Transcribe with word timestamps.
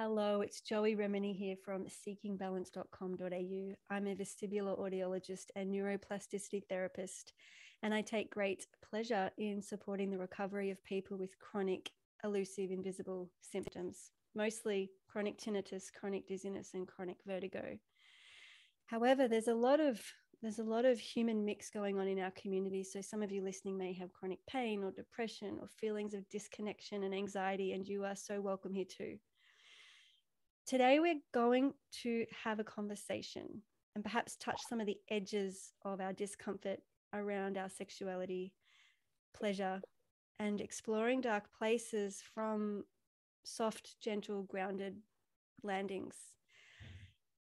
Hello, 0.00 0.42
it's 0.42 0.60
Joey 0.60 0.94
Remini 0.94 1.36
here 1.36 1.56
from 1.64 1.86
seekingbalance.com.au. 1.86 3.74
I'm 3.90 4.06
a 4.06 4.14
vestibular 4.14 4.78
audiologist 4.78 5.46
and 5.56 5.74
neuroplasticity 5.74 6.62
therapist, 6.68 7.32
and 7.82 7.92
I 7.92 8.02
take 8.02 8.30
great 8.30 8.64
pleasure 8.88 9.28
in 9.38 9.60
supporting 9.60 10.12
the 10.12 10.18
recovery 10.18 10.70
of 10.70 10.84
people 10.84 11.18
with 11.18 11.36
chronic, 11.40 11.90
elusive, 12.22 12.70
invisible 12.70 13.28
symptoms, 13.40 14.12
mostly 14.36 14.92
chronic 15.08 15.36
tinnitus, 15.36 15.92
chronic 15.92 16.28
dizziness, 16.28 16.74
and 16.74 16.86
chronic 16.86 17.16
vertigo. 17.26 17.76
However, 18.86 19.26
there's 19.26 19.48
a 19.48 19.54
lot 19.54 19.80
of 19.80 20.00
there's 20.42 20.60
a 20.60 20.62
lot 20.62 20.84
of 20.84 21.00
human 21.00 21.44
mix 21.44 21.70
going 21.70 21.98
on 21.98 22.06
in 22.06 22.20
our 22.20 22.32
community. 22.40 22.84
So 22.84 23.00
some 23.00 23.20
of 23.20 23.32
you 23.32 23.42
listening 23.42 23.76
may 23.76 23.94
have 23.94 24.12
chronic 24.12 24.38
pain 24.48 24.84
or 24.84 24.92
depression 24.92 25.58
or 25.60 25.66
feelings 25.66 26.14
of 26.14 26.28
disconnection 26.28 27.02
and 27.02 27.12
anxiety, 27.12 27.72
and 27.72 27.84
you 27.84 28.04
are 28.04 28.14
so 28.14 28.40
welcome 28.40 28.72
here 28.72 28.86
too. 28.88 29.18
Today, 30.68 31.00
we're 31.00 31.22
going 31.32 31.72
to 32.02 32.26
have 32.44 32.60
a 32.60 32.64
conversation 32.64 33.62
and 33.94 34.04
perhaps 34.04 34.36
touch 34.36 34.60
some 34.68 34.82
of 34.82 34.86
the 34.86 34.98
edges 35.10 35.72
of 35.82 35.98
our 35.98 36.12
discomfort 36.12 36.80
around 37.14 37.56
our 37.56 37.70
sexuality, 37.70 38.52
pleasure, 39.34 39.80
and 40.38 40.60
exploring 40.60 41.22
dark 41.22 41.44
places 41.58 42.22
from 42.34 42.84
soft, 43.44 43.98
gentle, 44.02 44.42
grounded 44.42 44.98
landings. 45.62 46.16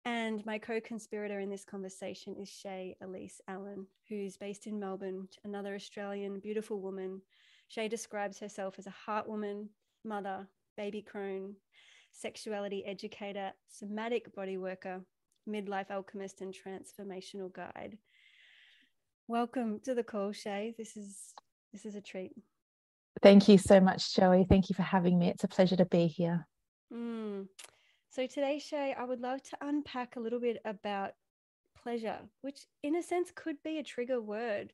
And 0.04 0.46
my 0.46 0.60
co 0.60 0.82
conspirator 0.82 1.40
in 1.40 1.50
this 1.50 1.64
conversation 1.64 2.36
is 2.36 2.50
Shay 2.50 2.98
Elise 3.02 3.40
Allen, 3.48 3.88
who's 4.10 4.36
based 4.36 4.68
in 4.68 4.78
Melbourne, 4.78 5.30
another 5.46 5.76
Australian 5.76 6.42
beautiful 6.42 6.82
woman. 6.82 7.22
Shay 7.70 7.88
describes 7.88 8.40
herself 8.40 8.76
as 8.78 8.88
a 8.88 8.90
heart 9.06 9.26
woman, 9.26 9.70
mother, 10.04 10.50
baby 10.76 11.02
crone, 11.02 11.56
sexuality 12.16 12.86
educator, 12.86 13.52
somatic 13.68 14.34
body 14.34 14.58
worker, 14.58 15.02
midlife 15.48 15.92
alchemist, 15.92 16.42
and 16.42 16.54
transformational 16.54 17.52
guide. 17.54 17.98
Welcome 19.28 19.80
to 19.84 19.94
the 19.94 20.04
call, 20.04 20.32
Shay. 20.32 20.74
This 20.78 20.96
is 20.96 21.34
this 21.74 21.86
is 21.86 21.96
a 21.96 22.02
treat. 22.02 22.32
Thank 23.22 23.48
you 23.48 23.58
so 23.58 23.80
much, 23.80 24.16
Joey. 24.16 24.46
Thank 24.48 24.70
you 24.70 24.76
for 24.76 24.84
having 24.84 25.20
me. 25.20 25.30
It's 25.30 25.44
a 25.44 25.48
pleasure 25.48 25.76
to 25.76 25.86
be 25.86 26.08
here. 26.08 26.48
Mm. 26.94 27.48
So 28.12 28.28
today, 28.28 28.60
Shay, 28.60 28.96
I 28.98 29.04
would 29.04 29.20
love 29.20 29.42
to 29.44 29.58
unpack 29.62 30.16
a 30.16 30.20
little 30.20 30.40
bit 30.40 30.62
about 30.64 31.12
pleasure, 31.82 32.20
which 32.42 32.66
in 32.84 32.96
a 32.96 33.04
sense 33.04 33.32
could 33.36 33.58
be 33.64 33.78
a 33.78 33.84
trigger 33.84 34.22
word 34.22 34.74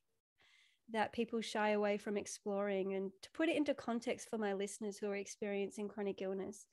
that 0.92 1.14
people 1.14 1.42
shy 1.42 1.70
away 1.70 1.98
from 1.98 2.18
exploring. 2.18 2.94
And 2.94 3.12
to 3.22 3.32
put 3.32 3.50
it 3.50 3.56
into 3.56 3.74
context 3.74 4.30
for 4.30 4.38
my 4.38 4.54
listeners 4.54 4.98
who 4.98 5.08
are 5.08 5.16
experiencing 5.16 5.88
chronic 5.88 6.22
illness, 6.22 6.66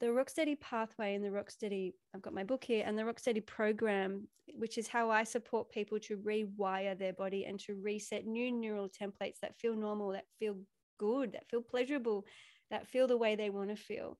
the 0.00 0.06
Rocksteady 0.06 0.58
pathway 0.60 1.14
and 1.14 1.24
the 1.24 1.28
Rocksteady, 1.28 1.92
I've 2.14 2.22
got 2.22 2.32
my 2.32 2.44
book 2.44 2.62
here, 2.62 2.84
and 2.86 2.96
the 2.96 3.02
Rocksteady 3.02 3.44
program, 3.44 4.28
which 4.54 4.78
is 4.78 4.86
how 4.86 5.10
I 5.10 5.24
support 5.24 5.70
people 5.70 5.98
to 6.00 6.16
rewire 6.18 6.96
their 6.96 7.12
body 7.12 7.46
and 7.46 7.58
to 7.60 7.74
reset 7.74 8.26
new 8.26 8.52
neural 8.52 8.88
templates 8.88 9.40
that 9.42 9.58
feel 9.58 9.74
normal, 9.74 10.10
that 10.12 10.26
feel 10.38 10.56
good, 10.98 11.32
that 11.32 11.48
feel 11.48 11.62
pleasurable, 11.62 12.24
that 12.70 12.86
feel 12.86 13.06
the 13.06 13.16
way 13.16 13.34
they 13.34 13.50
want 13.50 13.70
to 13.70 13.76
feel. 13.76 14.18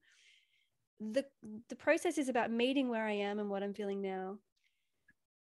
The, 1.01 1.25
the 1.69 1.77
process 1.77 2.19
is 2.19 2.29
about 2.29 2.51
meeting 2.51 2.89
where 2.89 3.07
I 3.07 3.13
am 3.13 3.39
and 3.39 3.49
what 3.49 3.63
I'm 3.63 3.75
feeling 3.75 4.03
now, 4.03 4.39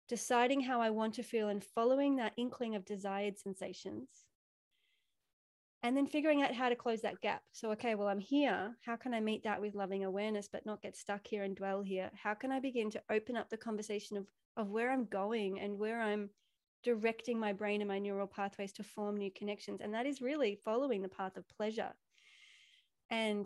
deciding 0.07 0.61
how 0.61 0.79
I 0.79 0.89
want 0.89 1.15
to 1.15 1.23
feel, 1.23 1.49
and 1.49 1.61
following 1.75 2.15
that 2.15 2.33
inkling 2.37 2.75
of 2.75 2.85
desired 2.85 3.37
sensations 3.37 4.07
and 5.83 5.97
then 5.97 6.07
figuring 6.07 6.41
out 6.41 6.53
how 6.53 6.69
to 6.69 6.75
close 6.75 7.01
that 7.01 7.19
gap. 7.19 7.43
So, 7.51 7.71
okay, 7.71 7.93
well, 7.95 8.07
I'm 8.07 8.19
here. 8.19 8.73
How 8.85 8.95
can 8.95 9.13
I 9.13 9.19
meet 9.19 9.43
that 9.43 9.59
with 9.59 9.75
loving 9.75 10.05
awareness, 10.05 10.47
but 10.49 10.65
not 10.65 10.81
get 10.81 10.95
stuck 10.95 11.27
here 11.27 11.43
and 11.43 11.55
dwell 11.55 11.81
here? 11.81 12.09
How 12.15 12.33
can 12.33 12.53
I 12.53 12.61
begin 12.61 12.89
to 12.91 13.01
open 13.11 13.35
up 13.35 13.49
the 13.49 13.57
conversation 13.57 14.15
of, 14.15 14.25
of 14.55 14.71
where 14.71 14.91
I'm 14.91 15.05
going 15.05 15.59
and 15.59 15.77
where 15.77 16.01
I'm 16.01 16.29
directing 16.83 17.37
my 17.37 17.51
brain 17.51 17.81
and 17.81 17.89
my 17.89 17.99
neural 17.99 18.27
pathways 18.27 18.71
to 18.73 18.83
form 18.83 19.17
new 19.17 19.29
connections? 19.31 19.81
And 19.81 19.93
that 19.93 20.05
is 20.05 20.21
really 20.21 20.57
following 20.63 21.01
the 21.01 21.09
path 21.09 21.35
of 21.35 21.49
pleasure. 21.49 21.91
And 23.09 23.45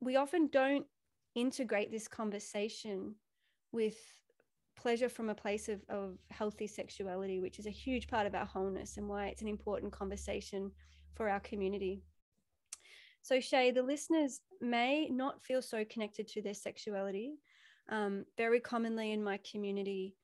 we 0.00 0.14
often 0.14 0.46
don't 0.46 0.86
integrate 1.34 1.90
this 1.90 2.06
conversation 2.06 3.16
with 3.72 3.96
pleasure 4.80 5.08
from 5.08 5.28
a 5.28 5.34
place 5.34 5.68
of, 5.68 5.80
of 5.88 6.16
healthy 6.30 6.66
sexuality, 6.66 7.40
which 7.40 7.58
is 7.58 7.66
a 7.66 7.70
huge 7.70 8.08
part 8.08 8.26
of 8.26 8.34
our 8.34 8.46
wholeness 8.46 8.96
and 8.96 9.08
why 9.08 9.26
it's 9.26 9.42
an 9.42 9.48
important 9.48 9.92
conversation 9.92 10.70
for 11.14 11.28
our 11.28 11.40
community. 11.40 12.02
So, 13.22 13.40
Shay, 13.40 13.70
the 13.70 13.82
listeners 13.82 14.40
may 14.60 15.08
not 15.10 15.42
feel 15.42 15.60
so 15.60 15.84
connected 15.84 16.26
to 16.28 16.42
their 16.42 16.54
sexuality. 16.54 17.34
Um, 17.90 18.24
very 18.38 18.60
commonly 18.60 19.12
in 19.12 19.22
my 19.22 19.38
community, 19.50 20.16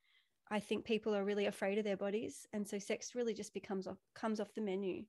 I 0.51 0.61
think 0.61 0.85
people 0.85 1.15
are 1.15 1.25
really 1.25 1.47
afraid 1.47 1.79
of 1.79 1.85
their 1.85 1.97
bodies, 1.97 2.47
and 2.53 2.67
so 2.67 2.79
sex 2.79 3.15
really 3.15 3.35
just 3.35 3.53
becomes 3.53 3.87
off, 3.87 3.99
comes 4.15 4.41
off 4.41 4.55
the 4.55 4.61
menu. 4.63 5.05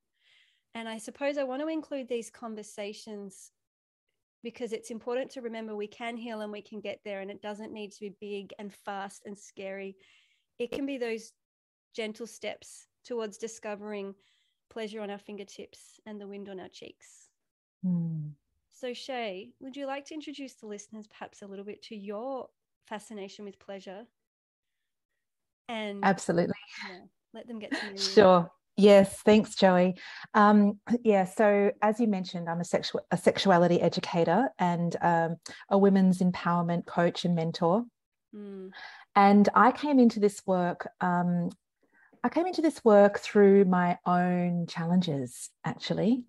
And 0.75 0.89
I 0.89 0.97
suppose 0.97 1.37
I 1.37 1.43
want 1.43 1.61
to 1.61 1.67
include 1.67 2.09
these 2.09 2.29
conversations 2.29 3.51
because 4.47 4.71
it's 4.71 4.91
important 4.91 5.29
to 5.29 5.41
remember 5.41 5.75
we 5.75 5.87
can 5.87 6.15
heal 6.15 6.39
and 6.39 6.53
we 6.53 6.61
can 6.61 6.79
get 6.79 7.01
there 7.03 7.19
and 7.19 7.29
it 7.29 7.41
doesn't 7.41 7.73
need 7.73 7.91
to 7.91 7.99
be 7.99 8.15
big 8.21 8.53
and 8.57 8.73
fast 8.73 9.23
and 9.25 9.37
scary. 9.37 9.97
It 10.57 10.71
can 10.71 10.85
be 10.85 10.97
those 10.97 11.33
gentle 11.93 12.25
steps 12.25 12.87
towards 13.03 13.37
discovering 13.37 14.15
pleasure 14.69 15.01
on 15.01 15.09
our 15.09 15.17
fingertips 15.17 15.99
and 16.05 16.21
the 16.21 16.27
wind 16.27 16.47
on 16.47 16.61
our 16.61 16.69
cheeks. 16.69 17.27
Mm. 17.85 18.31
so 18.73 18.93
shay 18.93 19.49
would 19.59 19.75
you 19.75 19.85
like 19.85 20.05
to 20.05 20.13
introduce 20.13 20.53
the 20.55 20.65
listeners 20.65 21.05
perhaps 21.07 21.41
a 21.41 21.45
little 21.45 21.65
bit 21.65 21.83
to 21.83 21.95
your 21.95 22.47
fascination 22.87 23.43
with 23.43 23.59
pleasure? 23.59 24.07
And 25.67 26.05
absolutely. 26.05 26.55
yeah, 26.89 26.99
let 27.33 27.49
them 27.49 27.59
get 27.59 27.73
to 27.73 27.85
know 27.85 27.91
you. 27.91 27.97
Sure 27.97 28.51
Yes, 28.77 29.21
thanks, 29.23 29.55
Joey. 29.55 29.95
Um, 30.35 30.79
yeah, 31.03 31.25
so 31.25 31.71
as 31.81 31.99
you 31.99 32.07
mentioned, 32.07 32.47
I'm 32.47 32.61
a, 32.61 32.65
sexual, 32.65 33.01
a 33.11 33.17
sexuality 33.17 33.81
educator 33.81 34.49
and 34.59 34.95
um, 35.01 35.37
a 35.69 35.77
women's 35.77 36.19
empowerment 36.19 36.85
coach 36.85 37.25
and 37.25 37.35
mentor. 37.35 37.83
Mm. 38.35 38.69
And 39.15 39.49
I 39.55 39.71
came 39.71 39.99
into 39.99 40.19
this 40.19 40.43
work. 40.45 40.87
Um, 41.01 41.49
I 42.23 42.29
came 42.29 42.45
into 42.45 42.61
this 42.61 42.83
work 42.85 43.19
through 43.19 43.65
my 43.65 43.97
own 44.05 44.67
challenges, 44.67 45.49
actually. 45.65 46.23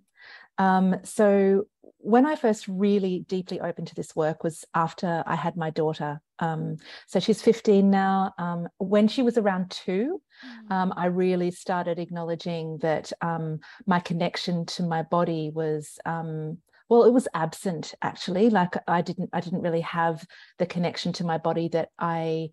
Um, 0.58 0.96
so 1.04 1.66
when 1.98 2.26
I 2.26 2.36
first 2.36 2.66
really 2.68 3.24
deeply 3.28 3.60
opened 3.60 3.88
to 3.88 3.94
this 3.94 4.14
work 4.14 4.44
was 4.44 4.64
after 4.74 5.22
I 5.26 5.34
had 5.34 5.56
my 5.56 5.70
daughter. 5.70 6.20
Um, 6.38 6.76
so 7.06 7.18
she's 7.18 7.42
15 7.42 7.90
now. 7.90 8.32
Um, 8.38 8.68
when 8.78 9.08
she 9.08 9.22
was 9.22 9.36
around 9.36 9.70
two, 9.70 10.20
mm. 10.44 10.72
um, 10.72 10.94
I 10.96 11.06
really 11.06 11.50
started 11.50 11.98
acknowledging 11.98 12.78
that 12.78 13.12
um, 13.20 13.60
my 13.86 13.98
connection 13.98 14.66
to 14.66 14.84
my 14.84 15.02
body 15.02 15.50
was 15.52 15.98
um, 16.06 16.58
well 16.88 17.04
it 17.04 17.12
was 17.12 17.28
absent 17.34 17.94
actually 18.02 18.48
like 18.50 18.74
i 18.86 19.02
didn't 19.02 19.30
i 19.32 19.40
didn't 19.40 19.60
really 19.60 19.82
have 19.82 20.26
the 20.58 20.66
connection 20.66 21.12
to 21.12 21.24
my 21.24 21.38
body 21.38 21.68
that 21.68 21.90
i 21.98 22.48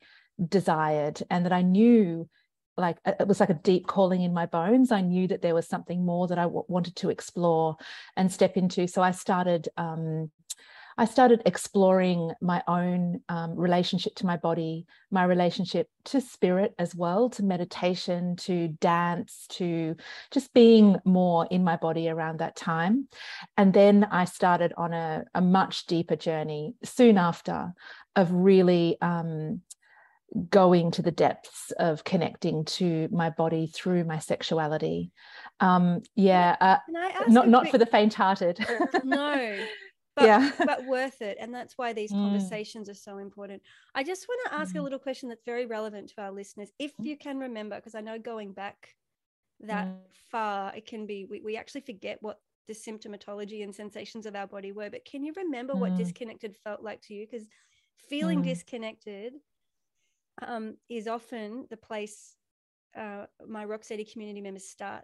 desired 0.50 1.22
and 1.30 1.46
that 1.46 1.54
i 1.54 1.62
knew 1.62 2.28
like 2.78 2.98
it 3.06 3.28
was 3.28 3.40
like 3.40 3.50
a 3.50 3.56
deep 3.56 3.88
calling 3.88 4.22
in 4.22 4.34
my 4.34 4.46
bones. 4.46 4.92
I 4.92 5.02
knew 5.02 5.28
that 5.28 5.42
there 5.42 5.56
was 5.56 5.68
something 5.68 6.06
more 6.06 6.28
that 6.28 6.38
I 6.38 6.44
w- 6.44 6.66
wanted 6.68 6.96
to 6.98 7.10
explore 7.10 7.78
and 8.16 8.32
step 8.32 8.58
into. 8.58 8.88
So 8.88 9.02
i 9.02 9.12
started 9.12 9.70
um, 9.78 10.32
i 10.98 11.06
started 11.06 11.42
exploring 11.46 12.32
my 12.42 12.64
own 12.68 13.22
um, 13.28 13.56
relationship 13.56 14.16
to 14.16 14.26
my 14.26 14.38
body 14.38 14.86
my 15.12 15.24
relationship 15.24 15.90
to 16.06 16.22
spirit 16.22 16.74
as 16.80 16.96
well 16.96 17.30
to 17.30 17.44
meditation 17.44 18.36
to 18.36 18.70
dance 18.80 19.46
to 19.50 19.96
just 20.32 20.54
being 20.54 20.98
more 21.06 21.48
in 21.52 21.64
my 21.64 21.76
body 21.76 22.10
around 22.10 22.40
that 22.40 22.56
time. 22.56 23.08
And 23.58 23.74
then 23.74 24.08
i 24.12 24.26
started 24.26 24.74
on 24.78 24.94
a, 24.94 25.24
a 25.34 25.42
much 25.42 25.86
deeper 25.86 26.16
journey 26.16 26.76
soon 26.84 27.18
after 27.18 27.74
of 28.16 28.32
really 28.32 28.98
um, 29.02 29.62
going 30.50 30.92
to 30.92 31.02
the 31.02 31.12
depths 31.12 31.72
of 31.78 32.04
connecting 32.04 32.66
to 32.66 33.08
my 33.12 33.30
body 33.30 33.68
through 33.68 34.04
my 34.04 34.20
sexuality 34.20 35.12
um 35.60 36.02
yeah 36.16 36.56
uh, 36.60 36.78
not 37.28 37.48
not 37.48 37.62
quick... 37.62 37.72
for 37.72 37.78
the 37.78 37.86
faint-hearted 37.86 38.60
no 39.04 39.58
but, 40.16 40.26
yeah 40.26 40.52
but 40.58 40.86
worth 40.86 41.22
it 41.22 41.38
and 41.40 41.54
that's 41.54 41.78
why 41.78 41.94
these 41.94 42.12
mm. 42.12 42.16
conversations 42.16 42.90
are 42.90 42.96
so 42.96 43.18
important 43.18 43.62
i 43.94 44.04
just 44.04 44.28
want 44.28 44.40
to 44.46 44.54
ask 44.56 44.76
mm. 44.76 44.80
a 44.80 44.82
little 44.82 45.00
question 45.00 45.30
that's 45.30 45.44
very 45.46 45.66
relevant 45.66 46.10
to 46.10 46.22
our 46.22 46.32
listeners 46.32 46.72
if 46.80 46.92
mm. 46.98 47.06
you 47.06 47.18
can 47.18 47.38
remember 47.38 47.76
because 47.76 47.96
i 47.96 48.02
know 48.02 48.18
going 48.18 48.52
back 48.52 48.96
that 49.62 49.88
mm. 49.88 49.96
far 50.32 50.76
it 50.76 50.86
can 50.86 51.06
be 51.06 51.26
we, 51.30 51.40
we 51.42 51.56
actually 51.56 51.82
forget 51.82 52.18
what 52.22 52.40
the 52.68 52.74
symptomatology 52.74 53.64
and 53.64 53.74
sensations 53.76 54.26
of 54.26 54.36
our 54.36 54.48
body 54.48 54.72
were 54.72 54.90
but 54.90 55.06
can 55.06 55.24
you 55.24 55.34
remember 55.38 55.76
what 55.76 55.92
mm. 55.92 55.98
disconnected 55.98 56.56
felt 56.64 56.82
like 56.82 57.02
to 57.02 57.14
you 57.14 57.28
because 57.30 57.48
feeling 58.10 58.42
mm. 58.42 58.46
disconnected 58.46 59.34
um, 60.42 60.78
is 60.90 61.08
often 61.08 61.68
the 61.70 61.78
place 61.78 62.36
uh, 62.98 63.26
my 63.48 63.66
Rocksteady 63.66 64.12
community 64.12 64.42
members 64.42 64.68
start 64.68 65.04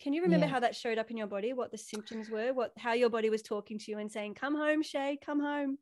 can 0.00 0.12
you 0.12 0.22
remember 0.22 0.46
yeah. 0.46 0.52
how 0.52 0.60
that 0.60 0.74
showed 0.74 0.98
up 0.98 1.10
in 1.10 1.16
your 1.16 1.26
body 1.26 1.52
what 1.52 1.70
the 1.70 1.78
symptoms 1.78 2.28
were 2.28 2.52
what 2.52 2.72
how 2.78 2.92
your 2.92 3.10
body 3.10 3.30
was 3.30 3.42
talking 3.42 3.78
to 3.78 3.90
you 3.90 3.98
and 3.98 4.10
saying 4.10 4.34
come 4.34 4.56
home 4.56 4.82
shay 4.82 5.18
come 5.24 5.40
home 5.40 5.78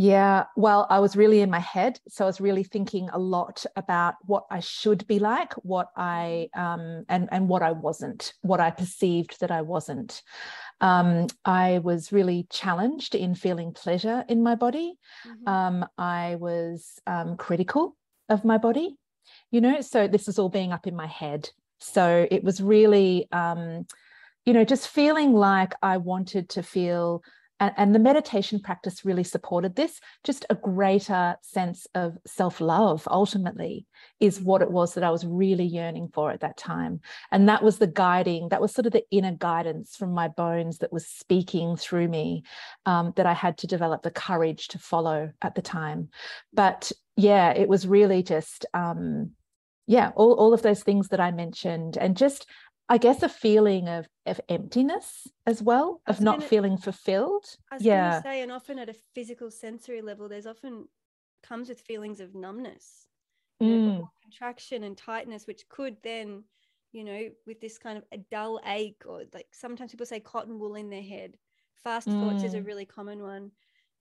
yeah, 0.00 0.44
well, 0.54 0.86
I 0.90 1.00
was 1.00 1.16
really 1.16 1.40
in 1.40 1.50
my 1.50 1.58
head. 1.58 1.98
So 2.08 2.24
I 2.24 2.28
was 2.28 2.40
really 2.40 2.62
thinking 2.62 3.08
a 3.12 3.18
lot 3.18 3.66
about 3.74 4.14
what 4.26 4.44
I 4.48 4.60
should 4.60 5.04
be 5.08 5.18
like, 5.18 5.52
what 5.54 5.88
I 5.96 6.50
um 6.54 7.04
and 7.08 7.28
and 7.32 7.48
what 7.48 7.62
I 7.62 7.72
wasn't, 7.72 8.32
what 8.42 8.60
I 8.60 8.70
perceived 8.70 9.40
that 9.40 9.50
I 9.50 9.62
wasn't. 9.62 10.22
Um, 10.80 11.26
I 11.44 11.78
was 11.78 12.12
really 12.12 12.46
challenged 12.50 13.14
in 13.14 13.34
feeling 13.34 13.72
pleasure 13.72 14.24
in 14.28 14.42
my 14.42 14.54
body. 14.54 14.94
Mm-hmm. 15.26 15.48
Um, 15.48 15.86
I 15.96 16.36
was 16.36 16.98
um, 17.06 17.36
critical 17.36 17.96
of 18.28 18.44
my 18.44 18.58
body, 18.58 18.96
you 19.50 19.60
know. 19.60 19.80
So 19.80 20.06
this 20.06 20.26
was 20.26 20.38
all 20.38 20.48
being 20.48 20.72
up 20.72 20.86
in 20.86 20.94
my 20.94 21.06
head. 21.06 21.50
So 21.80 22.26
it 22.30 22.44
was 22.44 22.60
really, 22.60 23.28
um, 23.32 23.86
you 24.44 24.52
know, 24.52 24.64
just 24.64 24.88
feeling 24.88 25.32
like 25.32 25.74
I 25.82 25.96
wanted 25.96 26.48
to 26.50 26.62
feel 26.62 27.22
and, 27.60 27.94
the 27.94 27.98
meditation 27.98 28.60
practice 28.60 29.04
really 29.04 29.24
supported 29.24 29.74
this. 29.74 30.00
Just 30.24 30.46
a 30.50 30.54
greater 30.54 31.36
sense 31.42 31.86
of 31.94 32.16
self-love 32.26 33.08
ultimately 33.10 33.86
is 34.20 34.40
what 34.40 34.62
it 34.62 34.70
was 34.70 34.94
that 34.94 35.04
i 35.04 35.10
was 35.10 35.26
really 35.26 35.64
yearning 35.64 36.08
for 36.12 36.30
at 36.30 36.40
that 36.40 36.56
time. 36.56 37.00
And 37.32 37.48
that 37.48 37.62
was 37.62 37.78
the 37.78 37.86
guiding 37.86 38.48
that 38.50 38.60
was 38.60 38.72
sort 38.72 38.86
of 38.86 38.92
the 38.92 39.04
inner 39.10 39.32
guidance 39.32 39.96
from 39.96 40.12
my 40.12 40.28
bones 40.28 40.78
that 40.78 40.92
was 40.92 41.06
speaking 41.06 41.76
through 41.76 42.08
me 42.08 42.44
um, 42.86 43.12
that 43.16 43.26
i 43.26 43.34
had 43.34 43.58
to 43.58 43.66
develop 43.66 44.02
the 44.02 44.10
courage 44.10 44.68
to 44.68 44.78
follow 44.78 45.32
at 45.42 45.54
the 45.54 45.62
time. 45.62 46.08
But 46.52 46.92
yeah 47.16 47.50
it 47.50 47.68
was 47.68 47.86
really 47.86 48.22
just 48.22 48.64
um, 48.72 49.32
yeah 49.86 50.12
all, 50.14 50.34
all 50.34 50.54
of 50.54 50.62
those 50.62 50.82
things 50.82 51.08
that 51.08 51.20
i 51.20 51.30
mentioned 51.30 51.96
and 51.96 52.16
just 52.16 52.46
I 52.88 52.98
guess 52.98 53.22
a 53.22 53.28
feeling 53.28 53.88
of 53.88 54.08
of 54.26 54.40
emptiness 54.48 55.26
as 55.46 55.62
well, 55.62 56.00
of 56.06 56.20
not 56.20 56.38
gonna, 56.38 56.48
feeling 56.48 56.78
fulfilled. 56.78 57.44
I 57.70 57.76
was 57.76 57.84
yeah. 57.84 58.22
say, 58.22 58.42
and 58.42 58.50
often 58.50 58.78
at 58.78 58.88
a 58.88 58.94
physical 59.14 59.50
sensory 59.50 60.00
level, 60.00 60.28
there's 60.28 60.46
often 60.46 60.88
comes 61.42 61.68
with 61.68 61.80
feelings 61.80 62.20
of 62.20 62.34
numbness, 62.34 63.06
you 63.60 63.78
know, 63.78 63.92
mm. 63.92 64.08
contraction 64.22 64.84
and 64.84 64.96
tightness, 64.96 65.46
which 65.46 65.68
could 65.68 65.96
then, 66.02 66.44
you 66.92 67.04
know, 67.04 67.28
with 67.46 67.60
this 67.60 67.78
kind 67.78 67.98
of 67.98 68.04
a 68.12 68.18
dull 68.30 68.60
ache, 68.66 69.02
or 69.06 69.24
like 69.34 69.48
sometimes 69.52 69.90
people 69.90 70.06
say 70.06 70.20
cotton 70.20 70.58
wool 70.58 70.74
in 70.74 70.90
their 70.90 71.02
head. 71.02 71.34
Fast 71.84 72.08
mm. 72.08 72.20
thoughts 72.20 72.42
is 72.42 72.54
a 72.54 72.60
mm. 72.60 72.66
really 72.66 72.86
common 72.86 73.22
one. 73.22 73.50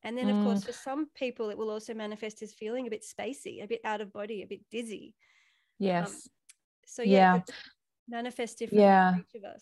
And 0.04 0.18
then, 0.18 0.30
of 0.30 0.38
mm. 0.38 0.44
course, 0.46 0.64
for 0.64 0.72
some 0.72 1.08
people, 1.16 1.50
it 1.50 1.58
will 1.58 1.70
also 1.72 1.94
manifest 1.94 2.42
as 2.42 2.54
feeling 2.54 2.88
a 2.88 2.90
bit 2.90 3.04
spacey, 3.04 3.64
a 3.64 3.68
bit 3.68 3.82
out 3.84 4.00
of 4.00 4.14
body, 4.14 4.44
a 4.44 4.48
bit 4.48 4.62
dizzy. 4.72 5.16
Um, 5.82 5.88
yes. 5.88 6.10
Um, 6.10 6.16
so 6.86 7.02
yeah, 7.02 7.36
yeah 7.36 7.56
manifest 8.08 8.60
differently 8.60 8.84
yeah. 8.84 9.14
for 9.14 9.20
each 9.20 9.44
of 9.44 9.44
us. 9.44 9.62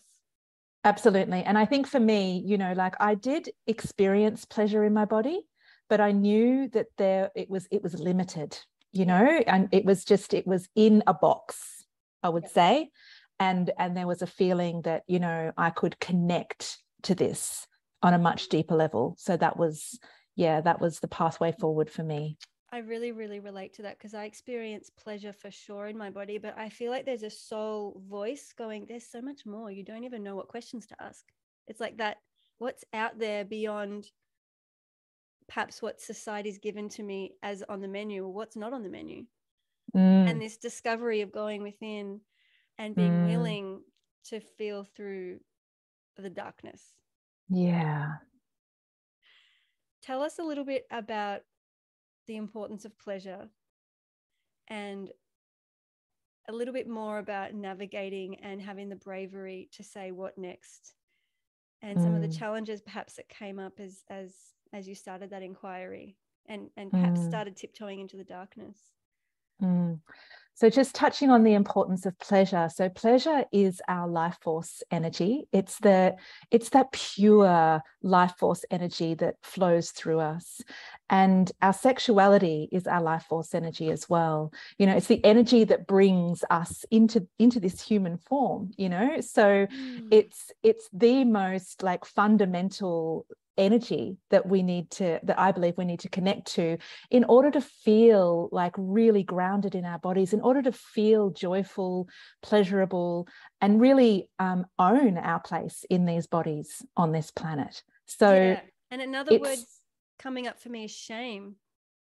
Absolutely. 0.84 1.42
And 1.42 1.58
I 1.58 1.64
think 1.64 1.88
for 1.88 1.98
me, 1.98 2.42
you 2.46 2.58
know, 2.58 2.72
like 2.72 2.94
I 3.00 3.16
did 3.16 3.50
experience 3.66 4.44
pleasure 4.44 4.84
in 4.84 4.94
my 4.94 5.04
body, 5.04 5.40
but 5.88 6.00
I 6.00 6.12
knew 6.12 6.68
that 6.68 6.86
there 6.96 7.30
it 7.34 7.50
was 7.50 7.66
it 7.72 7.82
was 7.82 7.94
limited, 7.98 8.56
you 8.92 9.04
know, 9.04 9.42
and 9.46 9.68
it 9.72 9.84
was 9.84 10.04
just 10.04 10.32
it 10.32 10.46
was 10.46 10.68
in 10.76 11.02
a 11.06 11.14
box, 11.14 11.84
I 12.22 12.28
would 12.28 12.44
yeah. 12.44 12.50
say. 12.50 12.90
And 13.40 13.70
and 13.78 13.96
there 13.96 14.06
was 14.06 14.22
a 14.22 14.26
feeling 14.26 14.82
that, 14.82 15.02
you 15.08 15.18
know, 15.18 15.52
I 15.56 15.70
could 15.70 15.98
connect 15.98 16.78
to 17.02 17.14
this 17.14 17.66
on 18.02 18.14
a 18.14 18.18
much 18.18 18.48
deeper 18.48 18.76
level. 18.76 19.16
So 19.18 19.36
that 19.36 19.56
was 19.56 19.98
yeah, 20.36 20.60
that 20.60 20.80
was 20.80 21.00
the 21.00 21.08
pathway 21.08 21.52
forward 21.58 21.90
for 21.90 22.04
me. 22.04 22.38
I 22.76 22.80
really, 22.80 23.10
really 23.10 23.40
relate 23.40 23.72
to 23.74 23.82
that 23.82 23.96
because 23.96 24.12
I 24.12 24.24
experience 24.26 24.90
pleasure 24.90 25.32
for 25.32 25.50
sure 25.50 25.86
in 25.86 25.96
my 25.96 26.10
body, 26.10 26.36
but 26.36 26.58
I 26.58 26.68
feel 26.68 26.92
like 26.92 27.06
there's 27.06 27.22
a 27.22 27.30
soul 27.30 28.02
voice 28.06 28.52
going, 28.54 28.84
there's 28.86 29.06
so 29.10 29.22
much 29.22 29.46
more. 29.46 29.70
You 29.70 29.82
don't 29.82 30.04
even 30.04 30.22
know 30.22 30.36
what 30.36 30.48
questions 30.48 30.84
to 30.88 31.02
ask. 31.02 31.24
It's 31.68 31.80
like 31.80 31.96
that, 31.96 32.18
what's 32.58 32.84
out 32.92 33.18
there 33.18 33.46
beyond 33.46 34.08
perhaps 35.48 35.80
what 35.80 36.02
society's 36.02 36.58
given 36.58 36.90
to 36.90 37.02
me 37.02 37.32
as 37.42 37.62
on 37.66 37.80
the 37.80 37.88
menu 37.88 38.26
or 38.26 38.34
what's 38.34 38.56
not 38.56 38.74
on 38.74 38.82
the 38.82 38.90
menu. 38.90 39.24
Mm. 39.96 40.30
And 40.30 40.42
this 40.42 40.58
discovery 40.58 41.22
of 41.22 41.32
going 41.32 41.62
within 41.62 42.20
and 42.76 42.94
being 42.94 43.10
mm. 43.10 43.28
willing 43.30 43.80
to 44.26 44.38
feel 44.40 44.86
through 44.94 45.38
the 46.18 46.28
darkness. 46.28 46.82
Yeah. 47.48 48.08
Tell 50.02 50.22
us 50.22 50.38
a 50.38 50.44
little 50.44 50.66
bit 50.66 50.84
about 50.90 51.40
the 52.26 52.36
importance 52.36 52.84
of 52.84 52.98
pleasure 52.98 53.48
and 54.68 55.10
a 56.48 56.52
little 56.52 56.74
bit 56.74 56.88
more 56.88 57.18
about 57.18 57.54
navigating 57.54 58.36
and 58.36 58.60
having 58.60 58.88
the 58.88 58.96
bravery 58.96 59.68
to 59.72 59.82
say 59.82 60.10
what 60.12 60.38
next 60.38 60.94
and 61.82 61.98
mm. 61.98 62.02
some 62.02 62.14
of 62.14 62.22
the 62.22 62.28
mm. 62.28 62.38
challenges 62.38 62.80
perhaps 62.80 63.14
that 63.14 63.28
came 63.28 63.58
up 63.58 63.80
as 63.80 64.02
as 64.10 64.32
as 64.72 64.88
you 64.88 64.94
started 64.94 65.30
that 65.30 65.42
inquiry 65.42 66.16
and 66.48 66.68
and 66.76 66.90
perhaps 66.90 67.20
mm. 67.20 67.28
started 67.28 67.56
tiptoeing 67.56 68.00
into 68.00 68.16
the 68.16 68.24
darkness 68.24 68.78
mm. 69.62 69.98
So, 70.56 70.70
just 70.70 70.94
touching 70.94 71.28
on 71.28 71.44
the 71.44 71.52
importance 71.52 72.06
of 72.06 72.18
pleasure. 72.18 72.70
So, 72.74 72.88
pleasure 72.88 73.44
is 73.52 73.82
our 73.88 74.08
life 74.08 74.38
force 74.40 74.82
energy. 74.90 75.46
It's 75.52 75.78
the 75.80 76.16
it's 76.50 76.70
that 76.70 76.92
pure 76.92 77.82
life 78.02 78.32
force 78.38 78.64
energy 78.70 79.12
that 79.16 79.34
flows 79.42 79.90
through 79.90 80.20
us, 80.20 80.62
and 81.08 81.50
our 81.62 81.72
sexuality 81.72 82.68
is 82.72 82.86
our 82.86 83.02
life 83.02 83.24
force 83.28 83.54
energy 83.54 83.90
as 83.90 84.08
well. 84.08 84.52
You 84.78 84.86
know, 84.86 84.96
it's 84.96 85.06
the 85.06 85.24
energy 85.24 85.64
that 85.64 85.86
brings 85.86 86.44
us 86.50 86.84
into 86.90 87.26
into 87.38 87.60
this 87.60 87.80
human 87.80 88.18
form. 88.18 88.72
You 88.76 88.88
know, 88.88 89.20
so 89.20 89.66
mm. 89.66 90.08
it's 90.10 90.50
it's 90.62 90.88
the 90.92 91.24
most 91.24 91.82
like 91.82 92.04
fundamental 92.04 93.26
energy 93.58 94.16
that 94.30 94.46
we 94.46 94.62
need 94.62 94.90
to 94.90 95.18
that 95.22 95.38
i 95.38 95.50
believe 95.50 95.78
we 95.78 95.84
need 95.86 96.00
to 96.00 96.10
connect 96.10 96.46
to 96.46 96.76
in 97.10 97.24
order 97.24 97.50
to 97.50 97.60
feel 97.60 98.50
like 98.52 98.74
really 98.76 99.22
grounded 99.22 99.74
in 99.74 99.84
our 99.84 99.98
bodies 99.98 100.34
in 100.34 100.42
order 100.42 100.60
to 100.60 100.72
feel 100.72 101.30
joyful 101.30 102.06
pleasurable 102.42 103.26
and 103.62 103.80
really 103.80 104.28
um, 104.38 104.66
own 104.78 105.16
our 105.16 105.40
place 105.40 105.86
in 105.88 106.04
these 106.04 106.26
bodies 106.26 106.84
on 106.98 107.12
this 107.12 107.30
planet 107.30 107.82
so 108.04 108.30
yeah. 108.30 108.60
and 108.90 109.00
another 109.00 109.38
word 109.38 109.58
coming 110.18 110.46
up 110.46 110.60
for 110.60 110.68
me 110.68 110.84
is 110.84 110.90
shame 110.90 111.56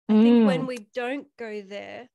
i 0.09 0.13
mm. 0.13 0.23
think 0.23 0.47
when 0.47 0.63
mm. 0.63 0.67
we 0.67 0.87
don't 0.93 1.27
go 1.37 1.61
there 1.61 2.09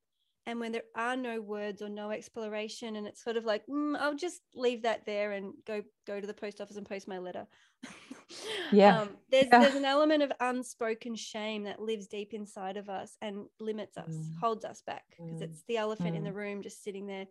and 0.47 0.59
when 0.59 0.73
there 0.73 0.83
are 0.97 1.17
no 1.17 1.41
words 1.41 1.83
or 1.83 1.89
no 1.89 2.11
exploration 2.11 2.97
and 2.97 3.07
it's 3.07 3.23
sort 3.23 3.37
of 3.37 3.45
like 3.45 3.65
mm, 3.67 3.97
i'll 3.99 4.17
just 4.17 4.41
leave 4.55 4.83
that 4.83 5.05
there 5.07 5.33
and 5.33 5.53
go 5.67 5.83
go 6.07 6.21
to 6.21 6.27
the 6.27 6.35
post 6.35 6.61
office 6.61 6.77
and 6.77 6.89
post 6.89 7.09
my 7.09 7.19
letter 7.19 7.47
yeah 8.73 9.01
um, 9.01 9.11
there's 9.31 9.47
yeah. 9.47 9.61
there's 9.61 9.75
an 9.75 9.85
element 9.85 10.23
of 10.23 10.33
unspoken 10.41 11.15
shame 11.15 11.65
that 11.65 11.81
lives 11.81 12.07
deep 12.07 12.33
inside 12.35 12.77
of 12.77 12.89
us 12.89 13.17
and 13.23 13.47
limits 13.59 13.97
us 13.97 14.11
mm. 14.11 14.39
holds 14.41 14.65
us 14.65 14.83
back 14.87 15.05
because 15.11 15.41
mm. 15.41 15.43
it's 15.43 15.63
the 15.69 15.77
elephant 15.77 16.15
mm. 16.15 16.17
in 16.17 16.25
the 16.25 16.33
room 16.33 16.63
just 16.63 16.83
sitting 16.83 17.07
there 17.07 17.27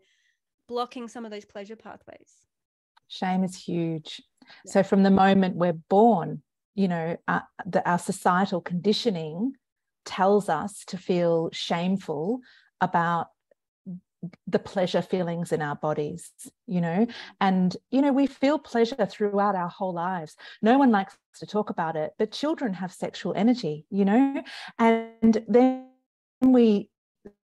blocking 0.67 1.07
some 1.07 1.25
of 1.25 1.31
those 1.31 1.45
pleasure 1.45 1.75
pathways 1.75 2.33
shame 3.07 3.43
is 3.43 3.55
huge 3.55 4.21
yeah. 4.65 4.71
so 4.71 4.83
from 4.83 5.03
the 5.03 5.11
moment 5.11 5.55
we're 5.55 5.73
born 5.89 6.41
you 6.75 6.87
know 6.87 7.17
uh, 7.27 7.41
our 7.85 7.99
societal 7.99 8.61
conditioning 8.61 9.53
tells 10.05 10.49
us 10.49 10.83
to 10.85 10.97
feel 10.97 11.49
shameful 11.51 12.39
about 12.81 13.27
the 14.47 14.59
pleasure 14.59 15.01
feelings 15.01 15.51
in 15.51 15.61
our 15.61 15.75
bodies 15.75 16.31
you 16.67 16.81
know? 16.81 17.07
And 17.39 17.75
you 17.89 18.01
know 18.01 18.11
we 18.11 18.27
feel 18.27 18.59
pleasure 18.59 19.05
throughout 19.05 19.55
our 19.55 19.69
whole 19.69 19.93
lives. 19.93 20.35
No 20.61 20.77
one 20.77 20.91
likes 20.91 21.17
to 21.39 21.45
talk 21.45 21.69
about 21.69 21.95
it 21.95 22.13
but 22.17 22.31
children 22.31 22.73
have 22.73 22.91
sexual 22.91 23.33
energy 23.35 23.85
you 23.89 24.05
know? 24.05 24.43
And 24.77 25.43
then 25.47 25.87
we 26.41 26.89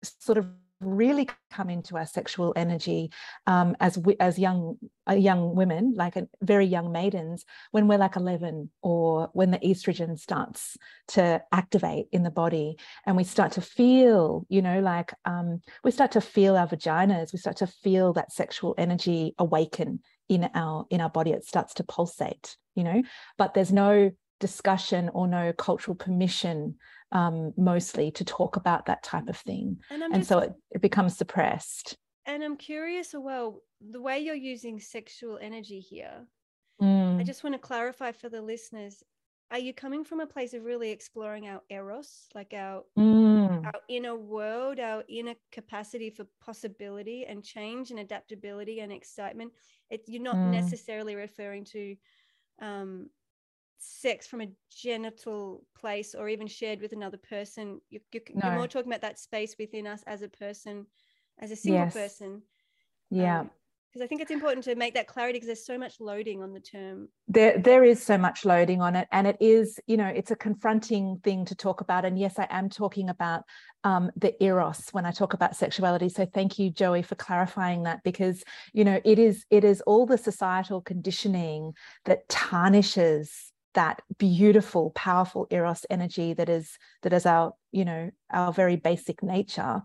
sort 0.04 0.38
of 0.38 0.48
really 0.86 1.30
come 1.52 1.70
into 1.70 1.98
our 1.98 2.06
sexual 2.06 2.54
energy 2.56 3.12
um, 3.48 3.76
as 3.80 3.98
we, 3.98 4.16
as 4.20 4.40
young 4.40 4.78
uh, 5.10 5.14
young 5.14 5.56
women, 5.56 5.94
like 5.96 6.16
a, 6.16 6.28
very 6.42 6.66
young 6.66 6.92
maidens, 6.92 7.46
when 7.72 7.88
we're 7.88 7.98
like 7.98 8.16
11 8.16 8.70
or 8.82 9.30
when 9.34 9.52
the 9.52 9.60
estrogen 9.60 10.18
starts 10.18 10.78
to 11.08 11.42
activate 11.52 12.08
in 12.12 12.24
the 12.24 12.32
body 12.32 12.78
and 13.06 13.16
we 13.16 13.24
start 13.24 13.52
to 13.54 13.62
feel, 13.62 14.46
you 14.50 14.62
know, 14.62 14.80
like 14.80 15.14
um, 15.26 15.62
we 15.84 15.92
start 15.92 16.12
to 16.12 16.22
feel 16.22 16.56
our 16.56 16.68
vaginas, 16.68 17.34
we 17.34 17.40
start 17.40 17.58
to 17.58 17.68
feel 17.68 18.14
that 18.14 18.32
sexual 18.32 18.74
energy 18.78 19.36
awaken 19.38 20.00
in 20.30 20.50
our 20.56 20.86
in 20.90 21.02
our 21.02 21.10
body. 21.10 21.32
It 21.32 21.46
starts 21.46 21.76
to 21.76 21.84
pulsate, 21.84 22.58
you 22.76 22.84
know, 22.84 23.04
but 23.38 23.54
there's 23.54 23.72
no 23.72 24.12
discussion 24.40 25.10
or 25.14 25.28
no 25.28 25.54
cultural 25.54 25.96
permission 25.96 26.76
um, 27.16 27.54
mostly 27.56 28.12
to 28.12 28.26
talk 28.26 28.58
about 28.58 28.86
that 28.88 29.02
type 29.02 29.30
of 29.30 29.38
thing. 29.38 29.78
And, 29.90 30.04
and 30.04 30.16
just, 30.16 30.28
so 30.28 30.40
it, 30.40 30.54
it 30.72 30.82
becomes 30.82 31.18
suppressed. 31.18 31.96
And 32.26 32.44
I'm 32.44 32.58
curious 32.58 33.14
as 33.14 33.22
well, 33.22 33.62
the 33.80 34.02
way 34.02 34.20
you're 34.20 34.36
using 34.36 34.80
sexual 34.80 35.40
energy 35.42 35.80
here, 35.80 36.28
mm. 36.82 37.20
I 37.20 37.24
just 37.24 37.44
want 37.44 37.54
to 37.56 37.60
clarify 37.60 38.12
for 38.12 38.28
the 38.28 38.42
listeners 38.42 39.02
are 39.52 39.60
you 39.60 39.74
coming 39.74 40.04
from 40.04 40.22
a 40.22 40.26
place 40.26 40.56
of 40.56 40.64
really 40.64 40.90
exploring 40.90 41.48
our 41.48 41.62
eros 41.70 42.28
like 42.34 42.54
our 42.54 42.84
mm. 42.98 43.64
our 43.64 43.80
inner 43.88 44.16
world, 44.16 44.80
our 44.80 45.04
inner 45.08 45.36
capacity 45.52 46.10
for 46.10 46.26
possibility 46.44 47.26
and 47.26 47.44
change 47.44 47.92
and 47.92 48.00
adaptability 48.00 48.80
and 48.80 48.92
excitement. 48.92 49.54
It, 49.92 50.04
you're 50.08 50.22
not 50.22 50.36
mm. 50.36 50.50
necessarily 50.50 51.16
referring 51.16 51.64
to 51.66 51.96
um, 52.60 53.10
sex 53.78 54.28
from 54.28 54.42
a 54.42 54.52
genital 54.70 55.64
place 55.78 56.16
or 56.16 56.30
even 56.30 56.48
shared 56.48 56.82
with 56.82 56.94
another 56.94 57.18
person. 57.18 57.80
You, 57.90 58.00
are 58.44 58.52
no. 58.52 58.58
more 58.58 58.68
talking 58.68 58.92
about 58.92 59.02
that 59.02 59.20
space 59.20 59.56
within 59.60 59.88
us 59.88 60.04
as 60.08 60.22
a 60.22 60.30
person, 60.30 60.86
as 61.40 61.52
a 61.52 61.56
single 61.56 61.82
yes. 61.82 61.94
person. 61.94 62.42
Yeah. 63.10 63.42
Um, 63.42 63.50
because 63.96 64.04
I 64.04 64.08
think 64.10 64.20
it's 64.20 64.32
important 64.32 64.66
to 64.66 64.76
make 64.76 64.94
that 64.96 65.08
clarity 65.08 65.38
because 65.38 65.48
there's 65.48 65.66
so 65.66 65.78
much 65.78 66.02
loading 66.02 66.44
on 66.44 66.52
the 66.52 66.60
term. 66.60 67.08
There, 67.30 67.58
there 67.58 67.82
is 67.86 68.04
so 68.04 68.18
much 68.18 68.44
loading 68.44 68.82
on 68.82 68.94
it, 68.94 69.08
and 69.14 69.26
it 69.26 69.38
is, 69.40 69.80
you 69.88 69.96
know, 69.96 70.08
it's 70.08 70.32
a 70.32 70.36
confronting 70.36 71.22
thing 71.24 71.46
to 71.46 71.56
talk 71.56 71.80
about. 71.80 72.04
And 72.04 72.20
yes, 72.20 72.38
I 72.38 72.46
am 72.50 72.68
talking 72.68 73.08
about 73.08 73.44
um, 73.86 74.12
the 74.18 74.36
eros 74.44 74.90
when 74.92 75.06
I 75.06 75.12
talk 75.12 75.34
about 75.34 75.56
sexuality. 75.56 76.10
So 76.10 76.26
thank 76.26 76.60
you, 76.60 76.72
Joey, 76.72 77.04
for 77.04 77.16
clarifying 77.16 77.84
that 77.84 78.04
because 78.04 78.44
you 78.74 78.84
know 78.84 79.00
it 79.06 79.18
is 79.18 79.46
it 79.50 79.64
is 79.64 79.80
all 79.82 80.06
the 80.06 80.18
societal 80.18 80.82
conditioning 80.82 81.72
that 82.04 82.28
tarnishes 82.28 83.54
that 83.76 84.02
beautiful 84.18 84.90
powerful 84.92 85.48
eros 85.52 85.86
energy 85.90 86.34
that 86.34 86.50
is 86.50 86.78
that 87.04 87.14
is 87.14 87.26
our 87.26 87.54
you 87.72 87.86
know 87.86 88.10
our 88.32 88.52
very 88.52 88.76
basic 88.76 89.22
nature 89.22 89.82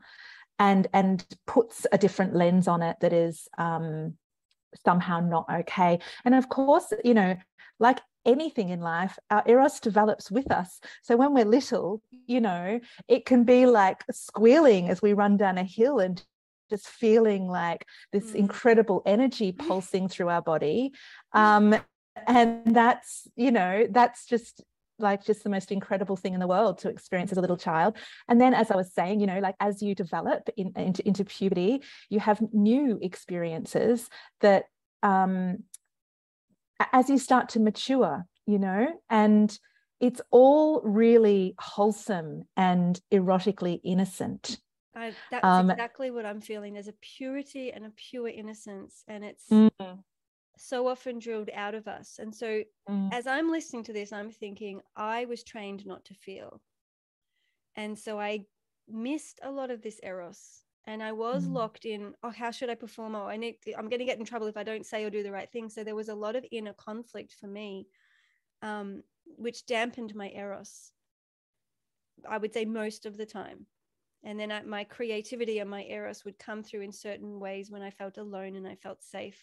and 0.58 0.86
and 0.92 1.26
puts 1.46 1.86
a 1.92 1.98
different 1.98 2.34
lens 2.34 2.68
on 2.68 2.82
it 2.82 2.96
that 3.00 3.12
is 3.12 3.48
um, 3.58 4.14
somehow 4.84 5.18
not 5.18 5.46
okay. 5.50 5.98
And 6.24 6.34
of 6.34 6.48
course 6.48 6.92
you 7.04 7.14
know 7.14 7.36
like 7.78 8.00
anything 8.26 8.68
in 8.68 8.80
life 8.80 9.18
our 9.30 9.42
eros 9.46 9.80
develops 9.80 10.30
with 10.30 10.50
us. 10.50 10.80
So 11.02 11.16
when 11.16 11.34
we're 11.34 11.44
little 11.44 12.02
you 12.26 12.40
know 12.40 12.80
it 13.08 13.24
can 13.24 13.44
be 13.44 13.66
like 13.66 14.04
squealing 14.12 14.88
as 14.88 15.02
we 15.02 15.14
run 15.14 15.36
down 15.36 15.58
a 15.58 15.64
hill 15.64 15.98
and 15.98 16.22
just 16.68 16.86
feeling 16.86 17.48
like 17.48 17.84
this 18.12 18.30
mm. 18.30 18.36
incredible 18.36 19.02
energy 19.04 19.52
pulsing 19.66 20.08
through 20.08 20.28
our 20.28 20.42
body. 20.42 20.92
Um, 21.32 21.74
and 22.26 22.74
that's 22.74 23.28
you 23.36 23.50
know 23.50 23.86
that's 23.90 24.26
just 24.26 24.62
like 25.00 25.24
just 25.24 25.42
the 25.42 25.50
most 25.50 25.72
incredible 25.72 26.16
thing 26.16 26.34
in 26.34 26.40
the 26.40 26.46
world 26.46 26.78
to 26.78 26.88
experience 26.88 27.32
as 27.32 27.38
a 27.38 27.40
little 27.40 27.56
child. 27.56 27.96
And 28.28 28.40
then 28.40 28.54
as 28.54 28.70
i 28.70 28.76
was 28.76 28.92
saying 28.92 29.20
you 29.20 29.26
know 29.26 29.40
like 29.40 29.56
as 29.60 29.82
you 29.82 29.94
develop 29.94 30.48
in, 30.56 30.72
into, 30.76 31.06
into 31.06 31.24
puberty 31.24 31.82
you 32.08 32.20
have 32.20 32.40
new 32.52 32.98
experiences 33.02 34.08
that 34.40 34.64
um 35.02 35.64
as 36.92 37.08
you 37.08 37.18
start 37.18 37.50
to 37.50 37.60
mature 37.60 38.26
you 38.46 38.58
know 38.58 38.88
and 39.08 39.58
it's 40.00 40.20
all 40.30 40.80
really 40.82 41.54
wholesome 41.58 42.44
and 42.56 42.98
erotically 43.12 43.80
innocent. 43.84 44.58
I, 44.96 45.12
that's 45.30 45.44
um, 45.44 45.70
exactly 45.70 46.10
what 46.10 46.26
i'm 46.26 46.40
feeling 46.40 46.74
there's 46.74 46.88
a 46.88 46.94
purity 47.00 47.70
and 47.70 47.86
a 47.86 47.90
pure 47.90 48.28
innocence. 48.28 49.04
And 49.06 49.24
it's 49.24 49.44
mm 49.50 49.70
so 50.60 50.86
often 50.86 51.18
drilled 51.18 51.48
out 51.54 51.74
of 51.74 51.88
us. 51.88 52.18
And 52.18 52.34
so 52.34 52.62
mm. 52.88 53.12
as 53.14 53.26
I'm 53.26 53.50
listening 53.50 53.82
to 53.84 53.94
this, 53.94 54.12
I'm 54.12 54.30
thinking, 54.30 54.82
I 54.94 55.24
was 55.24 55.42
trained 55.42 55.86
not 55.86 56.04
to 56.04 56.14
feel. 56.14 56.60
And 57.76 57.98
so 57.98 58.20
I 58.20 58.44
missed 58.86 59.40
a 59.42 59.50
lot 59.50 59.70
of 59.70 59.80
this 59.80 60.00
eros. 60.02 60.64
And 60.86 61.02
I 61.02 61.12
was 61.12 61.46
mm. 61.46 61.54
locked 61.54 61.86
in, 61.86 62.14
oh, 62.22 62.30
how 62.30 62.50
should 62.50 62.68
I 62.68 62.74
perform? 62.74 63.14
Oh, 63.14 63.26
I 63.26 63.38
need 63.38 63.56
to, 63.62 63.72
I'm 63.72 63.88
going 63.88 64.00
to 64.00 64.04
get 64.04 64.18
in 64.18 64.24
trouble 64.24 64.48
if 64.48 64.56
I 64.56 64.62
don't 64.62 64.84
say 64.84 65.04
or 65.04 65.10
do 65.10 65.22
the 65.22 65.32
right 65.32 65.50
thing. 65.50 65.70
So 65.70 65.82
there 65.82 65.94
was 65.94 66.10
a 66.10 66.14
lot 66.14 66.36
of 66.36 66.44
inner 66.52 66.74
conflict 66.74 67.34
for 67.40 67.46
me, 67.46 67.86
um, 68.60 69.02
which 69.36 69.64
dampened 69.64 70.14
my 70.14 70.30
eros. 70.34 70.92
I 72.28 72.36
would 72.36 72.52
say 72.52 72.66
most 72.66 73.06
of 73.06 73.16
the 73.16 73.26
time 73.26 73.66
and 74.22 74.38
then 74.38 74.52
I, 74.52 74.62
my 74.62 74.84
creativity 74.84 75.60
and 75.60 75.70
my 75.70 75.84
eros 75.84 76.24
would 76.24 76.38
come 76.38 76.62
through 76.62 76.82
in 76.82 76.92
certain 76.92 77.40
ways 77.40 77.70
when 77.70 77.82
i 77.82 77.90
felt 77.90 78.18
alone 78.18 78.56
and 78.56 78.66
i 78.66 78.74
felt 78.74 79.02
safe 79.02 79.42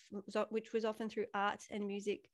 which 0.50 0.74
was 0.74 0.86
often 0.86 1.10
through 1.10 1.26
art 1.34 1.64
and 1.72 1.88
music. 1.88 2.30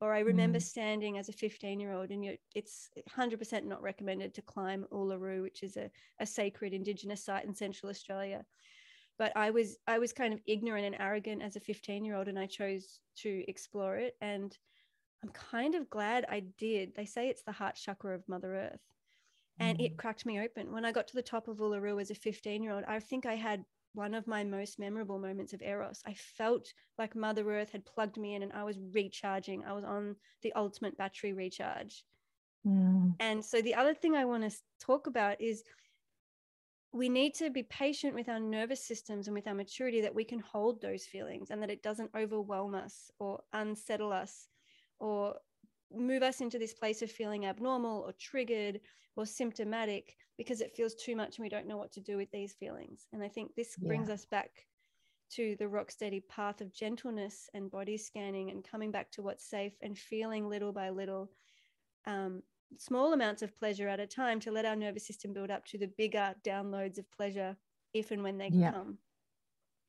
Or 0.00 0.12
i 0.12 0.20
remember 0.20 0.58
mm. 0.58 0.62
standing 0.62 1.18
as 1.18 1.28
a 1.28 1.32
15 1.32 1.78
year 1.78 1.92
old 1.92 2.10
and 2.10 2.36
it's 2.54 2.90
100% 3.16 3.64
not 3.64 3.82
recommended 3.82 4.34
to 4.34 4.42
climb 4.42 4.86
uluru 4.92 5.42
which 5.42 5.62
is 5.62 5.76
a, 5.76 5.90
a 6.18 6.26
sacred 6.26 6.72
indigenous 6.72 7.24
site 7.24 7.44
in 7.44 7.54
central 7.54 7.90
australia. 7.90 8.44
But 9.16 9.32
i 9.36 9.50
was 9.50 9.78
i 9.86 9.98
was 9.98 10.12
kind 10.12 10.34
of 10.34 10.40
ignorant 10.46 10.84
and 10.84 10.96
arrogant 10.98 11.42
as 11.42 11.56
a 11.56 11.60
15 11.60 12.04
year 12.04 12.16
old 12.16 12.28
and 12.28 12.38
i 12.38 12.46
chose 12.46 13.00
to 13.18 13.44
explore 13.48 13.96
it. 13.96 14.16
And 14.20 14.56
i'm 15.22 15.30
kind 15.30 15.76
of 15.76 15.88
glad 15.88 16.26
i 16.28 16.40
did. 16.58 16.96
They 16.96 17.06
say 17.06 17.28
it's 17.28 17.44
the 17.44 17.52
heart 17.52 17.76
chakra 17.76 18.16
of 18.16 18.28
mother 18.28 18.56
earth 18.56 18.80
and 19.58 19.80
it 19.80 19.94
mm. 19.94 19.96
cracked 19.96 20.26
me 20.26 20.40
open. 20.40 20.72
When 20.72 20.84
I 20.84 20.92
got 20.92 21.06
to 21.08 21.14
the 21.14 21.22
top 21.22 21.48
of 21.48 21.58
Uluru 21.58 22.00
as 22.00 22.10
a 22.10 22.14
15 22.14 22.62
year 22.62 22.72
old, 22.72 22.84
I 22.86 22.98
think 22.98 23.26
I 23.26 23.34
had 23.34 23.64
one 23.94 24.14
of 24.14 24.26
my 24.26 24.42
most 24.42 24.78
memorable 24.78 25.18
moments 25.18 25.52
of 25.52 25.62
Eros. 25.62 26.02
I 26.04 26.14
felt 26.14 26.72
like 26.98 27.14
Mother 27.14 27.48
Earth 27.48 27.70
had 27.70 27.84
plugged 27.84 28.16
me 28.16 28.34
in 28.34 28.42
and 28.42 28.52
I 28.52 28.64
was 28.64 28.78
recharging. 28.92 29.64
I 29.64 29.72
was 29.72 29.84
on 29.84 30.16
the 30.42 30.52
ultimate 30.54 30.98
battery 30.98 31.32
recharge. 31.32 32.04
Mm. 32.66 33.14
And 33.20 33.44
so 33.44 33.62
the 33.62 33.74
other 33.74 33.94
thing 33.94 34.16
I 34.16 34.24
want 34.24 34.50
to 34.50 34.56
talk 34.80 35.06
about 35.06 35.40
is 35.40 35.62
we 36.92 37.08
need 37.08 37.34
to 37.34 37.50
be 37.50 37.62
patient 37.64 38.14
with 38.14 38.28
our 38.28 38.40
nervous 38.40 38.84
systems 38.84 39.26
and 39.26 39.34
with 39.34 39.46
our 39.46 39.54
maturity 39.54 40.00
that 40.00 40.14
we 40.14 40.24
can 40.24 40.38
hold 40.40 40.80
those 40.80 41.04
feelings 41.04 41.50
and 41.50 41.62
that 41.62 41.70
it 41.70 41.82
doesn't 41.82 42.10
overwhelm 42.16 42.74
us 42.74 43.10
or 43.18 43.40
unsettle 43.52 44.12
us 44.12 44.48
or 44.98 45.34
move 45.92 46.22
us 46.22 46.40
into 46.40 46.58
this 46.58 46.72
place 46.72 47.02
of 47.02 47.10
feeling 47.10 47.46
abnormal 47.46 48.02
or 48.06 48.12
triggered 48.12 48.80
or 49.16 49.26
symptomatic 49.26 50.16
because 50.36 50.60
it 50.60 50.74
feels 50.74 50.94
too 50.94 51.14
much 51.14 51.38
and 51.38 51.44
we 51.44 51.48
don't 51.48 51.66
know 51.66 51.76
what 51.76 51.92
to 51.92 52.00
do 52.00 52.16
with 52.16 52.30
these 52.30 52.52
feelings. 52.54 53.06
And 53.12 53.22
I 53.22 53.28
think 53.28 53.54
this 53.54 53.76
yeah. 53.78 53.88
brings 53.88 54.10
us 54.10 54.24
back 54.24 54.50
to 55.30 55.56
the 55.58 55.68
rock 55.68 55.90
steady 55.90 56.20
path 56.20 56.60
of 56.60 56.72
gentleness 56.72 57.48
and 57.54 57.70
body 57.70 57.96
scanning 57.96 58.50
and 58.50 58.64
coming 58.64 58.90
back 58.90 59.10
to 59.12 59.22
what's 59.22 59.48
safe 59.48 59.72
and 59.80 59.96
feeling 59.96 60.48
little 60.48 60.72
by 60.72 60.90
little 60.90 61.30
um, 62.06 62.42
small 62.78 63.12
amounts 63.12 63.42
of 63.42 63.56
pleasure 63.56 63.88
at 63.88 64.00
a 64.00 64.06
time 64.06 64.40
to 64.40 64.52
let 64.52 64.64
our 64.64 64.76
nervous 64.76 65.06
system 65.06 65.32
build 65.32 65.50
up 65.50 65.64
to 65.66 65.78
the 65.78 65.90
bigger 65.96 66.34
downloads 66.44 66.98
of 66.98 67.10
pleasure 67.10 67.56
if 67.94 68.10
and 68.10 68.22
when 68.22 68.38
they 68.38 68.50
yeah. 68.52 68.72
come 68.72 68.98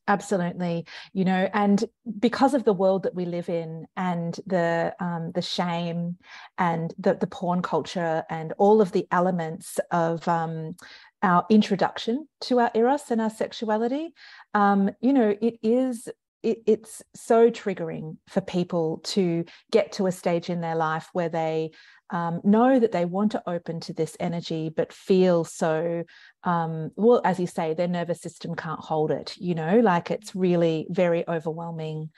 absolutely 0.08 0.86
you 1.14 1.26
know 1.26 1.50
and 1.54 1.86
because 2.20 2.54
of 2.54 2.64
the 2.64 2.74
world 2.74 3.04
that 3.04 3.16
we 3.16 3.26
live 3.26 3.50
in 3.50 3.86
and 3.98 4.40
the 4.46 4.94
um, 5.00 5.32
the 5.34 5.42
shame 5.42 6.18
and 6.58 6.94
the, 6.98 7.16
the 7.16 7.28
porn 7.28 7.62
culture 7.62 8.24
and 8.30 8.54
all 8.58 8.82
of 8.82 8.92
the 8.92 9.08
elements 9.12 9.80
of 9.92 10.28
um, 10.28 10.76
our 11.22 11.46
introduction 11.50 12.28
to 12.42 12.60
our 12.60 12.72
eros 12.76 13.10
and 13.10 13.22
our 13.22 13.30
sexuality 13.30 14.14
um, 14.54 14.90
you 15.02 15.14
know 15.14 15.36
it 15.42 15.58
is 15.64 16.08
it, 16.46 16.62
it's 16.68 17.02
so 17.16 17.50
triggering 17.50 18.18
for 18.28 18.40
people 18.40 19.02
to 19.04 19.46
get 19.72 19.92
to 19.94 20.06
a 20.06 20.12
stage 20.12 20.50
in 20.50 20.62
their 20.62 20.76
life 20.76 21.10
where 21.12 21.30
they 21.30 21.72
um, 22.12 22.42
know 22.44 22.80
that 22.80 22.92
they 22.92 23.06
want 23.06 23.32
to 23.32 23.44
open 23.48 23.80
to 23.82 23.94
this 23.94 24.16
energy, 24.20 24.70
but 24.70 24.94
feel 24.94 25.44
so, 25.44 26.04
um, 26.44 26.92
well, 26.96 27.22
as 27.24 27.40
you 27.40 27.48
say, 27.48 27.74
their 27.74 27.88
nervous 27.88 28.22
system 28.22 28.56
can't 28.56 28.80
hold 28.80 29.10
it, 29.10 29.36
you 29.38 29.56
know, 29.56 29.80
like 29.80 30.12
it's 30.12 30.36
really 30.36 30.86
very 30.90 31.28
overwhelming 31.28 32.12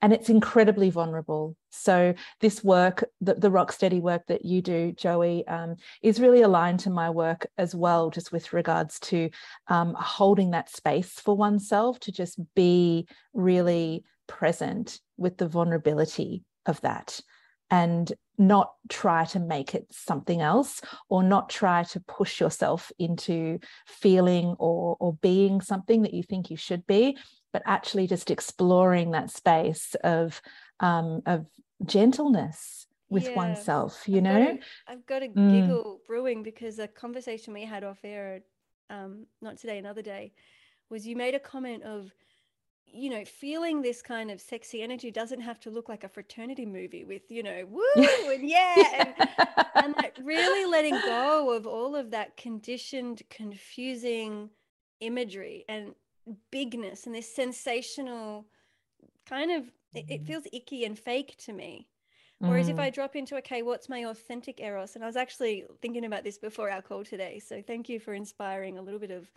and 0.00 0.12
it's 0.12 0.30
incredibly 0.30 0.88
vulnerable. 0.88 1.56
So, 1.70 2.14
this 2.40 2.64
work, 2.64 3.04
the, 3.20 3.34
the 3.34 3.50
rock 3.50 3.72
steady 3.72 4.00
work 4.00 4.22
that 4.28 4.44
you 4.44 4.62
do, 4.62 4.92
Joey, 4.92 5.46
um, 5.46 5.76
is 6.02 6.20
really 6.20 6.42
aligned 6.42 6.80
to 6.80 6.90
my 6.90 7.10
work 7.10 7.46
as 7.58 7.74
well, 7.74 8.10
just 8.10 8.32
with 8.32 8.52
regards 8.52 8.98
to 9.00 9.28
um, 9.68 9.94
holding 9.98 10.52
that 10.52 10.70
space 10.70 11.10
for 11.20 11.36
oneself 11.36 12.00
to 12.00 12.12
just 12.12 12.38
be 12.54 13.06
really 13.34 14.04
present 14.26 15.00
with 15.18 15.36
the 15.36 15.48
vulnerability 15.48 16.44
of 16.66 16.80
that 16.80 17.20
and 17.70 18.12
not 18.36 18.72
try 18.88 19.24
to 19.24 19.38
make 19.38 19.74
it 19.74 19.86
something 19.90 20.40
else 20.40 20.80
or 21.08 21.22
not 21.22 21.48
try 21.48 21.82
to 21.84 22.00
push 22.00 22.40
yourself 22.40 22.90
into 22.98 23.58
feeling 23.86 24.56
or 24.58 24.96
or 24.98 25.14
being 25.14 25.60
something 25.60 26.02
that 26.02 26.14
you 26.14 26.22
think 26.22 26.50
you 26.50 26.56
should 26.56 26.86
be 26.86 27.16
but 27.52 27.62
actually 27.66 28.06
just 28.06 28.30
exploring 28.30 29.12
that 29.12 29.30
space 29.30 29.94
of 30.02 30.42
um, 30.80 31.22
of 31.26 31.46
gentleness 31.84 32.86
with 33.08 33.24
yeah. 33.24 33.34
oneself 33.34 34.02
you 34.06 34.16
I've 34.16 34.22
know 34.24 34.44
got 34.44 34.54
a, 34.54 34.58
i've 34.88 35.06
got 35.06 35.22
a 35.22 35.28
mm. 35.28 35.50
giggle 35.52 36.00
brewing 36.06 36.42
because 36.42 36.78
a 36.78 36.88
conversation 36.88 37.54
we 37.54 37.64
had 37.64 37.84
off 37.84 37.98
air 38.02 38.40
um, 38.90 39.26
not 39.40 39.58
today 39.58 39.78
another 39.78 40.02
day 40.02 40.32
was 40.90 41.06
you 41.06 41.14
made 41.16 41.34
a 41.34 41.40
comment 41.40 41.84
of 41.84 42.12
you 42.86 43.10
know, 43.10 43.24
feeling 43.24 43.82
this 43.82 44.02
kind 44.02 44.30
of 44.30 44.40
sexy 44.40 44.82
energy 44.82 45.10
doesn't 45.10 45.40
have 45.40 45.58
to 45.60 45.70
look 45.70 45.88
like 45.88 46.04
a 46.04 46.08
fraternity 46.08 46.64
movie 46.64 47.04
with, 47.04 47.22
you 47.30 47.42
know, 47.42 47.66
woo 47.68 48.30
and 48.30 48.48
yeah, 48.48 48.74
and, 48.94 49.28
and 49.74 49.94
like 49.96 50.16
really 50.22 50.70
letting 50.70 50.94
go 50.94 51.52
of 51.54 51.66
all 51.66 51.96
of 51.96 52.10
that 52.12 52.36
conditioned, 52.36 53.22
confusing 53.30 54.50
imagery 55.00 55.64
and 55.68 55.94
bigness 56.50 57.06
and 57.06 57.14
this 57.14 57.34
sensational 57.34 58.46
kind 59.26 59.50
of, 59.50 59.64
it, 59.94 60.04
it 60.08 60.08
mm-hmm. 60.08 60.26
feels 60.26 60.44
icky 60.52 60.84
and 60.84 60.98
fake 60.98 61.36
to 61.38 61.52
me. 61.52 61.88
Whereas 62.40 62.68
if 62.68 62.78
I 62.78 62.90
mm. 62.90 62.94
drop 62.94 63.16
into, 63.16 63.36
okay, 63.36 63.62
what's 63.62 63.88
my 63.88 64.04
authentic 64.04 64.60
eros? 64.60 64.96
And 64.96 65.04
I 65.04 65.06
was 65.06 65.16
actually 65.16 65.64
thinking 65.80 66.04
about 66.04 66.24
this 66.24 66.36
before 66.36 66.68
our 66.68 66.82
call 66.82 67.04
today. 67.04 67.38
So 67.38 67.62
thank 67.62 67.88
you 67.88 67.98
for 67.98 68.12
inspiring 68.12 68.76
a 68.76 68.82
little 68.82 69.00
bit 69.00 69.10
of 69.10 69.30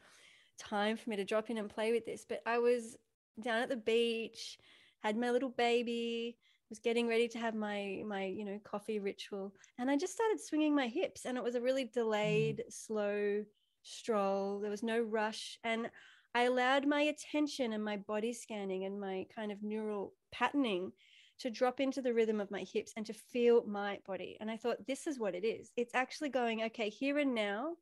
time 0.58 0.98
for 0.98 1.10
me 1.10 1.16
to 1.16 1.24
drop 1.24 1.50
in 1.50 1.58
and 1.58 1.70
play 1.70 1.94
with 1.94 2.06
this. 2.06 2.26
But 2.28 2.42
I 2.46 2.58
was 2.58 2.98
down 3.42 3.62
at 3.62 3.70
the 3.70 3.78
beach, 3.78 4.58
had 5.04 5.18
my 5.18 5.32
little 5.32 5.50
baby, 5.50 6.38
was 6.70 6.80
getting 6.80 7.08
ready 7.08 7.28
to 7.30 7.40
have 7.40 7.56
my 7.56 8.04
my 8.06 8.26
you 8.26 8.46
know 8.46 8.60
coffee 8.64 9.00
ritual, 9.00 9.54
and 9.78 9.90
I 9.90 9.98
just 9.98 10.14
started 10.14 10.40
swinging 10.40 10.76
my 10.76 10.88
hips, 10.88 11.26
and 11.26 11.38
it 11.38 11.44
was 11.44 11.56
a 11.56 11.62
really 11.62 11.86
mm. 11.86 11.94
delayed, 11.94 12.64
mm. 12.68 12.74
slow 12.74 13.44
stroll. 13.84 14.60
There 14.60 14.72
was 14.72 14.84
no 14.84 15.00
rush, 15.00 15.60
and 15.64 15.90
I 16.36 16.44
allowed 16.44 16.86
my 16.86 17.02
attention 17.02 17.74
and 17.74 17.84
my 17.84 17.98
body 17.98 18.34
scanning 18.34 18.86
and 18.86 19.00
my 19.00 19.26
kind 19.34 19.52
of 19.52 19.64
neural 19.64 20.14
patterning 20.32 20.92
to 21.40 21.50
drop 21.50 21.80
into 21.80 22.02
the 22.02 22.14
rhythm 22.14 22.40
of 22.40 22.52
my 22.52 22.62
hips 22.62 22.94
and 22.98 23.06
to 23.06 23.14
feel 23.14 23.64
my 23.66 24.00
body. 24.06 24.38
And 24.40 24.50
I 24.50 24.58
thought, 24.58 24.86
this 24.88 25.08
is 25.08 25.20
what 25.20 25.36
it 25.36 25.46
is. 25.46 25.72
It's 25.78 25.94
actually 25.94 26.30
going, 26.30 26.64
okay, 26.64 26.90
here 26.90 27.20
and 27.20 27.34
now, 27.36 27.74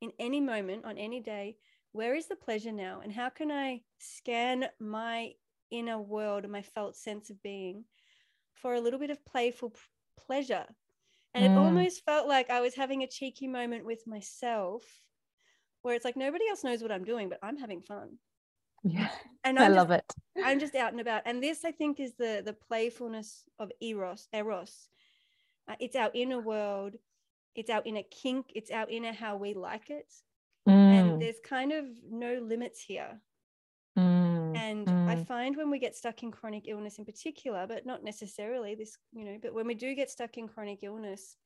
in 0.00 0.12
any 0.18 0.40
moment, 0.40 0.84
on 0.84 0.98
any 0.98 1.20
day, 1.20 1.56
where 1.92 2.14
is 2.14 2.26
the 2.26 2.36
pleasure 2.36 2.72
now? 2.72 3.00
And 3.02 3.12
how 3.12 3.28
can 3.28 3.50
I 3.50 3.82
scan 3.98 4.66
my 4.80 5.32
inner 5.70 5.98
world 5.98 6.44
and 6.44 6.52
my 6.52 6.62
felt 6.62 6.96
sense 6.96 7.30
of 7.30 7.42
being 7.42 7.84
for 8.54 8.74
a 8.74 8.80
little 8.80 8.98
bit 8.98 9.10
of 9.10 9.24
playful 9.24 9.70
p- 9.70 9.78
pleasure? 10.18 10.66
And 11.34 11.44
mm. 11.44 11.50
it 11.50 11.58
almost 11.58 12.04
felt 12.04 12.28
like 12.28 12.50
I 12.50 12.60
was 12.60 12.74
having 12.74 13.02
a 13.02 13.06
cheeky 13.06 13.46
moment 13.46 13.84
with 13.84 14.06
myself 14.06 14.82
where 15.82 15.94
it's 15.94 16.04
like 16.04 16.16
nobody 16.16 16.48
else 16.48 16.64
knows 16.64 16.82
what 16.82 16.92
I'm 16.92 17.04
doing, 17.04 17.28
but 17.28 17.38
I'm 17.42 17.56
having 17.56 17.82
fun. 17.82 18.18
Yeah. 18.84 19.08
And 19.44 19.58
I'm 19.58 19.72
i 19.72 19.74
love 19.74 19.88
just, 19.88 20.04
it. 20.36 20.44
I'm 20.44 20.60
just 20.60 20.74
out 20.74 20.92
and 20.92 21.00
about. 21.00 21.22
And 21.26 21.42
this, 21.42 21.64
I 21.64 21.72
think, 21.72 22.00
is 22.00 22.14
the 22.14 22.42
the 22.44 22.52
playfulness 22.52 23.44
of 23.58 23.70
eros. 23.80 24.28
Eros. 24.32 24.88
Uh, 25.68 25.74
it's 25.80 25.96
our 25.96 26.10
inner 26.14 26.40
world. 26.40 26.94
It's 27.54 27.70
our 27.70 27.82
inner 27.84 28.02
kink. 28.10 28.46
It's 28.54 28.70
our 28.70 28.88
inner 28.88 29.12
how 29.12 29.36
we 29.36 29.54
like 29.54 29.90
it. 29.90 30.12
Mm. 31.16 31.20
There's 31.20 31.40
kind 31.44 31.72
of 31.72 31.84
no 32.10 32.40
limits 32.42 32.82
here. 32.82 33.20
Mm. 33.98 34.56
And 34.56 34.86
mm. 34.86 35.08
I 35.08 35.22
find 35.24 35.56
when 35.56 35.70
we 35.70 35.78
get 35.78 35.94
stuck 35.94 36.22
in 36.22 36.30
chronic 36.30 36.64
illness 36.66 36.98
in 36.98 37.04
particular, 37.04 37.66
but 37.66 37.84
not 37.84 38.02
necessarily 38.02 38.74
this, 38.74 38.96
you 39.12 39.24
know, 39.24 39.38
but 39.40 39.54
when 39.54 39.66
we 39.66 39.74
do 39.74 39.94
get 39.94 40.10
stuck 40.10 40.38
in 40.38 40.48
chronic 40.48 40.80
illness, 40.82 41.36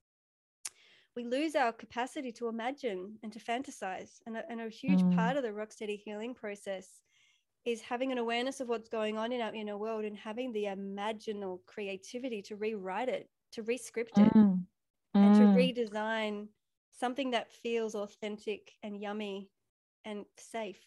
we 1.17 1.25
lose 1.25 1.57
our 1.57 1.73
capacity 1.73 2.31
to 2.33 2.49
imagine 2.49 3.19
and 3.23 3.33
to 3.33 3.39
fantasize. 3.39 4.21
And 4.27 4.37
a, 4.37 4.51
and 4.51 4.61
a 4.61 4.69
huge 4.69 5.01
mm. 5.01 5.17
part 5.17 5.37
of 5.37 5.43
the 5.43 5.49
rocksteady 5.49 5.99
healing 5.99 6.35
process 6.35 7.01
is 7.65 7.81
having 7.81 8.13
an 8.13 8.19
awareness 8.19 8.61
of 8.61 8.69
what's 8.69 8.89
going 8.89 9.19
on 9.19 9.33
in 9.33 9.41
our 9.41 9.53
inner 9.53 9.77
world 9.77 10.05
and 10.05 10.17
having 10.17 10.53
the 10.53 10.65
imaginal 10.65 11.59
creativity 11.67 12.41
to 12.43 12.55
rewrite 12.55 13.09
it, 13.09 13.29
to 13.53 13.63
rescript 13.65 14.17
it, 14.19 14.33
mm. 14.35 14.63
and 15.15 15.35
to 15.35 15.41
mm. 15.41 15.57
redesign 15.57 16.47
something 16.93 17.33
that 17.33 17.51
feels 17.51 17.95
authentic 17.95 18.73
and 18.83 19.01
yummy 19.01 19.51
and 20.07 20.25
safe. 20.39 20.79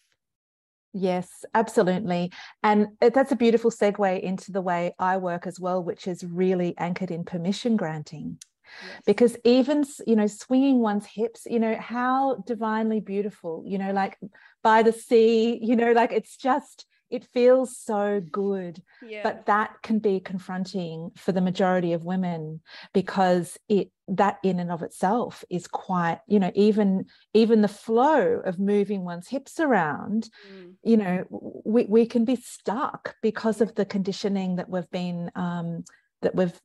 Yes, 0.92 1.44
absolutely. 1.54 2.32
And 2.64 2.88
uh, 3.00 3.10
that's 3.10 3.30
a 3.30 3.36
beautiful 3.36 3.70
segue 3.70 4.20
into 4.20 4.50
the 4.50 4.60
way 4.60 4.92
I 4.98 5.18
work 5.18 5.46
as 5.46 5.60
well, 5.60 5.84
which 5.84 6.08
is 6.08 6.24
really 6.24 6.74
anchored 6.78 7.12
in 7.12 7.24
permission 7.24 7.76
granting. 7.76 8.38
Yes. 8.86 9.02
because 9.04 9.36
even 9.44 9.84
you 10.06 10.14
know 10.14 10.28
swinging 10.28 10.78
one's 10.78 11.04
hips 11.04 11.44
you 11.44 11.58
know 11.58 11.76
how 11.76 12.36
divinely 12.46 13.00
beautiful 13.00 13.64
you 13.66 13.78
know 13.78 13.92
like 13.92 14.16
by 14.62 14.82
the 14.84 14.92
sea 14.92 15.58
you 15.60 15.74
know 15.74 15.90
like 15.90 16.12
it's 16.12 16.36
just 16.36 16.86
it 17.10 17.24
feels 17.24 17.76
so 17.76 18.20
good 18.30 18.82
yeah. 19.06 19.22
but 19.22 19.46
that 19.46 19.82
can 19.82 19.98
be 19.98 20.20
confronting 20.20 21.10
for 21.16 21.32
the 21.32 21.40
majority 21.40 21.92
of 21.92 22.04
women 22.04 22.60
because 22.92 23.58
it 23.68 23.90
that 24.08 24.38
in 24.42 24.58
and 24.58 24.72
of 24.72 24.82
itself 24.82 25.44
is 25.50 25.66
quite 25.66 26.20
you 26.26 26.38
know 26.38 26.50
even 26.54 27.04
even 27.34 27.62
the 27.62 27.68
flow 27.68 28.40
of 28.44 28.58
moving 28.58 29.04
one's 29.04 29.28
hips 29.28 29.60
around 29.60 30.28
mm. 30.52 30.72
you 30.82 30.96
know 30.96 31.24
we, 31.64 31.84
we 31.84 32.06
can 32.06 32.24
be 32.24 32.36
stuck 32.36 33.14
because 33.22 33.60
of 33.60 33.74
the 33.74 33.84
conditioning 33.84 34.56
that 34.56 34.68
we've 34.68 34.90
been 34.90 35.30
um, 35.34 35.84
that 36.22 36.34
we've 36.34 36.60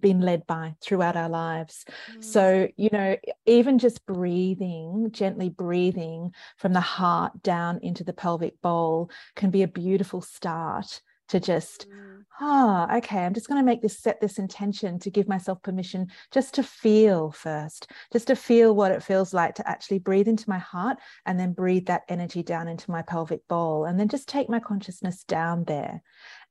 been 0.00 0.20
led 0.20 0.46
by 0.46 0.74
throughout 0.80 1.16
our 1.16 1.28
lives. 1.28 1.84
Mm. 2.16 2.24
So, 2.24 2.68
you 2.76 2.90
know, 2.92 3.16
even 3.46 3.78
just 3.78 4.04
breathing, 4.06 5.10
gently 5.12 5.48
breathing 5.48 6.32
from 6.56 6.72
the 6.72 6.80
heart 6.80 7.42
down 7.42 7.80
into 7.82 8.04
the 8.04 8.12
pelvic 8.12 8.60
bowl 8.60 9.10
can 9.36 9.50
be 9.50 9.62
a 9.62 9.68
beautiful 9.68 10.20
start 10.20 11.00
to 11.28 11.40
just, 11.40 11.88
mm. 11.88 12.24
ah, 12.40 12.88
oh, 12.90 12.96
okay, 12.98 13.24
I'm 13.24 13.32
just 13.32 13.48
going 13.48 13.60
to 13.60 13.64
make 13.64 13.80
this 13.80 13.98
set 13.98 14.20
this 14.20 14.38
intention 14.38 14.98
to 15.00 15.10
give 15.10 15.28
myself 15.28 15.62
permission 15.62 16.08
just 16.30 16.54
to 16.54 16.62
feel 16.62 17.30
first, 17.30 17.90
just 18.12 18.26
to 18.26 18.36
feel 18.36 18.74
what 18.74 18.92
it 18.92 19.02
feels 19.02 19.32
like 19.32 19.54
to 19.54 19.68
actually 19.68 19.98
breathe 19.98 20.28
into 20.28 20.50
my 20.50 20.58
heart 20.58 20.98
and 21.24 21.40
then 21.40 21.52
breathe 21.52 21.86
that 21.86 22.02
energy 22.08 22.42
down 22.42 22.68
into 22.68 22.90
my 22.90 23.02
pelvic 23.02 23.46
bowl. 23.48 23.86
And 23.86 23.98
then 23.98 24.08
just 24.08 24.28
take 24.28 24.50
my 24.50 24.60
consciousness 24.60 25.24
down 25.24 25.64
there 25.64 26.02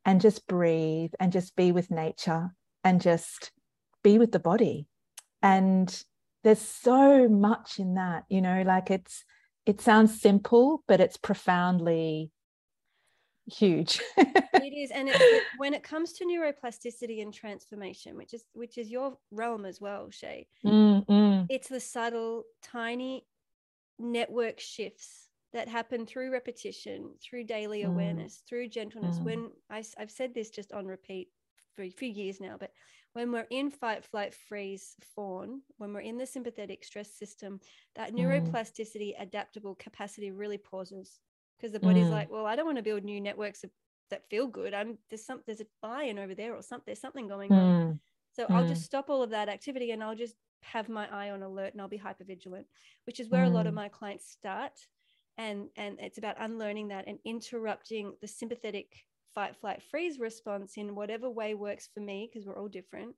and 0.06 0.20
just 0.20 0.48
breathe 0.48 1.12
and 1.20 1.32
just 1.32 1.56
be 1.56 1.72
with 1.72 1.92
nature 1.92 2.50
and 2.84 3.02
just 3.02 3.52
be 4.04 4.18
with 4.18 4.32
the 4.32 4.40
body 4.40 4.88
and 5.42 6.04
there's 6.44 6.62
so 6.62 7.28
much 7.28 7.80
in 7.80 7.96
that 7.96 8.24
you 8.30 8.42
know 8.42 8.64
like 8.66 8.90
it's 8.90 9.24
it 9.66 9.82
sounds 9.82 10.20
simple 10.20 10.84
but 10.88 11.00
it's 11.00 11.18
profoundly 11.18 12.32
huge 13.48 14.00
it 14.18 14.74
is 14.74 14.92
and 14.92 15.10
it, 15.10 15.44
when 15.58 15.74
it 15.74 15.84
comes 15.84 16.14
to 16.14 16.26
neuroplasticity 16.26 17.22
and 17.22 17.34
transformation 17.34 18.16
which 18.16 18.34
is 18.34 18.44
which 18.54 18.78
is 18.78 18.90
your 18.90 19.18
realm 19.32 19.66
as 19.66 19.82
well 19.82 20.10
shay 20.10 20.48
mm, 20.66 21.06
mm. 21.06 21.46
it's 21.50 21.68
the 21.68 21.80
subtle 21.80 22.44
tiny 22.62 23.26
network 24.00 24.60
shifts 24.60 25.28
that 25.54 25.68
happen 25.68 26.06
through 26.06 26.32
repetition 26.32 27.10
through 27.22 27.44
daily 27.44 27.84
mm. 27.84 27.88
awareness 27.88 28.44
through 28.48 28.68
gentleness 28.68 29.18
mm. 29.20 29.24
when 29.24 29.52
I, 29.70 29.84
i've 29.98 30.12
said 30.12 30.34
this 30.34 30.50
just 30.50 30.72
on 30.72 30.86
repeat 30.86 31.30
for 31.76 31.84
a 31.84 31.90
few 31.90 32.10
years 32.10 32.40
now, 32.40 32.56
but 32.60 32.72
when 33.14 33.32
we're 33.32 33.48
in 33.50 33.70
fight, 33.70 34.06
flight, 34.06 34.34
freeze, 34.34 34.96
fawn, 35.16 35.62
when 35.78 35.94
we're 35.94 36.00
in 36.00 36.18
the 36.18 36.26
sympathetic 36.26 36.84
stress 36.84 37.14
system, 37.14 37.60
that 37.96 38.14
mm. 38.14 38.20
neuroplasticity, 38.20 39.14
mm. 39.16 39.22
adaptable 39.22 39.76
capacity 39.76 40.32
really 40.32 40.58
pauses 40.58 41.20
because 41.58 41.74
the 41.74 41.80
body's 41.80 42.08
mm. 42.08 42.12
like, 42.12 42.32
well, 42.32 42.46
I 42.46 42.56
don't 42.56 42.66
want 42.66 42.78
to 42.78 42.84
build 42.84 43.04
new 43.04 43.22
networks 43.22 43.64
of, 43.64 43.70
that 44.10 44.30
feel 44.30 44.48
good. 44.48 44.74
I'm 44.74 44.98
there's 45.10 45.26
some 45.26 45.42
there's 45.46 45.62
a 45.62 45.66
iron 45.82 46.20
over 46.20 46.36
there 46.36 46.54
or 46.54 46.62
something. 46.62 46.84
There's 46.86 47.00
something 47.00 47.30
going 47.30 47.50
mm. 47.50 47.58
on. 47.58 48.00
So 48.34 48.46
I'll 48.50 48.68
just 48.68 48.82
mm. 48.82 48.86
stop 48.86 49.10
all 49.10 49.24
of 49.24 49.30
that 49.30 49.48
activity 49.50 49.92
and 49.92 50.04
I'll 50.04 50.16
just 50.16 50.36
have 50.64 50.90
my 50.90 51.08
eye 51.10 51.32
on 51.32 51.44
alert 51.44 51.74
and 51.74 51.82
I'll 51.82 51.88
be 51.88 51.98
hyper 51.98 52.24
vigilant, 52.24 52.68
which 53.06 53.20
is 53.20 53.30
where 53.30 53.44
a 53.44 53.50
lot 53.50 53.68
of 53.68 53.74
mm. 53.74 53.78
my 53.78 53.88
clients 53.88 54.30
start. 54.30 54.74
And 55.38 55.70
and 55.78 55.98
it's 56.00 56.18
about 56.18 56.36
unlearning 56.40 56.90
that 56.90 57.06
and 57.08 57.20
interrupting 57.24 58.14
the 58.22 58.28
sympathetic 58.28 58.88
fight, 59.34 59.56
flight, 59.56 59.82
freeze 59.82 60.20
response 60.20 60.74
in 60.78 60.96
whatever 60.96 61.30
way 61.30 61.54
works 61.54 61.90
for 61.94 62.00
me, 62.00 62.30
because 62.32 62.48
we're 62.48 62.58
all 62.58 62.68
different. 62.68 63.16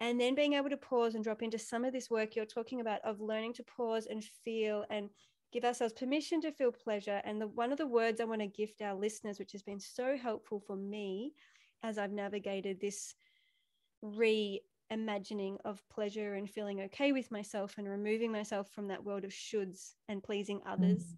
And 0.00 0.20
then 0.20 0.34
being 0.34 0.54
able 0.54 0.70
to 0.70 0.76
pause 0.76 1.14
and 1.14 1.22
drop 1.22 1.42
into 1.42 1.58
some 1.58 1.84
of 1.84 1.92
this 1.92 2.10
work 2.10 2.34
you're 2.34 2.44
talking 2.44 2.80
about 2.80 3.00
of 3.04 3.20
learning 3.20 3.54
to 3.54 3.64
pause 3.64 4.06
and 4.10 4.22
feel 4.44 4.84
and 4.90 5.08
give 5.52 5.64
ourselves 5.64 5.94
permission 5.94 6.40
to 6.42 6.52
feel 6.52 6.72
pleasure. 6.72 7.22
And 7.24 7.40
the 7.40 7.46
one 7.46 7.70
of 7.70 7.78
the 7.78 7.86
words 7.86 8.20
I 8.20 8.24
want 8.24 8.40
to 8.40 8.46
gift 8.46 8.82
our 8.82 8.94
listeners, 8.94 9.38
which 9.38 9.52
has 9.52 9.62
been 9.62 9.80
so 9.80 10.16
helpful 10.16 10.60
for 10.66 10.76
me 10.76 11.32
as 11.82 11.96
I've 11.96 12.12
navigated 12.12 12.80
this 12.80 13.14
reimagining 14.04 15.56
of 15.64 15.82
pleasure 15.88 16.34
and 16.34 16.50
feeling 16.50 16.82
okay 16.82 17.12
with 17.12 17.30
myself 17.30 17.74
and 17.78 17.88
removing 17.88 18.32
myself 18.32 18.70
from 18.70 18.88
that 18.88 19.02
world 19.02 19.24
of 19.24 19.30
shoulds 19.30 19.92
and 20.08 20.22
pleasing 20.22 20.60
others 20.66 21.14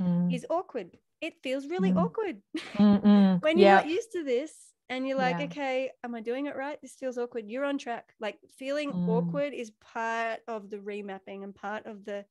mm. 0.00 0.06
Mm. 0.06 0.34
is 0.34 0.46
awkward 0.50 0.90
it 1.20 1.34
feels 1.42 1.66
really 1.66 1.92
mm. 1.92 2.02
awkward 2.02 2.42
when 3.42 3.58
you're 3.58 3.74
not 3.74 3.88
used 3.88 4.12
to 4.12 4.24
this 4.24 4.52
and 4.88 5.06
you're 5.06 5.18
like, 5.18 5.38
yeah. 5.38 5.44
okay, 5.44 5.90
am 6.02 6.14
I 6.14 6.20
doing 6.20 6.46
it 6.46 6.56
right? 6.56 6.80
This 6.80 6.94
feels 6.94 7.18
awkward. 7.18 7.44
You're 7.48 7.64
on 7.64 7.78
track. 7.78 8.14
Like 8.20 8.38
feeling 8.58 8.92
mm. 8.92 9.08
awkward 9.08 9.52
is 9.52 9.70
part 9.80 10.40
of 10.48 10.70
the 10.70 10.78
remapping 10.78 11.44
and 11.44 11.54
part 11.54 11.86
of 11.86 12.04
the 12.04 12.24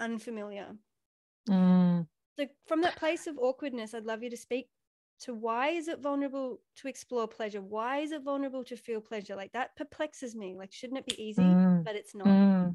unfamiliar. 0.00 0.68
Mm. 1.48 2.06
So, 2.38 2.46
from 2.66 2.80
that 2.82 2.96
place 2.96 3.26
of 3.26 3.38
awkwardness, 3.38 3.94
I'd 3.94 4.06
love 4.06 4.22
you 4.22 4.30
to 4.30 4.36
speak 4.36 4.68
to 5.20 5.34
why 5.34 5.68
is 5.68 5.88
it 5.88 6.00
vulnerable 6.00 6.60
to 6.76 6.88
explore 6.88 7.28
pleasure? 7.28 7.60
Why 7.60 7.98
is 7.98 8.12
it 8.12 8.22
vulnerable 8.22 8.64
to 8.64 8.76
feel 8.76 9.00
pleasure? 9.00 9.36
Like 9.36 9.52
that 9.52 9.76
perplexes 9.76 10.34
me. 10.34 10.56
Like, 10.58 10.72
shouldn't 10.72 10.98
it 10.98 11.06
be 11.06 11.22
easy? 11.22 11.42
Mm. 11.42 11.84
But 11.84 11.96
it's 11.96 12.14
not. 12.14 12.74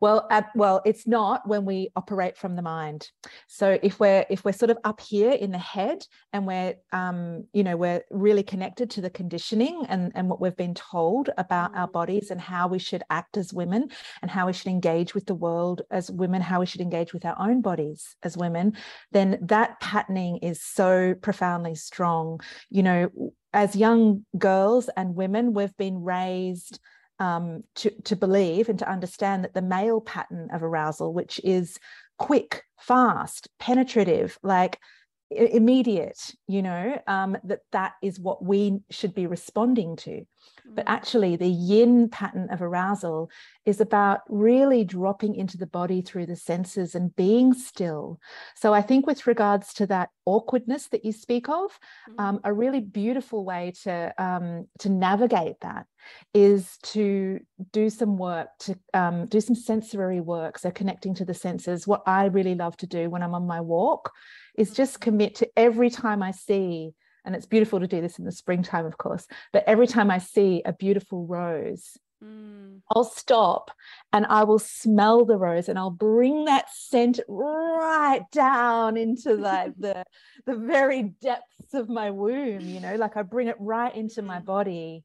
Well, 0.00 0.26
uh, 0.30 0.42
well, 0.54 0.82
it's 0.84 1.06
not 1.06 1.46
when 1.46 1.64
we 1.64 1.90
operate 1.96 2.36
from 2.36 2.56
the 2.56 2.62
mind. 2.62 3.08
So 3.46 3.78
if 3.82 4.00
we're 4.00 4.24
if 4.30 4.44
we're 4.44 4.52
sort 4.52 4.70
of 4.70 4.78
up 4.84 5.00
here 5.00 5.32
in 5.32 5.52
the 5.52 5.58
head 5.58 6.04
and 6.32 6.46
we're 6.46 6.74
um, 6.92 7.44
you 7.52 7.62
know 7.62 7.76
we're 7.76 8.02
really 8.10 8.42
connected 8.42 8.90
to 8.90 9.00
the 9.00 9.10
conditioning 9.10 9.84
and 9.88 10.12
and 10.14 10.28
what 10.28 10.40
we've 10.40 10.56
been 10.56 10.74
told 10.74 11.30
about 11.38 11.76
our 11.76 11.88
bodies 11.88 12.30
and 12.30 12.40
how 12.40 12.68
we 12.68 12.78
should 12.78 13.02
act 13.10 13.36
as 13.36 13.52
women 13.52 13.88
and 14.22 14.30
how 14.30 14.46
we 14.46 14.52
should 14.52 14.68
engage 14.68 15.14
with 15.14 15.26
the 15.26 15.34
world 15.34 15.82
as 15.90 16.10
women, 16.10 16.42
how 16.42 16.60
we 16.60 16.66
should 16.66 16.80
engage 16.80 17.12
with 17.12 17.24
our 17.24 17.36
own 17.38 17.60
bodies 17.60 18.16
as 18.22 18.36
women, 18.36 18.76
then 19.12 19.38
that 19.42 19.80
patterning 19.80 20.38
is 20.38 20.62
so 20.62 21.14
profoundly 21.20 21.74
strong. 21.74 22.40
You 22.70 22.82
know, 22.82 23.32
as 23.52 23.76
young 23.76 24.24
girls 24.36 24.88
and 24.96 25.14
women, 25.14 25.52
we've 25.52 25.76
been 25.76 26.02
raised 26.02 26.80
um, 27.22 27.62
to, 27.76 27.90
to 28.02 28.16
believe 28.16 28.68
and 28.68 28.80
to 28.80 28.90
understand 28.90 29.44
that 29.44 29.54
the 29.54 29.62
male 29.62 30.00
pattern 30.00 30.48
of 30.52 30.62
arousal, 30.62 31.14
which 31.14 31.40
is 31.44 31.78
quick, 32.18 32.64
fast, 32.80 33.48
penetrative, 33.60 34.38
like 34.42 34.78
immediate 35.30 36.34
you 36.46 36.60
know 36.60 37.00
um, 37.06 37.38
that 37.44 37.60
that 37.70 37.92
is 38.02 38.20
what 38.20 38.44
we 38.44 38.80
should 38.90 39.14
be 39.14 39.26
responding 39.26 39.96
to 39.96 40.26
but 40.66 40.86
mm. 40.86 40.90
actually 40.90 41.36
the 41.36 41.48
yin 41.48 42.08
pattern 42.08 42.48
of 42.50 42.62
arousal 42.62 43.30
is 43.66 43.80
about 43.80 44.20
really 44.28 44.84
dropping 44.84 45.34
into 45.34 45.56
the 45.56 45.66
body 45.66 46.00
through 46.00 46.26
the 46.26 46.36
senses 46.36 46.94
and 46.94 47.14
being 47.16 47.52
still 47.52 48.18
so 48.56 48.72
i 48.72 48.82
think 48.82 49.06
with 49.06 49.26
regards 49.26 49.72
to 49.74 49.86
that 49.86 50.10
awkwardness 50.24 50.88
that 50.88 51.04
you 51.04 51.12
speak 51.12 51.48
of 51.48 51.78
um, 52.18 52.36
mm. 52.36 52.40
a 52.44 52.52
really 52.52 52.80
beautiful 52.80 53.44
way 53.44 53.72
to 53.82 54.12
um, 54.18 54.66
to 54.78 54.88
navigate 54.88 55.60
that 55.60 55.86
is 56.34 56.78
to 56.82 57.38
do 57.72 57.88
some 57.88 58.16
work 58.16 58.48
to 58.58 58.76
um, 58.94 59.26
do 59.26 59.40
some 59.40 59.54
sensory 59.54 60.20
work 60.20 60.58
so 60.58 60.70
connecting 60.70 61.14
to 61.14 61.24
the 61.24 61.34
senses 61.34 61.86
what 61.86 62.02
i 62.06 62.26
really 62.26 62.54
love 62.54 62.76
to 62.76 62.86
do 62.86 63.10
when 63.10 63.22
i'm 63.22 63.34
on 63.34 63.46
my 63.46 63.60
walk 63.60 64.12
is 64.56 64.72
just 64.72 65.00
commit 65.00 65.36
to 65.36 65.48
every 65.56 65.90
time 65.90 66.22
I 66.22 66.32
see, 66.32 66.94
and 67.24 67.34
it's 67.34 67.46
beautiful 67.46 67.80
to 67.80 67.86
do 67.86 68.00
this 68.00 68.18
in 68.18 68.24
the 68.24 68.32
springtime, 68.32 68.86
of 68.86 68.98
course, 68.98 69.26
but 69.52 69.64
every 69.66 69.86
time 69.86 70.10
I 70.10 70.18
see 70.18 70.62
a 70.64 70.72
beautiful 70.72 71.26
rose, 71.26 71.96
mm. 72.22 72.80
I'll 72.94 73.04
stop 73.04 73.70
and 74.12 74.26
I 74.26 74.44
will 74.44 74.58
smell 74.58 75.24
the 75.24 75.36
rose 75.36 75.68
and 75.68 75.78
I'll 75.78 75.90
bring 75.90 76.46
that 76.46 76.66
scent 76.72 77.20
right 77.28 78.22
down 78.32 78.96
into 78.96 79.34
like 79.34 79.72
the, 79.78 80.04
the 80.46 80.56
very 80.56 81.14
depths 81.20 81.74
of 81.74 81.88
my 81.88 82.10
womb, 82.10 82.60
you 82.60 82.80
know, 82.80 82.96
like 82.96 83.16
I 83.16 83.22
bring 83.22 83.48
it 83.48 83.56
right 83.58 83.94
into 83.94 84.22
my 84.22 84.40
mm. 84.40 84.44
body 84.44 85.04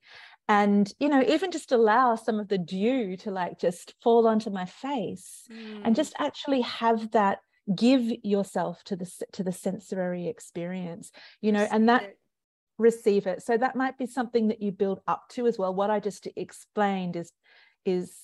and 0.49 0.93
you 0.99 1.09
know 1.09 1.21
even 1.27 1.51
just 1.51 1.71
allow 1.71 2.15
some 2.15 2.39
of 2.39 2.47
the 2.47 2.57
dew 2.57 3.17
to 3.17 3.31
like 3.31 3.59
just 3.59 3.93
fall 4.01 4.27
onto 4.27 4.49
my 4.49 4.65
face 4.65 5.43
mm. 5.51 5.81
and 5.83 5.95
just 5.95 6.13
actually 6.19 6.61
have 6.61 7.11
that 7.11 7.39
give 7.75 8.01
yourself 8.23 8.83
to 8.85 8.95
the 8.95 9.09
to 9.33 9.43
the 9.43 9.51
sensory 9.51 10.27
experience 10.27 11.11
you 11.41 11.51
know 11.51 11.67
and 11.71 11.89
that 11.89 12.13
receive 12.77 13.25
it. 13.27 13.41
So 13.41 13.57
that 13.57 13.75
might 13.75 13.97
be 13.97 14.05
something 14.05 14.49
that 14.49 14.61
you 14.61 14.71
build 14.71 15.01
up 15.07 15.29
to 15.29 15.47
as 15.47 15.57
well. 15.57 15.73
What 15.73 15.89
i 15.89 15.99
just 15.99 16.27
explained 16.35 17.15
is 17.15 17.31
is 17.85 18.23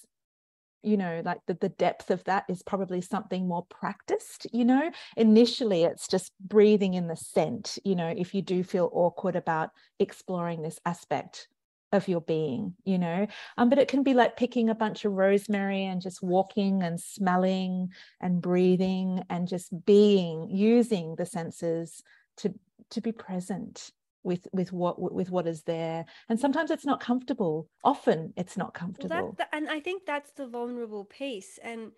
you 0.82 0.98
know 0.98 1.22
like 1.24 1.40
the, 1.48 1.54
the 1.54 1.70
depth 1.70 2.12
of 2.12 2.24
that 2.26 2.44
is 2.50 2.62
probably 2.62 3.00
something 3.00 3.48
more 3.48 3.66
practiced 3.70 4.48
you 4.52 4.66
know? 4.66 4.92
Initially 5.16 5.84
it's 5.84 6.08
just 6.08 6.32
breathing 6.40 6.94
in 6.94 7.08
the 7.08 7.16
scent 7.16 7.80
you 7.86 7.96
know 7.96 8.14
if 8.16 8.34
you 8.34 8.42
do 8.42 8.64
feel 8.64 8.90
awkward 8.94 9.36
about 9.36 9.70
exploring 10.00 10.62
this 10.62 10.80
aspect 10.86 11.48
of 11.94 12.08
your 12.08 12.22
being 12.22 12.74
you 12.84 12.98
know? 12.98 13.28
Um, 13.58 13.70
but 13.70 13.80
it 13.80 13.88
can 13.88 14.04
be 14.04 14.14
like 14.14 14.36
picking 14.36 14.70
a 14.70 14.76
bunch 14.76 15.06
of 15.06 15.14
rosemary 15.14 15.86
and 15.86 16.02
just 16.02 16.22
walking 16.22 16.84
and 16.84 17.00
smelling 17.00 17.90
and 18.20 18.42
breathing 18.42 19.24
and 19.30 19.48
just 19.48 19.86
being 19.86 20.50
using 20.50 21.16
the 21.16 21.26
senses 21.26 22.04
to 22.38 22.54
to 22.90 23.02
be 23.02 23.12
present 23.12 23.92
with 24.24 24.48
with 24.52 24.72
what 24.72 25.00
with 25.00 25.30
what 25.30 25.48
is 25.48 25.64
there. 25.64 26.06
And 26.30 26.40
sometimes 26.40 26.72
it's 26.72 26.86
not 26.86 27.00
comfortable. 27.00 27.70
Often 27.84 28.34
it's 28.36 28.58
not 28.58 28.74
comfortable. 28.74 29.16
well, 29.16 29.36
that, 29.38 29.50
and 29.54 29.70
i 29.70 29.80
think 29.80 30.06
that's 30.06 30.32
the 30.32 30.48
vulnerable 30.48 31.06
piece. 31.06 31.60
And 31.64 31.92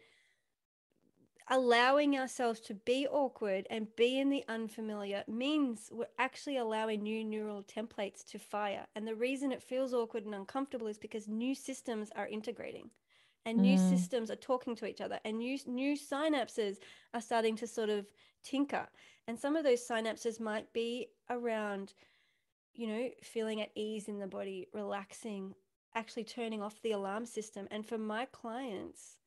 allowing 1.49 2.17
ourselves 2.17 2.59
to 2.59 2.73
be 2.73 3.07
awkward 3.07 3.67
and 3.69 3.95
be 3.95 4.19
in 4.19 4.29
the 4.29 4.43
unfamiliar 4.47 5.23
means 5.27 5.89
we're 5.91 6.05
actually 6.17 6.57
allowing 6.57 7.03
new 7.03 7.23
neural 7.23 7.63
templates 7.63 8.25
to 8.25 8.39
fire. 8.39 8.85
And 8.95 9.07
the 9.07 9.15
reason 9.15 9.51
it 9.51 9.61
feels 9.61 9.93
awkward 9.93 10.25
and 10.25 10.33
uncomfortable 10.33 10.87
is 10.87 10.97
because 10.97 11.27
new 11.27 11.53
systems 11.53 12.09
are 12.15 12.27
integrating 12.27 12.89
and 13.45 13.59
new 13.59 13.77
mm. 13.77 13.89
systems 13.89 14.31
are 14.31 14.35
talking 14.35 14.75
to 14.75 14.87
each 14.87 15.01
other 15.01 15.19
and 15.23 15.37
new 15.37 15.59
new 15.67 15.95
synapses 15.95 16.77
are 17.13 17.21
starting 17.21 17.55
to 17.57 17.67
sort 17.67 17.89
of 17.89 18.07
tinker. 18.43 18.87
And 19.27 19.39
some 19.39 19.55
of 19.55 19.63
those 19.63 19.87
synapses 19.87 20.39
might 20.39 20.71
be 20.73 21.07
around 21.29 21.93
you 22.75 22.87
know, 22.87 23.09
feeling 23.23 23.61
at 23.61 23.71
ease 23.75 24.07
in 24.07 24.19
the 24.19 24.27
body, 24.27 24.67
relaxing, 24.73 25.53
actually 25.95 26.25
turning 26.25 26.61
off 26.61 26.81
the 26.81 26.91
alarm 26.91 27.25
system. 27.25 27.67
And 27.71 27.85
for 27.85 27.97
my 27.97 28.25
clients, 28.25 29.17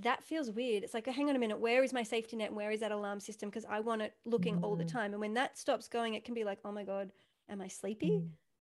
that 0.00 0.24
feels 0.24 0.50
weird. 0.50 0.82
It's 0.82 0.94
like, 0.94 1.06
hang 1.06 1.28
on 1.28 1.36
a 1.36 1.38
minute, 1.38 1.58
where 1.58 1.82
is 1.82 1.92
my 1.92 2.02
safety 2.02 2.36
net? 2.36 2.52
Where 2.52 2.70
is 2.70 2.80
that 2.80 2.92
alarm 2.92 3.20
system? 3.20 3.50
Because 3.50 3.66
I 3.66 3.80
want 3.80 4.02
it 4.02 4.14
looking 4.24 4.58
mm. 4.58 4.62
all 4.64 4.76
the 4.76 4.84
mm. 4.84 4.92
time. 4.92 5.12
And 5.12 5.20
when 5.20 5.34
that 5.34 5.58
stops 5.58 5.88
going, 5.88 6.14
it 6.14 6.24
can 6.24 6.34
be 6.34 6.44
like, 6.44 6.58
oh 6.64 6.72
my 6.72 6.84
God, 6.84 7.12
am 7.48 7.60
I 7.60 7.68
sleepy? 7.68 8.10
Mm. 8.10 8.28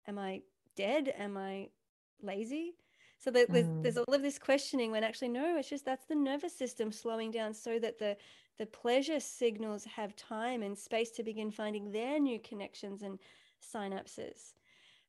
Am 0.06 0.18
I 0.18 0.42
dead? 0.76 1.12
Am 1.18 1.36
I 1.36 1.68
lazy? 2.22 2.76
So 3.18 3.32
there's, 3.32 3.48
mm. 3.48 3.82
there's 3.82 3.98
all 3.98 4.14
of 4.14 4.22
this 4.22 4.38
questioning 4.38 4.92
when 4.92 5.02
actually, 5.02 5.28
no, 5.28 5.56
it's 5.58 5.68
just 5.68 5.84
that's 5.84 6.06
the 6.06 6.14
nervous 6.14 6.56
system 6.56 6.92
slowing 6.92 7.32
down 7.32 7.52
so 7.52 7.80
that 7.80 7.98
the, 7.98 8.16
the 8.58 8.66
pleasure 8.66 9.18
signals 9.18 9.84
have 9.84 10.14
time 10.14 10.62
and 10.62 10.78
space 10.78 11.10
to 11.12 11.24
begin 11.24 11.50
finding 11.50 11.90
their 11.90 12.20
new 12.20 12.38
connections 12.38 13.02
and 13.02 13.18
synapses. 13.60 14.52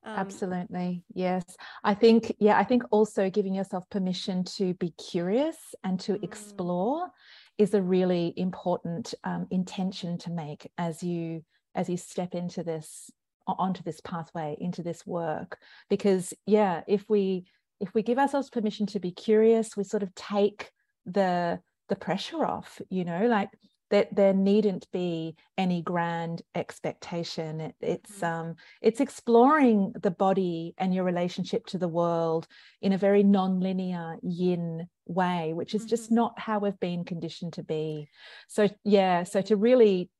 Um, 0.04 0.16
Absolutely. 0.16 1.04
Yes. 1.12 1.44
I 1.84 1.94
think, 1.94 2.34
yeah, 2.38 2.58
I 2.58 2.64
think 2.64 2.84
also 2.90 3.28
giving 3.28 3.54
yourself 3.54 3.88
permission 3.90 4.44
to 4.56 4.74
be 4.74 4.90
curious 4.90 5.56
and 5.84 6.00
to 6.00 6.12
mm. 6.12 6.24
explore 6.24 7.10
is 7.58 7.74
a 7.74 7.82
really 7.82 8.32
important 8.36 9.12
um, 9.24 9.46
intention 9.50 10.16
to 10.18 10.30
make 10.30 10.70
as 10.78 11.02
you 11.02 11.44
as 11.74 11.88
you 11.88 11.96
step 11.96 12.34
into 12.34 12.62
this 12.62 13.10
onto 13.46 13.82
this 13.82 14.00
pathway 14.00 14.56
into 14.60 14.82
this 14.82 15.06
work 15.06 15.58
because 15.88 16.32
yeah 16.46 16.82
if 16.86 17.04
we 17.08 17.44
if 17.80 17.92
we 17.94 18.02
give 18.02 18.18
ourselves 18.18 18.48
permission 18.48 18.86
to 18.86 19.00
be 19.00 19.10
curious 19.10 19.76
we 19.76 19.84
sort 19.84 20.02
of 20.02 20.14
take 20.14 20.70
the 21.04 21.60
the 21.88 21.96
pressure 21.96 22.44
off 22.44 22.80
you 22.90 23.04
know 23.04 23.26
like 23.26 23.50
that 23.90 24.14
there 24.14 24.32
needn't 24.32 24.90
be 24.92 25.36
any 25.58 25.82
grand 25.82 26.42
expectation 26.54 27.60
it, 27.60 27.74
it's 27.80 28.18
mm-hmm. 28.20 28.48
um 28.48 28.54
it's 28.80 29.00
exploring 29.00 29.92
the 30.00 30.10
body 30.10 30.74
and 30.78 30.94
your 30.94 31.04
relationship 31.04 31.66
to 31.66 31.78
the 31.78 31.88
world 31.88 32.46
in 32.80 32.92
a 32.92 32.98
very 32.98 33.22
non-linear 33.22 34.16
yin 34.22 34.88
way 35.06 35.52
which 35.52 35.74
is 35.74 35.82
mm-hmm. 35.82 35.90
just 35.90 36.10
not 36.10 36.38
how 36.38 36.58
we've 36.58 36.80
been 36.80 37.04
conditioned 37.04 37.52
to 37.52 37.62
be 37.62 38.08
so 38.48 38.68
yeah 38.84 39.24
so 39.24 39.40
to 39.42 39.56
really 39.56 40.10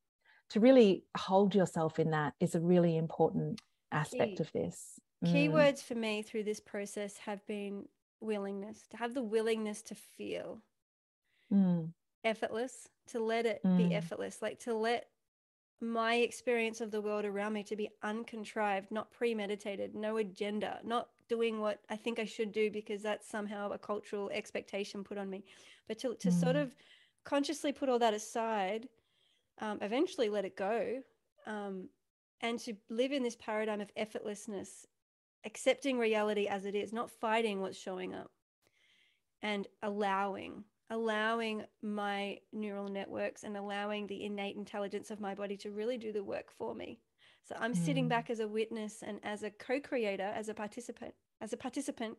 to 0.49 0.59
really 0.59 1.05
hold 1.17 1.55
yourself 1.55 1.97
in 1.97 2.11
that 2.11 2.33
is 2.39 2.55
a 2.55 2.59
really 2.59 2.97
important 2.97 3.61
aspect 3.91 4.37
Key. 4.37 4.43
of 4.43 4.51
this 4.51 4.99
Key 5.23 5.49
mm. 5.49 5.53
words 5.53 5.83
for 5.83 5.93
me 5.93 6.23
through 6.23 6.43
this 6.45 6.59
process 6.59 7.15
have 7.17 7.45
been 7.45 7.85
willingness 8.21 8.87
to 8.89 8.97
have 8.97 9.13
the 9.13 9.23
willingness 9.23 9.83
to 9.83 9.95
feel 9.95 10.61
mm. 11.53 11.89
Effortless 12.23 12.87
to 13.07 13.19
let 13.19 13.45
it 13.45 13.61
mm. 13.65 13.77
be 13.77 13.95
effortless, 13.95 14.41
like 14.41 14.59
to 14.59 14.73
let 14.73 15.07
my 15.81 16.15
experience 16.15 16.79
of 16.79 16.91
the 16.91 17.01
world 17.01 17.25
around 17.25 17.53
me 17.53 17.63
to 17.63 17.75
be 17.75 17.89
uncontrived, 18.03 18.91
not 18.91 19.11
premeditated, 19.11 19.95
no 19.95 20.17
agenda, 20.17 20.79
not 20.83 21.09
doing 21.27 21.59
what 21.59 21.79
I 21.89 21.95
think 21.95 22.19
I 22.19 22.25
should 22.25 22.51
do 22.51 22.69
because 22.69 23.01
that's 23.01 23.27
somehow 23.27 23.71
a 23.71 23.77
cultural 23.77 24.29
expectation 24.31 25.03
put 25.03 25.17
on 25.17 25.29
me, 25.29 25.43
but 25.87 25.97
to, 25.99 26.15
to 26.15 26.29
mm. 26.29 26.39
sort 26.39 26.55
of 26.55 26.75
consciously 27.23 27.71
put 27.71 27.89
all 27.89 27.99
that 27.99 28.13
aside, 28.13 28.87
um, 29.59 29.79
eventually 29.81 30.29
let 30.29 30.45
it 30.45 30.55
go, 30.55 31.01
um, 31.47 31.89
and 32.41 32.59
to 32.59 32.75
live 32.89 33.11
in 33.11 33.23
this 33.23 33.35
paradigm 33.35 33.81
of 33.81 33.93
effortlessness, 33.95 34.85
accepting 35.45 35.97
reality 35.97 36.47
as 36.47 36.65
it 36.65 36.75
is, 36.75 36.93
not 36.93 37.09
fighting 37.09 37.61
what's 37.61 37.77
showing 37.77 38.13
up, 38.13 38.31
and 39.41 39.67
allowing 39.81 40.63
allowing 40.91 41.63
my 41.81 42.37
neural 42.51 42.87
networks 42.87 43.43
and 43.43 43.57
allowing 43.57 44.05
the 44.05 44.23
innate 44.23 44.55
intelligence 44.55 45.09
of 45.09 45.19
my 45.19 45.33
body 45.33 45.57
to 45.57 45.71
really 45.71 45.97
do 45.97 46.11
the 46.11 46.23
work 46.23 46.51
for 46.51 46.75
me. 46.75 46.99
So 47.43 47.55
I'm 47.59 47.73
mm. 47.73 47.85
sitting 47.85 48.07
back 48.07 48.29
as 48.29 48.39
a 48.39 48.47
witness 48.47 49.01
and 49.01 49.19
as 49.23 49.41
a 49.41 49.49
co-creator, 49.49 50.31
as 50.35 50.49
a 50.49 50.53
participant, 50.53 51.13
as 51.41 51.53
a 51.53 51.57
participant, 51.57 52.17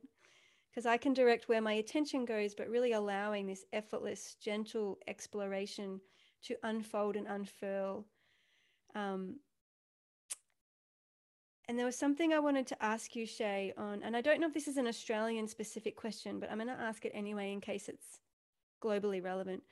because 0.70 0.86
I 0.86 0.96
can 0.96 1.12
direct 1.12 1.48
where 1.48 1.60
my 1.60 1.74
attention 1.74 2.24
goes, 2.24 2.54
but 2.54 2.68
really 2.68 2.92
allowing 2.92 3.46
this 3.46 3.64
effortless, 3.72 4.36
gentle 4.42 4.98
exploration 5.06 6.00
to 6.44 6.56
unfold 6.64 7.14
and 7.14 7.28
unfurl. 7.28 8.06
Um, 8.96 9.36
And 11.68 11.78
there 11.78 11.86
was 11.86 11.96
something 11.96 12.32
I 12.32 12.40
wanted 12.40 12.66
to 12.66 12.82
ask 12.82 13.14
you, 13.14 13.24
Shay, 13.24 13.72
on, 13.76 14.02
and 14.02 14.16
I 14.16 14.20
don't 14.20 14.40
know 14.40 14.48
if 14.48 14.52
this 14.52 14.66
is 14.66 14.76
an 14.78 14.88
Australian 14.88 15.46
specific 15.46 15.94
question, 15.96 16.40
but 16.40 16.50
I'm 16.50 16.58
going 16.58 16.68
to 16.68 16.74
ask 16.74 17.04
it 17.04 17.12
anyway 17.14 17.52
in 17.52 17.60
case 17.60 17.88
it's 17.88 18.18
globally 18.82 19.22
relevant. 19.22 19.62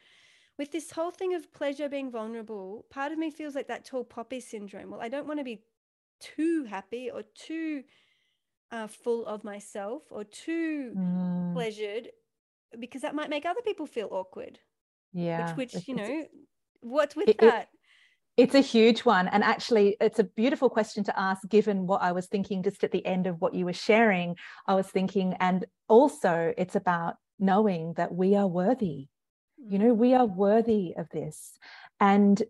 With 0.59 0.73
this 0.73 0.91
whole 0.91 1.11
thing 1.11 1.35
of 1.35 1.53
pleasure 1.53 1.89
being 1.89 2.11
vulnerable, 2.11 2.85
part 2.91 3.13
of 3.13 3.19
me 3.19 3.31
feels 3.31 3.55
like 3.55 3.69
that 3.69 3.85
tall 3.85 4.05
poppy 4.05 4.41
syndrome. 4.41 4.91
Well, 4.91 5.01
I 5.01 5.09
don't 5.09 5.27
want 5.27 5.41
to 5.41 5.45
be 5.45 5.63
too 6.21 6.65
happy 6.65 7.11
or 7.11 7.23
too 7.35 7.83
uh, 8.71 8.87
full 8.87 9.27
of 9.27 9.43
myself 9.43 10.03
or 10.11 10.25
too 10.25 10.93
mm. 10.97 11.55
pleasured 11.55 12.09
because 12.79 13.03
that 13.03 13.15
might 13.15 13.31
make 13.31 13.47
other 13.47 13.63
people 13.63 13.87
feel 13.87 14.09
awkward. 14.11 14.59
Yeah. 15.13 15.55
Which, 15.55 15.73
which 15.73 15.89
you 15.89 15.97
know, 15.97 16.25
what's 16.81 17.17
with 17.17 17.31
it, 17.31 17.39
that? 17.41 17.69
It, 18.37 18.45
it's 18.45 18.55
a 18.55 18.61
huge 18.61 19.01
one. 19.01 19.29
And 19.29 19.43
actually, 19.43 19.97
it's 20.01 20.19
a 20.19 20.25
beautiful 20.25 20.71
question 20.71 21.05
to 21.05 21.19
ask, 21.19 21.47
given 21.49 21.87
what 21.87 22.03
I 22.03 22.13
was 22.13 22.27
thinking 22.27 22.63
just 22.63 22.85
at 22.85 22.93
the 22.93 23.05
end 23.05 23.27
of 23.27 23.41
what 23.41 23.55
you 23.55 23.65
were 23.65 23.73
sharing. 23.73 24.37
I 24.67 24.75
was 24.75 24.87
thinking, 24.87 25.35
and 25.41 25.67
also 25.89 26.55
it's 26.57 26.77
about 26.77 27.17
knowing 27.41 27.95
that 27.95 28.15
we 28.15 28.37
are 28.37 28.47
worthy. 28.47 29.09
You 29.59 29.79
know, 29.79 29.95
mm. 29.95 29.97
we 29.97 30.15
are 30.15 30.27
worthy 30.27 30.95
of 30.97 31.09
this. 31.11 31.53
And 31.99 32.43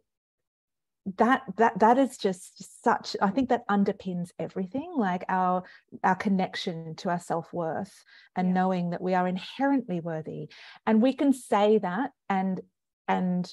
that 1.16 1.42
that 1.56 1.78
that 1.78 1.98
is 1.98 2.18
just 2.18 2.84
such 2.84 3.16
i 3.22 3.30
think 3.30 3.48
that 3.48 3.66
underpins 3.68 4.30
everything 4.38 4.92
like 4.96 5.24
our 5.28 5.62
our 6.04 6.14
connection 6.14 6.94
to 6.94 7.08
our 7.08 7.18
self-worth 7.18 8.04
and 8.36 8.48
yeah. 8.48 8.54
knowing 8.54 8.90
that 8.90 9.00
we 9.00 9.14
are 9.14 9.26
inherently 9.26 10.00
worthy 10.00 10.48
and 10.86 11.00
we 11.00 11.14
can 11.14 11.32
say 11.32 11.78
that 11.78 12.10
and 12.28 12.60
and 13.08 13.52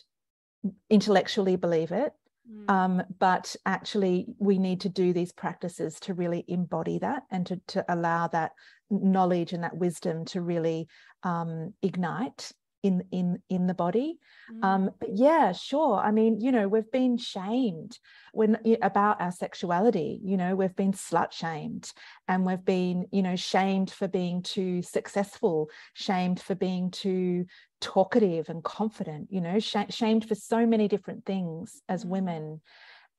intellectually 0.89 1.55
believe 1.55 1.91
it 1.91 2.11
mm. 2.51 2.69
um, 2.69 3.01
but 3.19 3.55
actually 3.65 4.27
we 4.39 4.57
need 4.57 4.81
to 4.81 4.89
do 4.89 5.13
these 5.13 5.31
practices 5.31 5.99
to 6.01 6.13
really 6.13 6.45
embody 6.47 6.99
that 6.99 7.23
and 7.31 7.45
to, 7.47 7.61
to 7.67 7.85
allow 7.89 8.27
that 8.27 8.51
knowledge 8.89 9.53
and 9.53 9.63
that 9.63 9.75
wisdom 9.75 10.25
to 10.25 10.41
really 10.41 10.87
um, 11.23 11.73
ignite 11.81 12.51
in 12.83 13.03
in 13.11 13.41
in 13.49 13.67
the 13.67 13.73
body. 13.73 14.19
Mm. 14.51 14.63
um 14.63 14.91
but 14.99 15.09
yeah 15.13 15.51
sure. 15.51 15.99
I 15.99 16.11
mean 16.11 16.39
you 16.41 16.51
know 16.51 16.67
we've 16.67 16.91
been 16.91 17.17
shamed 17.17 17.97
when 18.33 18.57
about 18.81 19.21
our 19.21 19.31
sexuality. 19.31 20.19
You 20.23 20.37
know 20.37 20.55
we've 20.55 20.75
been 20.75 20.93
slut 20.93 21.31
shamed 21.31 21.91
and 22.27 22.45
we've 22.45 22.63
been 22.63 23.07
you 23.11 23.21
know 23.21 23.35
shamed 23.35 23.91
for 23.91 24.07
being 24.07 24.41
too 24.41 24.81
successful 24.81 25.69
shamed 25.93 26.39
for 26.39 26.55
being 26.55 26.91
too 26.91 27.45
talkative 27.79 28.49
and 28.49 28.63
confident 28.63 29.27
you 29.29 29.41
know 29.41 29.59
sh- 29.59 29.75
shamed 29.89 30.27
for 30.27 30.35
so 30.35 30.65
many 30.65 30.87
different 30.87 31.25
things 31.25 31.81
as 31.89 32.05
mm. 32.05 32.09
women. 32.09 32.61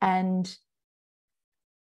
And 0.01 0.49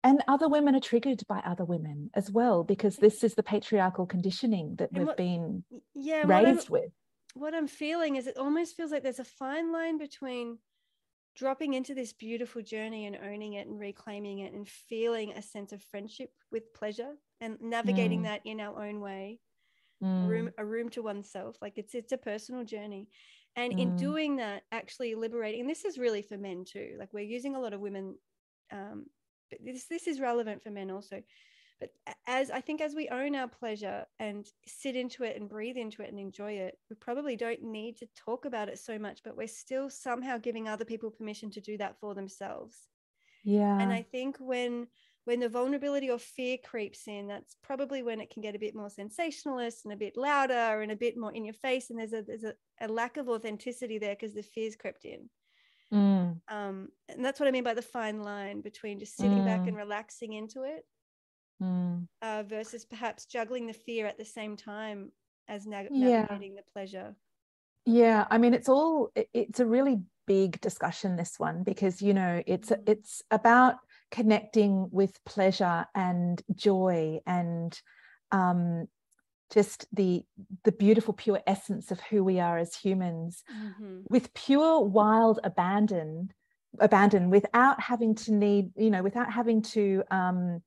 and 0.07 0.23
other 0.29 0.49
women 0.49 0.77
are 0.77 0.81
triggered 0.81 1.27
by 1.27 1.41
other 1.41 1.65
women 1.65 2.11
as 2.15 2.31
well 2.31 2.63
because 2.63 2.97
this 2.97 3.25
is 3.25 3.35
the 3.35 3.43
patriarchal 3.43 4.07
conditioning 4.07 4.77
that 4.77 4.93
we've 4.93 5.05
what, 5.05 5.17
been 5.17 5.65
yeah, 5.95 6.23
raised 6.25 6.71
with 6.71 6.93
what 7.37 7.55
I'm 7.55 7.69
feeling 7.69 8.17
is 8.17 8.27
it 8.27 8.39
almost 8.39 8.77
feels 8.77 8.91
like 8.91 9.03
there's 9.03 9.19
a 9.19 9.25
fine 9.25 9.71
line 9.71 9.99
between 9.99 10.59
dropping 11.37 11.75
into 11.75 11.95
this 11.95 12.15
beautiful 12.15 12.63
journey 12.63 13.05
and 13.05 13.19
owning 13.23 13.53
it 13.55 13.67
and 13.67 13.79
reclaiming 13.79 14.39
it 14.39 14.55
and 14.55 14.67
feeling 14.67 15.33
a 15.33 15.43
sense 15.43 15.73
of 15.73 15.83
friendship 15.83 16.31
with 16.51 16.73
pleasure 16.73 17.13
and 17.43 17.59
navigating 17.61 18.21
mm. 18.21 18.25
that 18.25 18.41
in 18.47 18.59
our 18.59 18.83
own 18.83 19.01
way 19.01 19.39
mm. 20.03 20.25
a 20.25 20.29
room 20.29 20.51
a 20.57 20.65
room 20.65 20.89
to 20.89 21.03
oneself 21.03 21.57
like 21.61 21.75
it's 21.77 21.95
it's 21.95 22.13
a 22.13 22.19
personal 22.19 22.65
journey 22.65 23.07
and 23.55 23.75
mm. 23.75 23.81
in 23.81 23.97
doing 23.97 24.37
that 24.37 24.63
actually 24.73 25.15
liberating 25.15 25.61
and 25.61 25.69
this 25.69 25.85
is 25.85 25.99
really 25.99 26.23
for 26.23 26.39
men 26.39 26.65
too 26.67 26.97
like 26.99 27.13
we're 27.13 27.21
using 27.21 27.55
a 27.55 27.61
lot 27.61 27.75
of 27.75 27.81
women 27.81 28.17
um, 28.73 29.05
but 29.51 29.59
this 29.63 29.87
this 29.89 30.07
is 30.07 30.21
relevant 30.21 30.63
for 30.63 30.71
men 30.71 30.91
also 30.91 31.21
but 31.79 31.91
as 32.27 32.51
I 32.51 32.61
think 32.61 32.81
as 32.81 32.95
we 32.95 33.09
own 33.11 33.37
our 33.37 33.49
pleasure 33.49 34.07
and 34.19 34.47
sit 34.67 34.97
into 34.97 35.25
it 35.25 35.37
and 35.37 35.49
breathe 35.49 35.77
into 35.77 36.03
it 36.03 36.09
and 36.09 36.19
enjoy 36.19 36.53
it, 36.53 36.79
we 36.89 36.97
probably 36.97 37.37
don't 37.37 37.63
need 37.63 37.99
to 37.99 38.09
talk 38.17 38.47
about 38.47 38.69
it 38.69 38.79
so 38.79 38.99
much, 38.99 39.21
but 39.23 39.37
we're 39.37 39.47
still 39.47 39.91
somehow 39.91 40.39
giving 40.39 40.69
other 40.69 40.87
people 40.87 41.11
permission 41.11 41.51
to 41.51 41.61
do 41.61 41.77
that 41.77 41.99
for 42.01 42.15
themselves. 42.15 42.77
Yeah. 43.45 43.79
And 43.79 43.93
I 43.93 44.03
think 44.03 44.39
when 44.39 44.87
when 45.25 45.41
the 45.41 45.49
vulnerability 45.49 46.09
or 46.09 46.19
fear 46.19 46.57
creeps 46.57 47.09
in, 47.09 47.27
that's 47.27 47.57
probably 47.63 48.03
when 48.03 48.21
it 48.21 48.31
can 48.31 48.43
get 48.43 48.55
a 48.55 48.61
bit 48.61 48.77
more 48.77 48.89
sensationalist 48.89 49.85
and 49.85 49.93
a 49.93 49.97
bit 49.97 50.17
louder 50.17 50.81
and 50.83 50.93
a 50.93 50.97
bit 50.97 51.17
more 51.17 51.33
in 51.33 51.45
your 51.45 51.55
face. 51.55 51.91
And 51.91 51.99
there's 51.99 52.13
a 52.13 52.23
there's 52.23 52.45
a, 52.45 52.55
a 52.81 52.89
lack 52.89 53.19
of 53.19 53.29
authenticity 53.29 53.99
there 53.99 54.15
because 54.15 54.35
the 54.35 54.43
fear's 54.43 54.77
crept 54.77 55.05
in. 55.05 55.29
Mm. 55.93 56.41
Um, 56.49 56.89
and 57.09 57.25
that's 57.25 57.39
what 57.39 57.49
I 57.49 57.53
mean 57.53 57.65
by 57.65 57.75
the 57.75 57.83
fine 57.83 58.23
line 58.23 58.61
between 58.63 58.99
just 58.99 59.17
sitting 59.17 59.41
mm. 59.41 59.45
back 59.45 59.69
and 59.69 59.77
relaxing 59.77 60.33
into 60.33 60.63
it 60.63 60.85
mm. 61.63 62.07
uh, 62.23 62.43
versus 62.47 62.85
perhaps 62.85 63.27
juggling 63.27 63.67
the 63.67 63.73
fear 63.73 64.07
at 64.07 64.19
the 64.19 64.25
same 64.25 64.57
time 64.57 65.11
as 65.49 65.67
na- 65.67 65.83
navigating 65.91 66.55
yeah. 66.55 66.61
the 66.61 66.73
pleasure 66.73 67.15
yeah 67.85 68.27
i 68.31 68.39
mean 68.39 68.55
it's 68.55 68.69
all 68.69 69.11
it's 69.33 69.61
a 69.61 69.67
really 69.67 70.01
big 70.27 70.61
discussion 70.61 71.17
this 71.17 71.39
one 71.39 71.63
because 71.63 72.03
you 72.03 72.13
know 72.13 72.43
it's 72.47 72.71
mm. 72.71 72.83
it's 72.87 73.23
about 73.31 73.77
connecting 74.11 74.89
with 74.91 75.23
pleasure 75.25 75.87
and 75.95 76.43
joy 76.55 77.19
and 77.27 77.81
um 78.33 78.87
just 79.53 79.87
the 79.93 80.25
the 80.65 80.73
beautiful 80.73 81.15
pure 81.15 81.41
essence 81.47 81.91
of 81.91 82.01
who 82.01 82.25
we 82.25 82.41
are 82.41 82.59
as 82.59 82.75
humans 82.75 83.45
mm-hmm. 83.53 84.01
with 84.09 84.35
pure 84.35 84.81
wild 84.81 85.39
abandon 85.45 86.31
abandon 86.81 87.31
without 87.31 87.81
having 87.81 88.15
to 88.15 88.33
need 88.33 88.71
you 88.77 88.91
know 88.91 89.03
without 89.03 89.33
having 89.33 89.63
to 89.63 90.03
um 90.11 90.61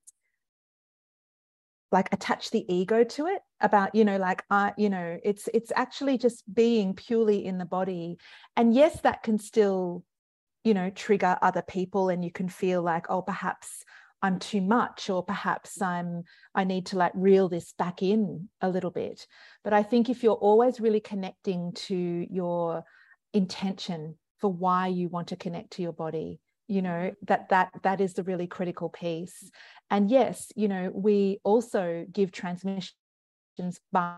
like 1.91 2.10
attach 2.12 2.52
the 2.52 2.65
ego 2.73 3.04
to 3.04 3.28
it 3.28 3.41
about 3.62 3.95
you 3.95 4.06
know 4.06 4.17
like 4.17 4.43
i 4.49 4.71
you 4.78 4.89
know 4.89 5.17
it's 5.23 5.49
it's 5.54 5.71
actually 5.75 6.17
just 6.17 6.43
being 6.54 6.93
purely 6.93 7.45
in 7.45 7.58
the 7.58 7.65
body. 7.65 8.17
And 8.56 8.73
yes 8.73 9.02
that 9.02 9.23
can 9.23 9.38
still 9.38 10.04
you 10.63 10.73
know 10.73 10.89
trigger 10.89 11.38
other 11.41 11.62
people 11.62 12.10
and 12.10 12.23
you 12.23 12.32
can 12.32 12.49
feel 12.49 12.82
like 12.82 13.06
oh 13.10 13.21
perhaps 13.21 13.84
i'm 14.21 14.38
too 14.39 14.62
much 14.62 15.10
or 15.10 15.23
perhaps 15.23 15.82
i'm 15.82 16.23
i 16.54 16.63
need 16.63 16.86
to 16.88 16.97
like 16.97 17.13
reel 17.15 17.47
this 17.47 17.73
back 17.78 18.04
in 18.04 18.49
a 18.62 18.69
little 18.69 18.91
bit. 18.91 19.25
But 19.63 19.73
i 19.73 19.84
think 19.84 20.10
if 20.10 20.23
you're 20.23 20.34
always 20.34 20.80
really 20.80 20.99
connecting 20.99 21.73
to 21.88 22.28
your 22.30 22.84
intention 23.34 24.17
for 24.39 24.52
why 24.52 24.88
you 24.88 25.10
want 25.10 25.28
to 25.30 25.36
connect 25.36 25.71
to 25.71 25.82
your 25.82 25.93
body 25.93 26.39
you 26.70 26.82
know 26.82 27.12
that 27.24 27.50
that 27.50 27.72
that 27.84 28.00
is 28.00 28.14
the 28.14 28.24
really 28.24 28.48
critical 28.48 28.90
piece. 28.90 29.52
And 29.90 30.10
yes 30.10 30.52
you 30.56 30.68
know 30.68 30.92
we 30.94 31.40
also 31.44 32.06
give 32.12 32.32
transmissions 32.32 32.94
by 33.92 34.16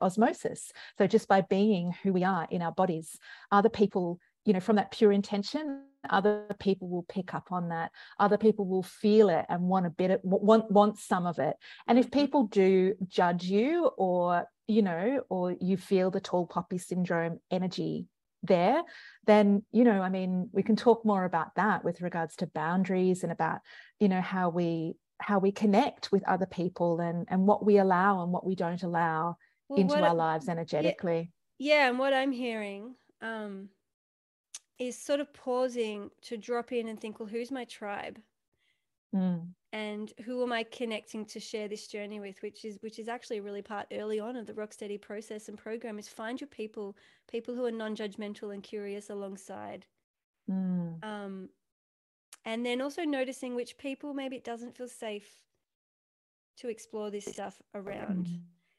osmosis. 0.00 0.72
So 0.98 1.06
just 1.06 1.26
by 1.28 1.40
being 1.40 1.94
who 2.02 2.12
we 2.12 2.24
are 2.24 2.46
in 2.50 2.62
our 2.62 2.72
bodies 2.72 3.18
other 3.50 3.68
people 3.68 4.20
you 4.44 4.52
know 4.52 4.60
from 4.60 4.76
that 4.76 4.92
pure 4.92 5.12
intention 5.12 5.82
other 6.10 6.44
people 6.58 6.88
will 6.88 7.04
pick 7.04 7.34
up 7.34 7.50
on 7.50 7.68
that. 7.70 7.90
Other 8.18 8.38
people 8.38 8.66
will 8.66 8.82
feel 8.82 9.28
it 9.28 9.46
and 9.48 9.62
want 9.62 9.86
a 9.86 9.90
bit 9.90 10.10
of 10.10 10.20
want 10.22 10.70
want 10.70 10.98
some 10.98 11.26
of 11.26 11.38
it. 11.38 11.56
And 11.86 11.98
if 11.98 12.06
mm-hmm. 12.06 12.20
people 12.20 12.44
do 12.44 12.94
judge 13.08 13.44
you 13.44 13.86
or 13.96 14.44
you 14.66 14.82
know 14.82 15.22
or 15.28 15.56
you 15.60 15.76
feel 15.76 16.10
the 16.10 16.20
tall 16.20 16.46
poppy 16.46 16.78
syndrome 16.78 17.40
energy 17.50 18.06
there 18.42 18.82
then 19.26 19.62
you 19.72 19.84
know 19.84 20.00
i 20.00 20.08
mean 20.08 20.48
we 20.52 20.62
can 20.62 20.76
talk 20.76 21.04
more 21.04 21.24
about 21.24 21.54
that 21.56 21.84
with 21.84 22.00
regards 22.00 22.36
to 22.36 22.46
boundaries 22.46 23.22
and 23.22 23.32
about 23.32 23.60
you 23.98 24.08
know 24.08 24.20
how 24.20 24.48
we 24.48 24.94
how 25.20 25.38
we 25.38 25.50
connect 25.50 26.12
with 26.12 26.26
other 26.28 26.46
people 26.46 27.00
and 27.00 27.26
and 27.28 27.46
what 27.46 27.64
we 27.64 27.78
allow 27.78 28.22
and 28.22 28.32
what 28.32 28.46
we 28.46 28.54
don't 28.54 28.82
allow 28.84 29.36
well, 29.68 29.80
into 29.80 30.02
our 30.02 30.14
lives 30.14 30.48
energetically. 30.48 31.32
yeah, 31.58 31.74
yeah, 31.74 31.88
and 31.88 31.98
what 31.98 32.12
i'm 32.12 32.32
hearing 32.32 32.94
um 33.22 33.68
is 34.78 34.96
sort 34.96 35.18
of 35.18 35.34
pausing 35.34 36.08
to 36.22 36.36
drop 36.36 36.70
in 36.70 36.86
and 36.88 37.00
think 37.00 37.18
well 37.18 37.28
who's 37.28 37.50
my 37.50 37.64
tribe 37.64 38.18
mm 39.14 39.46
and 39.72 40.12
who 40.24 40.42
am 40.42 40.52
i 40.52 40.62
connecting 40.62 41.24
to 41.24 41.38
share 41.38 41.68
this 41.68 41.86
journey 41.86 42.20
with 42.20 42.40
which 42.42 42.64
is 42.64 42.78
which 42.80 42.98
is 42.98 43.08
actually 43.08 43.40
really 43.40 43.62
part 43.62 43.86
early 43.92 44.18
on 44.18 44.36
of 44.36 44.46
the 44.46 44.52
rocksteady 44.54 45.00
process 45.00 45.48
and 45.48 45.58
program 45.58 45.98
is 45.98 46.08
find 46.08 46.40
your 46.40 46.48
people 46.48 46.96
people 47.30 47.54
who 47.54 47.64
are 47.64 47.70
non-judgmental 47.70 48.54
and 48.54 48.62
curious 48.62 49.10
alongside 49.10 49.84
mm. 50.50 51.04
um, 51.04 51.48
and 52.44 52.64
then 52.64 52.80
also 52.80 53.04
noticing 53.04 53.54
which 53.54 53.76
people 53.76 54.14
maybe 54.14 54.36
it 54.36 54.44
doesn't 54.44 54.74
feel 54.74 54.88
safe 54.88 55.28
to 56.56 56.68
explore 56.68 57.10
this 57.10 57.26
stuff 57.26 57.60
around 57.74 58.26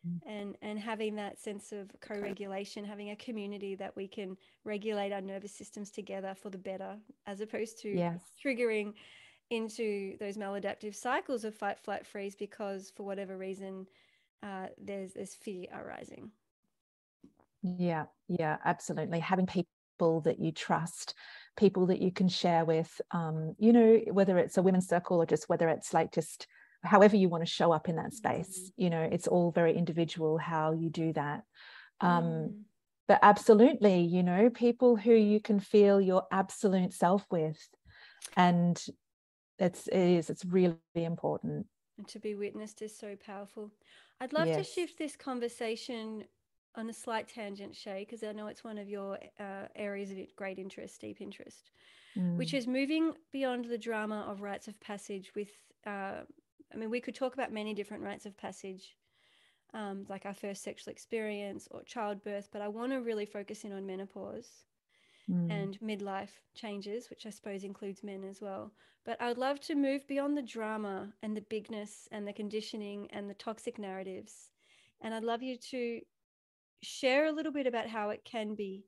mm. 0.08 0.20
and 0.26 0.58
and 0.64 0.80
having 0.80 1.16
that 1.16 1.38
sense 1.38 1.72
of 1.72 1.92
co-regulation 2.02 2.84
having 2.84 3.12
a 3.12 3.16
community 3.18 3.76
that 3.76 3.96
we 3.96 4.08
can 4.08 4.36
regulate 4.66 5.14
our 5.14 5.22
nervous 5.22 5.56
systems 5.56 5.92
together 5.92 6.34
for 6.34 6.50
the 6.50 6.58
better 6.58 6.98
as 7.28 7.42
opposed 7.42 7.80
to 7.80 7.90
yes. 7.90 8.22
triggering 8.44 8.94
into 9.50 10.18
those 10.20 10.38
maladaptive 10.38 10.96
cycles 10.96 11.44
of 11.44 11.56
fight, 11.56 11.80
flight, 11.80 12.06
freeze 12.06 12.36
because 12.36 12.92
for 12.96 13.04
whatever 13.04 13.38
reason 13.38 13.88
uh, 14.44 14.68
there's 14.82 15.14
there's 15.14 15.36
fear 15.36 15.68
arising. 15.74 16.32
Yeah, 17.62 18.06
yeah, 18.28 18.58
absolutely. 18.64 19.20
Having 19.20 19.48
people 19.48 20.22
that 20.22 20.40
you 20.40 20.52
trust, 20.52 21.14
people 21.60 21.88
that 21.88 22.02
you 22.02 22.12
can 22.12 22.30
share 22.30 22.64
with 22.66 23.02
um, 23.12 23.54
you 23.60 23.74
know 23.74 24.00
whether 24.12 24.38
it's 24.38 24.58
a 24.58 24.62
women's 24.62 24.88
circle 24.88 25.18
or 25.18 25.26
just 25.26 25.50
whether 25.50 25.68
it's 25.68 25.94
like 25.94 26.12
just 26.12 26.48
however 26.84 27.18
you 27.18 27.28
want 27.28 27.46
to 27.46 27.52
show 27.52 27.74
up 27.74 27.90
in 27.90 27.98
that 27.98 28.14
space 28.14 28.60
mm. 28.60 28.72
you 28.78 28.90
know 28.90 29.02
it's 29.02 29.28
all 29.28 29.52
very 29.52 29.76
individual 29.78 30.38
how 30.38 30.72
you 30.72 30.90
do 30.90 31.12
that 31.12 31.44
um, 32.00 32.24
mm. 32.24 32.54
but 33.08 33.20
absolutely 33.22 34.00
you 34.00 34.24
know 34.24 34.50
people 34.50 34.96
who 34.96 35.14
you 35.14 35.42
can 35.42 35.60
feel 35.60 36.00
your 36.00 36.24
absolute 36.32 36.94
self 36.94 37.26
with 37.30 37.60
and 38.38 38.82
it's 39.60 39.88
it 39.88 39.98
is 39.98 40.30
it's 40.30 40.46
really 40.46 40.78
important 40.96 41.66
and 41.98 42.08
to 42.08 42.20
be 42.20 42.36
witnessed 42.36 42.82
is 42.82 42.96
so 42.96 43.16
powerful 43.26 43.72
i'd 44.22 44.34
love 44.34 44.48
yes. 44.48 44.58
to 44.58 44.64
shift 44.64 44.98
this 44.98 45.16
conversation 45.16 46.24
on 46.76 46.90
a 46.90 46.94
slight 46.94 47.28
tangent 47.28 47.76
shay 47.76 48.06
because 48.08 48.24
i 48.24 48.32
know 48.32 48.48
it's 48.48 48.64
one 48.64 48.78
of 48.78 48.90
your 48.90 49.18
uh, 49.40 49.66
areas 49.76 50.12
of 50.12 50.18
great 50.36 50.58
interest 50.58 51.02
deep 51.02 51.22
interest 51.22 51.72
mm. 52.18 52.38
which 52.38 52.54
is 52.54 52.68
moving 52.68 53.14
beyond 53.32 53.66
the 53.66 53.78
drama 53.78 54.26
of 54.30 54.42
rites 54.42 54.68
of 54.68 54.80
passage 54.80 55.32
with 55.36 55.50
uh, 55.86 56.22
i 56.74 56.78
mean 56.78 56.90
we 56.90 57.02
could 57.02 57.16
talk 57.16 57.34
about 57.34 57.52
many 57.52 57.74
different 57.74 58.04
rites 58.04 58.26
of 58.26 58.38
passage 58.38 58.96
um, 59.72 60.06
like 60.10 60.26
our 60.26 60.34
first 60.34 60.64
sexual 60.64 60.92
experience 60.92 61.68
or 61.72 61.84
childbirth 61.84 62.50
but 62.52 62.62
i 62.62 62.68
want 62.68 62.92
to 62.92 62.98
really 62.98 63.26
focus 63.26 63.64
in 63.64 63.74
on 63.74 63.86
menopause 63.86 64.48
mm. 65.30 65.52
and 65.52 65.80
midlife 65.80 66.42
changes, 66.56 67.10
which 67.10 67.26
I 67.26 67.30
suppose 67.30 67.64
includes 67.64 68.04
men 68.04 68.24
as 68.24 68.42
well. 68.42 68.72
But 69.06 69.22
I 69.22 69.28
would 69.28 69.38
love 69.38 69.60
to 69.62 69.76
move 69.76 70.08
beyond 70.08 70.38
the 70.38 70.42
drama 70.42 71.14
and 71.24 71.36
the 71.36 71.46
bigness 71.50 72.08
and 72.12 72.28
the 72.28 72.34
conditioning 72.34 73.08
and 73.12 73.30
the 73.30 73.34
toxic 73.36 73.80
narratives. 73.80 74.50
And 75.02 75.14
I'd 75.14 75.24
love 75.24 75.42
you 75.42 75.58
to 75.72 76.02
share 76.84 77.26
a 77.26 77.32
little 77.32 77.52
bit 77.52 77.68
about 77.68 77.88
how 77.88 78.10
it 78.10 78.24
can 78.26 78.56
be 78.56 78.86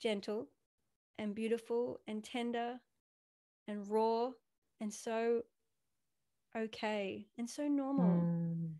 gentle 0.00 0.48
and 1.18 1.34
beautiful 1.34 2.00
and 2.06 2.22
tender 2.22 2.80
and 3.68 3.88
raw 3.88 4.30
and 4.80 4.92
so 4.92 5.42
okay 6.56 7.26
and 7.38 7.48
so 7.48 7.66
normal. 7.66 8.06
Mm. 8.06 8.74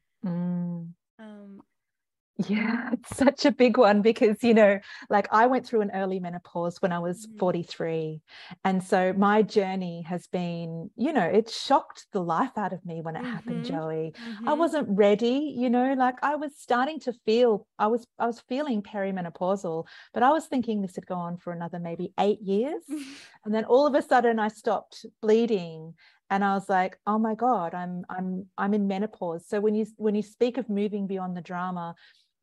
Yeah, 2.37 2.91
it's 2.93 3.17
such 3.17 3.45
a 3.45 3.53
big 3.53 3.79
one 3.79 4.03
because, 4.03 4.43
you 4.43 4.55
know, 4.55 4.81
like 5.09 5.29
I 5.31 5.47
went 5.47 5.67
through 5.67 5.83
an 5.83 5.93
early 5.95 6.19
menopause 6.19 6.83
when 6.83 6.91
I 6.91 6.99
was 6.99 7.29
mm. 7.29 7.39
43. 7.39 8.21
And 8.65 8.83
so 8.83 9.13
my 9.13 9.43
journey 9.43 10.03
has 10.03 10.27
been, 10.27 10.91
you 10.97 11.13
know, 11.13 11.25
it 11.25 11.49
shocked 11.49 12.07
the 12.13 12.21
life 12.21 12.51
out 12.57 12.73
of 12.73 12.85
me 12.85 13.03
when 13.03 13.15
it 13.15 13.23
mm-hmm. 13.23 13.31
happened, 13.31 13.65
Joey. 13.65 14.15
Mm-hmm. 14.17 14.49
I 14.49 14.55
wasn't 14.55 14.89
ready, 14.91 15.55
you 15.57 15.71
know, 15.71 15.95
like 15.95 16.17
I 16.23 16.35
was 16.35 16.53
starting 16.59 16.99
to 17.01 17.13
feel, 17.25 17.69
I 17.79 17.87
was, 17.87 18.05
I 18.19 18.27
was 18.27 18.41
feeling 18.49 18.83
perimenopausal, 18.83 19.87
but 20.13 20.25
I 20.25 20.31
was 20.31 20.47
thinking 20.47 20.83
this 20.83 20.97
would 20.97 21.07
go 21.07 21.15
on 21.15 21.37
for 21.37 21.53
another 21.53 21.79
maybe 21.79 22.13
eight 22.19 22.41
years. 22.41 22.83
and 23.45 23.55
then 23.55 23.65
all 23.65 23.87
of 23.87 23.95
a 23.95 24.03
sudden 24.03 24.41
I 24.41 24.49
stopped 24.49 25.07
bleeding 25.23 25.95
and 26.31 26.43
i 26.43 26.55
was 26.55 26.69
like 26.69 26.99
oh 27.07 27.19
my 27.19 27.35
god 27.35 27.75
i'm 27.75 28.05
i'm 28.09 28.47
i'm 28.57 28.73
in 28.73 28.89
menopause 28.89 29.47
so 29.47 29.61
when 29.61 29.75
you 29.75 29.87
when 29.97 30.15
you 30.15 30.23
speak 30.23 30.57
of 30.57 30.69
moving 30.69 31.07
beyond 31.07 31.37
the 31.37 31.43
drama 31.43 31.95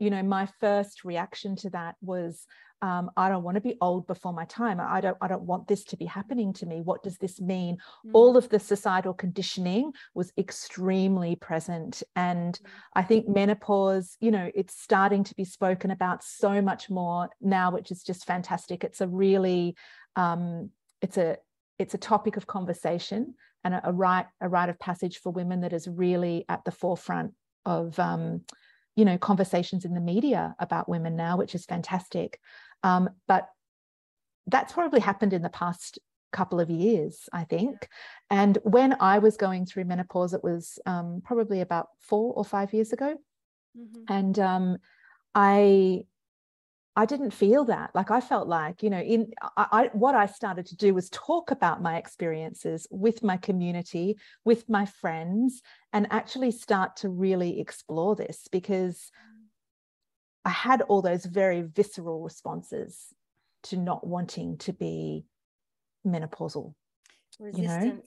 you 0.02 0.10
know 0.10 0.24
my 0.24 0.48
first 0.60 1.06
reaction 1.06 1.56
to 1.58 1.70
that 1.70 1.96
was 2.02 2.48
um, 2.84 3.12
I 3.16 3.30
don't 3.30 3.44
want 3.44 3.56
to 3.56 3.62
be 3.62 3.78
old 3.80 4.08
before 4.08 4.34
my 4.34 4.46
time. 4.46 4.80
I 4.80 5.02
don't. 5.02 5.18
I 5.22 5.28
don't 5.28 5.44
want 5.44 5.68
this 5.68 5.84
to 5.86 5.98
be 5.98 6.06
happening 6.06 6.52
to 6.54 6.66
me. 6.66 6.82
What 6.82 7.04
does 7.04 7.18
this 7.20 7.40
mean? 7.40 7.78
Mm. 8.06 8.12
All 8.14 8.36
of 8.36 8.50
the 8.50 8.60
societal 8.60 9.14
conditioning 9.14 9.94
was 10.16 10.34
extremely 10.36 11.36
present, 11.36 12.02
and 12.16 12.56
mm. 12.56 12.70
I 12.96 13.04
think 13.04 13.28
menopause. 13.28 14.18
You 14.20 14.32
know, 14.32 14.50
it's 14.56 14.82
starting 14.82 15.24
to 15.26 15.36
be 15.36 15.46
spoken 15.46 15.92
about 15.92 16.24
so 16.24 16.60
much 16.60 16.90
more 16.90 17.30
now, 17.40 17.70
which 17.70 17.92
is 17.92 18.02
just 18.02 18.26
fantastic. 18.26 18.84
It's 18.84 19.02
a 19.02 19.08
really, 19.08 19.76
um, 20.16 20.72
it's 21.04 21.18
a, 21.18 21.38
it's 21.78 21.94
a 21.94 22.00
topic 22.00 22.36
of 22.36 22.48
conversation 22.48 23.36
and 23.64 23.76
a, 23.76 23.90
a 23.90 23.94
rite, 23.94 24.26
a 24.42 24.50
rite 24.50 24.70
of 24.70 24.80
passage 24.80 25.20
for 25.20 25.32
women 25.32 25.62
that 25.62 25.74
is 25.74 25.88
really 25.88 26.46
at 26.50 26.66
the 26.66 26.72
forefront 26.72 27.34
of. 27.64 28.00
Um, 28.00 28.42
you 28.96 29.06
know 29.06 29.18
conversations 29.18 29.86
in 29.86 29.94
the 29.94 30.02
media 30.02 30.56
about 30.60 30.90
women 30.90 31.16
now 31.16 31.38
which 31.38 31.56
is 31.56 31.66
fantastic. 31.66 32.40
Um, 32.84 33.10
but 33.28 33.48
that's 34.48 34.74
probably 34.74 35.00
happened 35.00 35.34
in 35.34 35.44
the 35.44 35.50
past 35.50 36.00
couple 36.34 36.60
of 36.60 36.70
years 36.70 37.28
i 37.34 37.44
think. 37.44 37.88
And 38.30 38.58
when 38.64 38.96
i 39.00 39.20
was 39.20 39.38
going 39.38 39.66
through 39.66 39.86
menopause 39.86 40.34
it 40.34 40.44
was 40.44 40.80
um, 40.86 41.22
probably 41.24 41.62
about 41.62 41.88
four 42.00 42.34
or 42.34 42.46
five 42.46 42.74
years 42.74 42.94
ago. 42.94 43.18
Mm-hmm. 43.78 44.14
and 44.14 44.40
um, 44.40 44.78
i 45.34 46.04
I 46.96 47.06
didn't 47.06 47.32
feel 47.32 47.66
that. 47.66 47.92
Like 47.96 48.12
I 48.12 48.20
felt 48.20 48.48
like, 48.48 48.84
you 48.84 48.90
know, 48.90 49.00
in 49.00 49.32
I, 49.56 49.68
I, 49.72 49.90
what 49.94 50.14
I 50.14 50.26
started 50.26 50.66
to 50.68 50.76
do 50.76 50.94
was 50.94 51.10
talk 51.10 51.50
about 51.50 51.82
my 51.82 51.98
experiences 51.98 52.86
with 52.92 53.24
my 53.24 53.38
community, 53.38 54.18
with 54.44 54.68
my 54.68 54.86
friends, 54.86 55.62
and 55.94 56.08
actually 56.12 56.52
start 56.52 56.98
to 56.98 57.10
really 57.10 57.60
explore 57.62 58.16
this 58.16 58.48
because 58.52 59.10
I 60.44 60.50
had 60.50 60.82
all 60.82 61.02
those 61.02 61.26
very 61.26 61.62
visceral 61.62 62.22
responses 62.24 63.14
to 63.64 63.78
not 63.78 64.06
wanting 64.06 64.58
to 64.60 64.74
be 64.74 65.26
menopausal. 66.06 66.74
Resistance. 67.40 67.80
You 67.82 67.92
know? 67.92 68.02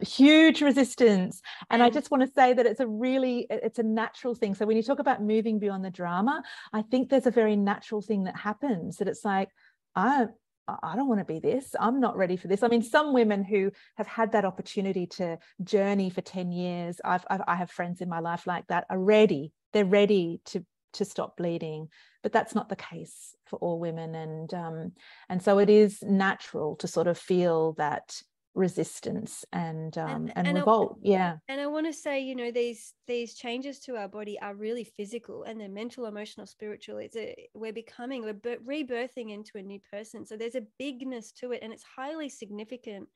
Huge 0.00 0.62
resistance 0.62 1.42
and 1.68 1.82
i 1.82 1.90
just 1.90 2.10
want 2.10 2.22
to 2.22 2.32
say 2.32 2.54
that 2.54 2.64
it's 2.64 2.80
a 2.80 2.86
really 2.86 3.46
it's 3.50 3.78
a 3.78 3.82
natural 3.82 4.34
thing 4.34 4.54
so 4.54 4.64
when 4.64 4.76
you 4.76 4.82
talk 4.82 5.00
about 5.00 5.22
moving 5.22 5.58
beyond 5.58 5.84
the 5.84 5.90
drama 5.90 6.42
i 6.72 6.80
think 6.80 7.10
there's 7.10 7.26
a 7.26 7.30
very 7.30 7.56
natural 7.56 8.00
thing 8.00 8.24
that 8.24 8.34
happens 8.36 8.96
that 8.96 9.08
it's 9.08 9.24
like 9.24 9.50
i 9.94 10.26
I 10.68 10.96
don't 10.96 11.08
want 11.08 11.20
to 11.20 11.24
be 11.24 11.38
this. 11.38 11.76
I'm 11.78 12.00
not 12.00 12.16
ready 12.16 12.36
for 12.36 12.48
this. 12.48 12.62
I 12.62 12.68
mean, 12.68 12.82
some 12.82 13.12
women 13.12 13.44
who 13.44 13.70
have 13.96 14.06
had 14.08 14.32
that 14.32 14.44
opportunity 14.44 15.06
to 15.06 15.38
journey 15.62 16.10
for 16.10 16.22
10 16.22 16.50
years, 16.50 17.00
I've, 17.04 17.24
I've 17.30 17.42
I 17.46 17.54
have 17.54 17.70
friends 17.70 18.00
in 18.00 18.08
my 18.08 18.18
life 18.18 18.46
like 18.46 18.66
that 18.66 18.84
are 18.90 18.98
ready. 18.98 19.52
They're 19.72 19.84
ready 19.84 20.40
to 20.46 20.64
to 20.94 21.04
stop 21.04 21.36
bleeding, 21.36 21.88
but 22.22 22.32
that's 22.32 22.54
not 22.54 22.68
the 22.68 22.76
case 22.76 23.36
for 23.44 23.58
all 23.60 23.78
women. 23.78 24.14
And 24.14 24.54
um, 24.54 24.92
and 25.28 25.40
so 25.40 25.58
it 25.58 25.70
is 25.70 26.02
natural 26.02 26.74
to 26.76 26.88
sort 26.88 27.06
of 27.06 27.16
feel 27.16 27.74
that 27.74 28.20
resistance 28.56 29.44
and 29.52 29.96
um, 29.98 30.08
and, 30.08 30.32
and, 30.34 30.48
and 30.48 30.58
revolt 30.58 30.96
I, 31.04 31.08
yeah. 31.08 31.36
and 31.48 31.60
i 31.60 31.66
want 31.66 31.86
to 31.86 31.92
say 31.92 32.20
you 32.20 32.34
know 32.34 32.50
these 32.50 32.94
these 33.06 33.34
changes 33.34 33.78
to 33.80 33.96
our 33.96 34.08
body 34.08 34.38
are 34.40 34.54
really 34.54 34.84
physical 34.84 35.44
and 35.44 35.60
they're 35.60 35.68
mental 35.68 36.06
emotional 36.06 36.46
spiritual. 36.46 36.98
It's 36.98 37.16
a 37.16 37.48
we're 37.54 37.72
becoming 37.72 38.22
we're 38.24 38.58
rebirthing 38.58 39.32
into 39.32 39.58
a 39.58 39.62
new 39.62 39.80
person. 39.92 40.26
So 40.26 40.36
there's 40.36 40.54
a 40.54 40.66
bigness 40.78 41.32
to 41.32 41.52
it 41.52 41.60
and 41.62 41.72
it's 41.72 41.84
highly 41.84 42.28
significant 42.28 43.08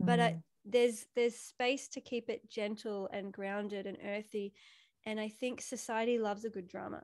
but 0.00 0.20
mm. 0.20 0.42
there's 0.64 1.06
there's 1.16 1.34
space 1.34 1.88
to 1.88 2.00
keep 2.00 2.30
it 2.30 2.48
gentle 2.48 3.08
and 3.12 3.32
grounded 3.32 3.86
and 3.86 3.98
earthy. 4.06 4.54
And 5.06 5.18
i 5.20 5.28
think 5.28 5.60
society 5.60 6.18
loves 6.18 6.44
a 6.44 6.50
good 6.50 6.68
drama. 6.68 7.02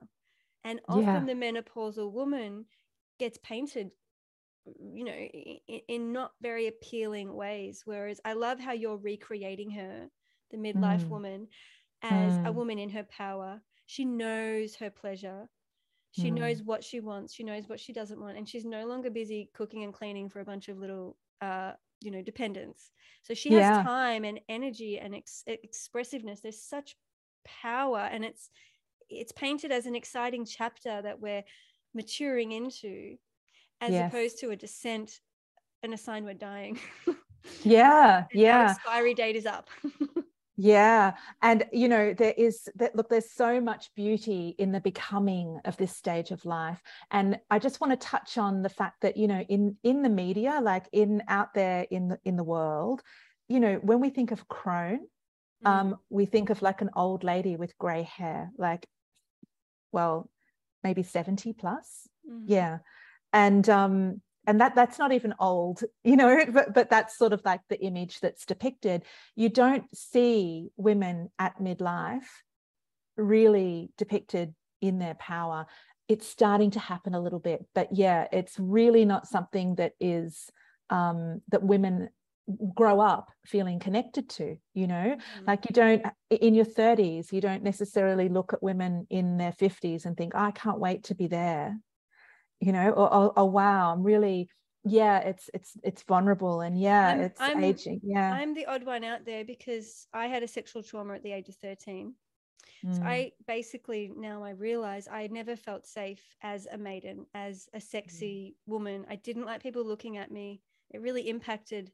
And 0.63 0.79
often 0.87 1.03
yeah. 1.03 1.25
the 1.25 1.33
menopausal 1.33 2.11
woman 2.11 2.65
gets 3.19 3.37
painted 3.43 3.91
you 4.79 5.03
know 5.03 5.11
in, 5.11 5.81
in, 5.87 6.11
not 6.11 6.31
very 6.41 6.67
appealing 6.67 7.33
ways 7.33 7.83
whereas 7.85 8.19
i 8.25 8.33
love 8.33 8.59
how 8.59 8.71
you're 8.71 8.97
recreating 8.97 9.69
her 9.69 10.07
the 10.51 10.57
midlife 10.57 11.03
mm. 11.03 11.09
woman 11.09 11.47
as 12.01 12.33
mm. 12.33 12.47
a 12.47 12.51
woman 12.51 12.79
in 12.79 12.89
her 12.89 13.03
power 13.03 13.61
she 13.85 14.05
knows 14.05 14.75
her 14.75 14.89
pleasure 14.89 15.47
she 16.11 16.31
mm. 16.31 16.35
knows 16.35 16.63
what 16.63 16.83
she 16.83 16.99
wants 16.99 17.33
she 17.33 17.43
knows 17.43 17.67
what 17.67 17.79
she 17.79 17.93
doesn't 17.93 18.19
want 18.19 18.37
and 18.37 18.47
she's 18.47 18.65
no 18.65 18.85
longer 18.85 19.09
busy 19.09 19.49
cooking 19.53 19.83
and 19.83 19.93
cleaning 19.93 20.29
for 20.29 20.39
a 20.39 20.45
bunch 20.45 20.67
of 20.69 20.77
little 20.77 21.17
uh 21.41 21.71
you 22.01 22.11
know 22.11 22.21
dependents 22.21 22.91
so 23.23 23.33
she 23.33 23.53
has 23.53 23.61
yeah. 23.61 23.83
time 23.83 24.23
and 24.23 24.39
energy 24.49 24.99
and 24.99 25.15
ex- 25.15 25.43
expressiveness 25.47 26.41
there's 26.41 26.61
such 26.61 26.95
power 27.45 28.09
and 28.11 28.25
it's 28.25 28.49
it's 29.09 29.31
painted 29.31 29.71
as 29.71 29.85
an 29.85 29.95
exciting 29.95 30.45
chapter 30.45 31.01
that 31.01 31.19
we're 31.19 31.43
maturing 31.93 32.51
into 32.51 33.15
as 33.81 33.91
yes. 33.91 34.11
opposed 34.11 34.39
to 34.39 34.51
a 34.51 34.55
descent 34.55 35.19
and 35.83 35.93
a 35.93 35.97
sign 35.97 36.25
we're 36.25 36.33
dying. 36.33 36.79
yeah, 37.63 38.25
yeah. 38.33 38.71
expiry 38.71 39.13
date 39.13 39.35
is 39.35 39.45
up. 39.45 39.69
yeah 40.57 41.13
and 41.41 41.65
you 41.73 41.89
know 41.89 42.13
there 42.13 42.33
is 42.37 42.69
that 42.75 42.95
look 42.95 43.09
there's 43.09 43.29
so 43.29 43.59
much 43.59 43.89
beauty 43.93 44.55
in 44.57 44.71
the 44.71 44.79
becoming 44.79 45.59
of 45.65 45.75
this 45.75 45.95
stage 45.95 46.31
of 46.31 46.45
life 46.45 46.81
and 47.11 47.37
i 47.49 47.59
just 47.59 47.81
want 47.81 47.91
to 47.91 48.07
touch 48.07 48.37
on 48.37 48.61
the 48.61 48.69
fact 48.69 49.01
that 49.01 49.17
you 49.17 49.27
know 49.27 49.41
in 49.49 49.75
in 49.83 50.01
the 50.01 50.09
media 50.09 50.59
like 50.63 50.87
in 50.93 51.21
out 51.27 51.53
there 51.53 51.85
in 51.91 52.07
the 52.07 52.19
in 52.23 52.37
the 52.37 52.43
world 52.43 53.01
you 53.49 53.59
know 53.59 53.75
when 53.83 53.99
we 53.99 54.09
think 54.09 54.31
of 54.31 54.47
crone 54.47 55.05
mm. 55.65 55.69
um 55.69 55.97
we 56.09 56.25
think 56.25 56.49
of 56.49 56.61
like 56.61 56.81
an 56.81 56.89
old 56.95 57.25
lady 57.25 57.57
with 57.57 57.77
gray 57.77 58.03
hair 58.03 58.49
like 58.57 58.87
well 59.91 60.29
maybe 60.85 61.03
70 61.03 61.51
plus 61.51 62.07
mm. 62.29 62.43
yeah 62.45 62.77
and 63.35 63.69
um 63.69 64.21
and 64.47 64.61
that 64.61 64.73
that's 64.75 64.97
not 64.97 65.11
even 65.11 65.35
old 65.39 65.83
you 66.03 66.15
know 66.15 66.43
but, 66.51 66.73
but 66.73 66.89
that's 66.89 67.17
sort 67.17 67.33
of 67.33 67.41
like 67.45 67.61
the 67.69 67.79
image 67.81 68.19
that's 68.21 68.45
depicted. 68.45 69.03
You 69.35 69.49
don't 69.49 69.85
see 69.95 70.69
women 70.77 71.29
at 71.37 71.59
midlife 71.59 72.23
really 73.17 73.91
depicted 73.97 74.55
in 74.81 74.99
their 74.99 75.15
power. 75.15 75.67
It's 76.07 76.27
starting 76.27 76.71
to 76.71 76.79
happen 76.79 77.13
a 77.13 77.21
little 77.21 77.39
bit 77.39 77.65
but 77.75 77.89
yeah 77.91 78.27
it's 78.31 78.55
really 78.57 79.05
not 79.05 79.27
something 79.27 79.75
that 79.75 79.93
is 79.99 80.49
um, 80.91 81.41
that 81.49 81.63
women 81.63 82.09
grow 82.75 82.99
up 83.01 83.31
feeling 83.43 83.79
connected 83.79 84.29
to 84.29 84.55
you 84.75 84.85
know? 84.85 85.17
Mm-hmm. 85.17 85.45
like 85.47 85.65
you 85.67 85.73
don't 85.73 86.05
in 86.29 86.53
your 86.53 86.65
30s 86.65 87.31
you 87.31 87.41
don't 87.41 87.63
necessarily 87.63 88.29
look 88.29 88.53
at 88.53 88.61
women 88.61 89.07
in 89.09 89.37
their 89.37 89.51
50s 89.51 90.05
and 90.05 90.15
think 90.15 90.33
oh, 90.35 90.43
i 90.43 90.51
can't 90.51 90.79
wait 90.79 91.05
to 91.05 91.15
be 91.15 91.25
there 91.25 91.75
you 92.59 92.71
know 92.71 92.89
or, 92.89 93.13
or, 93.13 93.39
or 93.39 93.49
wow 93.49 93.91
i'm 93.91 94.03
really 94.03 94.49
yeah 94.83 95.17
it's 95.19 95.49
it's 95.53 95.77
it's 95.83 96.03
vulnerable 96.03 96.61
and 96.61 96.79
yeah 96.79 97.07
I'm, 97.07 97.21
it's 97.21 97.41
I'm, 97.41 97.63
aging 97.63 98.01
yeah 98.03 98.31
i'm 98.31 98.53
the 98.53 98.67
odd 98.67 98.83
one 98.83 99.03
out 99.03 99.25
there 99.25 99.43
because 99.43 100.07
i 100.13 100.27
had 100.27 100.43
a 100.43 100.47
sexual 100.47 100.83
trauma 100.83 101.15
at 101.15 101.23
the 101.23 101.31
age 101.31 101.49
of 101.49 101.55
13 101.55 102.13
mm. 102.85 102.95
so 102.95 103.01
i 103.01 103.31
basically 103.47 104.11
now 104.15 104.43
i 104.43 104.51
realize 104.51 105.07
i 105.11 105.27
never 105.27 105.55
felt 105.55 105.87
safe 105.87 106.21
as 106.43 106.67
a 106.71 106.77
maiden 106.77 107.25
as 107.33 107.67
a 107.73 107.81
sexy 107.81 108.55
mm. 108.55 108.71
woman 108.71 109.05
i 109.09 109.15
didn't 109.15 109.45
like 109.45 109.63
people 109.63 109.83
looking 109.83 110.17
at 110.17 110.31
me 110.31 110.61
it 110.91 111.01
really 111.01 111.29
impacted 111.29 111.91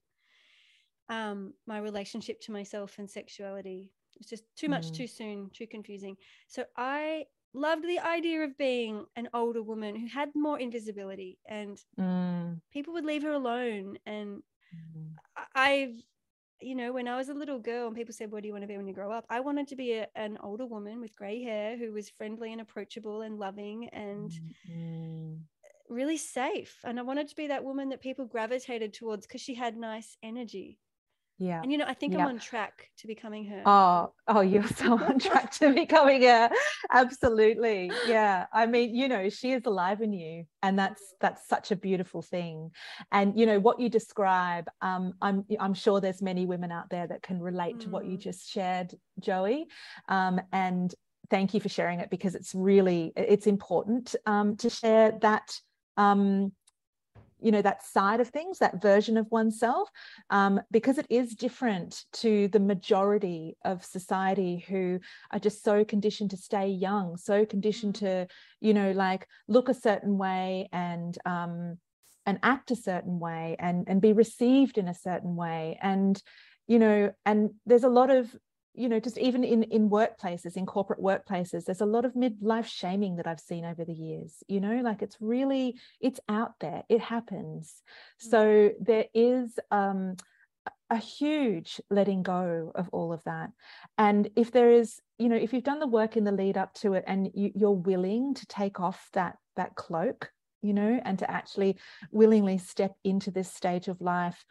um, 1.09 1.53
my 1.67 1.79
relationship 1.79 2.39
to 2.41 2.53
myself 2.53 2.97
and 2.97 3.09
sexuality 3.09 3.91
it's 4.19 4.29
just 4.29 4.43
too 4.55 4.69
much 4.69 4.87
mm. 4.87 4.95
too 4.95 5.07
soon 5.07 5.49
too 5.53 5.67
confusing 5.67 6.15
so 6.47 6.63
i 6.77 7.23
loved 7.53 7.87
the 7.87 7.99
idea 7.99 8.41
of 8.41 8.57
being 8.57 9.05
an 9.15 9.27
older 9.33 9.61
woman 9.61 9.95
who 9.95 10.07
had 10.07 10.29
more 10.35 10.59
invisibility 10.59 11.37
and 11.47 11.83
mm. 11.99 12.59
people 12.71 12.93
would 12.93 13.05
leave 13.05 13.23
her 13.23 13.33
alone 13.33 13.97
and 14.05 14.41
mm. 14.73 15.09
i've 15.55 15.95
you 16.61 16.75
know 16.75 16.93
when 16.93 17.07
i 17.07 17.17
was 17.17 17.29
a 17.29 17.33
little 17.33 17.59
girl 17.59 17.87
and 17.87 17.95
people 17.95 18.13
said 18.13 18.31
what 18.31 18.41
do 18.41 18.47
you 18.47 18.53
want 18.53 18.63
to 18.63 18.67
be 18.67 18.77
when 18.77 18.87
you 18.87 18.93
grow 18.93 19.11
up 19.11 19.25
i 19.29 19.39
wanted 19.39 19.67
to 19.67 19.75
be 19.75 19.93
a, 19.93 20.07
an 20.15 20.37
older 20.43 20.65
woman 20.65 21.01
with 21.01 21.15
gray 21.15 21.43
hair 21.43 21.77
who 21.77 21.91
was 21.91 22.09
friendly 22.09 22.51
and 22.51 22.61
approachable 22.61 23.21
and 23.21 23.37
loving 23.37 23.89
and 23.89 24.31
mm. 24.71 25.37
really 25.89 26.17
safe 26.17 26.77
and 26.85 26.99
i 26.99 27.03
wanted 27.03 27.27
to 27.27 27.35
be 27.35 27.47
that 27.47 27.63
woman 27.63 27.89
that 27.89 28.01
people 28.01 28.25
gravitated 28.25 28.93
towards 28.93 29.27
because 29.27 29.41
she 29.41 29.55
had 29.55 29.75
nice 29.75 30.15
energy 30.23 30.79
yeah 31.41 31.59
and 31.63 31.71
you 31.71 31.77
know 31.77 31.85
i 31.87 31.93
think 31.93 32.13
yeah. 32.13 32.19
i'm 32.19 32.27
on 32.27 32.39
track 32.39 32.89
to 32.97 33.07
becoming 33.07 33.43
her 33.45 33.63
oh 33.65 34.13
oh 34.27 34.41
you're 34.41 34.67
so 34.67 34.93
on 35.03 35.17
track 35.17 35.51
to 35.51 35.73
becoming 35.73 36.21
her 36.21 36.49
absolutely 36.91 37.91
yeah 38.07 38.45
i 38.53 38.67
mean 38.67 38.93
you 38.93 39.07
know 39.07 39.27
she 39.27 39.51
is 39.51 39.65
alive 39.65 40.01
in 40.01 40.13
you 40.13 40.45
and 40.61 40.77
that's 40.77 41.01
that's 41.19 41.47
such 41.47 41.71
a 41.71 41.75
beautiful 41.75 42.21
thing 42.21 42.69
and 43.11 43.37
you 43.39 43.47
know 43.47 43.59
what 43.59 43.79
you 43.79 43.89
describe 43.89 44.69
um, 44.83 45.13
i'm 45.21 45.43
i'm 45.59 45.73
sure 45.73 45.99
there's 45.99 46.21
many 46.21 46.45
women 46.45 46.71
out 46.71 46.89
there 46.91 47.07
that 47.07 47.23
can 47.23 47.41
relate 47.41 47.77
mm. 47.77 47.81
to 47.81 47.89
what 47.89 48.05
you 48.05 48.17
mm. 48.17 48.21
just 48.21 48.47
shared 48.47 48.93
joey 49.19 49.65
um, 50.09 50.39
and 50.53 50.93
thank 51.31 51.55
you 51.55 51.59
for 51.59 51.69
sharing 51.69 51.99
it 51.99 52.11
because 52.11 52.35
it's 52.35 52.53
really 52.53 53.13
it's 53.15 53.47
important 53.47 54.15
um, 54.27 54.55
to 54.57 54.69
share 54.69 55.17
that 55.21 55.59
um, 55.97 56.51
you 57.41 57.51
know 57.51 57.61
that 57.61 57.83
side 57.83 58.19
of 58.19 58.29
things 58.29 58.59
that 58.59 58.81
version 58.81 59.17
of 59.17 59.29
oneself 59.31 59.89
um, 60.29 60.61
because 60.71 60.97
it 60.97 61.07
is 61.09 61.35
different 61.35 62.05
to 62.13 62.47
the 62.49 62.59
majority 62.59 63.57
of 63.65 63.83
society 63.83 64.65
who 64.67 64.99
are 65.31 65.39
just 65.39 65.63
so 65.63 65.83
conditioned 65.83 66.29
to 66.29 66.37
stay 66.37 66.67
young 66.67 67.17
so 67.17 67.45
conditioned 67.45 67.95
to 67.95 68.27
you 68.59 68.73
know 68.73 68.91
like 68.91 69.27
look 69.47 69.69
a 69.69 69.73
certain 69.73 70.17
way 70.17 70.69
and 70.71 71.17
um, 71.25 71.77
and 72.25 72.39
act 72.43 72.71
a 72.71 72.75
certain 72.75 73.19
way 73.19 73.55
and 73.59 73.85
and 73.87 74.01
be 74.01 74.13
received 74.13 74.77
in 74.77 74.87
a 74.87 74.93
certain 74.93 75.35
way. 75.35 75.77
And 75.81 76.21
you 76.67 76.79
know 76.79 77.11
and 77.25 77.51
there's 77.65 77.83
a 77.83 77.89
lot 77.89 78.09
of 78.09 78.33
you 78.73 78.87
know 78.87 78.99
just 78.99 79.17
even 79.17 79.43
in 79.43 79.63
in 79.63 79.89
workplaces 79.89 80.55
in 80.55 80.65
corporate 80.65 81.01
workplaces 81.01 81.65
there's 81.65 81.81
a 81.81 81.85
lot 81.85 82.05
of 82.05 82.13
midlife 82.13 82.65
shaming 82.65 83.17
that 83.17 83.27
i've 83.27 83.39
seen 83.39 83.65
over 83.65 83.83
the 83.83 83.93
years 83.93 84.43
you 84.47 84.59
know 84.59 84.81
like 84.81 85.01
it's 85.01 85.17
really 85.19 85.75
it's 85.99 86.19
out 86.27 86.53
there. 86.59 86.83
It 86.89 87.01
happens. 87.01 87.81
So 88.17 88.39
mm. 88.39 88.73
there 88.79 89.05
is 89.13 89.57
um 89.69 90.15
a 90.89 90.97
huge 90.97 91.79
letting 91.89 92.21
go 92.21 92.71
of 92.75 92.89
all 92.91 93.13
of 93.13 93.23
that. 93.23 93.51
And 93.97 94.29
if 94.35 94.51
there 94.51 94.71
is 94.71 94.99
you 95.17 95.29
know 95.29 95.35
if 95.35 95.53
you've 95.53 95.63
done 95.63 95.79
the 95.79 95.87
work 95.87 96.17
in 96.17 96.23
the 96.23 96.31
lead 96.31 96.57
up 96.57 96.73
to 96.75 96.93
it 96.93 97.03
and 97.07 97.29
you, 97.33 97.51
you're 97.55 97.71
willing 97.71 98.33
to 98.35 98.45
take 98.47 98.79
off 98.79 99.09
that 99.13 99.37
that 99.55 99.75
cloak 99.75 100.31
you 100.61 100.73
know 100.73 100.99
and 101.03 101.19
to 101.19 101.29
actually 101.29 101.77
willingly 102.11 102.57
step 102.57 102.93
into 103.03 103.31
this 103.31 103.51
stage 103.51 103.87
of 103.87 104.01
life 104.01 104.45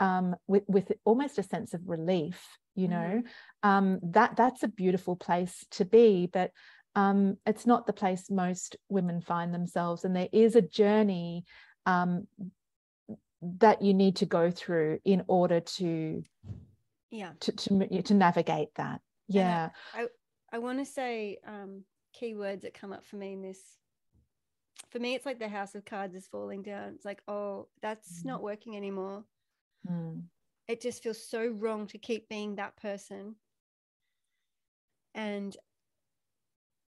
um, 0.00 0.34
with, 0.48 0.64
with 0.66 0.90
almost 1.04 1.38
a 1.38 1.42
sense 1.44 1.74
of 1.74 1.80
relief 1.86 2.44
you 2.74 2.88
know? 2.88 3.22
Mm-hmm. 3.22 3.68
um, 3.68 4.00
that 4.02 4.36
that's 4.36 4.62
a 4.62 4.68
beautiful 4.68 5.16
place 5.16 5.64
to 5.72 5.84
be 5.84 6.28
but 6.32 6.50
um, 6.94 7.38
it's 7.46 7.66
not 7.66 7.86
the 7.86 7.92
place 7.92 8.30
most 8.30 8.76
women 8.88 9.20
find 9.20 9.54
themselves 9.54 10.04
and 10.04 10.14
there 10.14 10.28
is 10.32 10.56
a 10.56 10.62
journey 10.62 11.44
um, 11.86 12.26
that 13.40 13.82
you 13.82 13.94
need 13.94 14.16
to 14.16 14.26
go 14.26 14.50
through 14.50 14.98
in 15.04 15.24
order 15.26 15.60
to 15.60 16.22
yeah. 17.10 17.32
to 17.40 17.52
to, 17.52 18.02
to 18.02 18.14
navigate 18.14 18.68
that. 18.76 19.00
Yeah 19.28 19.70
i, 19.94 20.02
I, 20.02 20.06
I 20.52 20.58
want 20.58 20.78
to 20.78 20.84
say 20.84 21.38
um, 21.46 21.84
keywords 22.20 22.62
that 22.62 22.74
come 22.74 22.92
up 22.92 23.04
for 23.06 23.16
me 23.16 23.32
in 23.32 23.42
this 23.42 23.60
for 24.90 24.98
me 24.98 25.14
it's 25.14 25.24
like 25.24 25.38
the 25.38 25.48
house 25.48 25.74
of 25.74 25.84
cards 25.84 26.14
is 26.14 26.26
falling 26.26 26.62
down. 26.62 26.92
It's 26.94 27.04
like 27.04 27.22
oh 27.26 27.68
that's 27.80 28.22
mm. 28.22 28.26
not 28.26 28.42
working 28.42 28.76
anymore. 28.76 29.24
Mm 29.90 30.24
it 30.68 30.80
just 30.80 31.02
feels 31.02 31.22
so 31.22 31.48
wrong 31.48 31.86
to 31.88 31.98
keep 31.98 32.28
being 32.28 32.56
that 32.56 32.76
person 32.76 33.34
and 35.14 35.56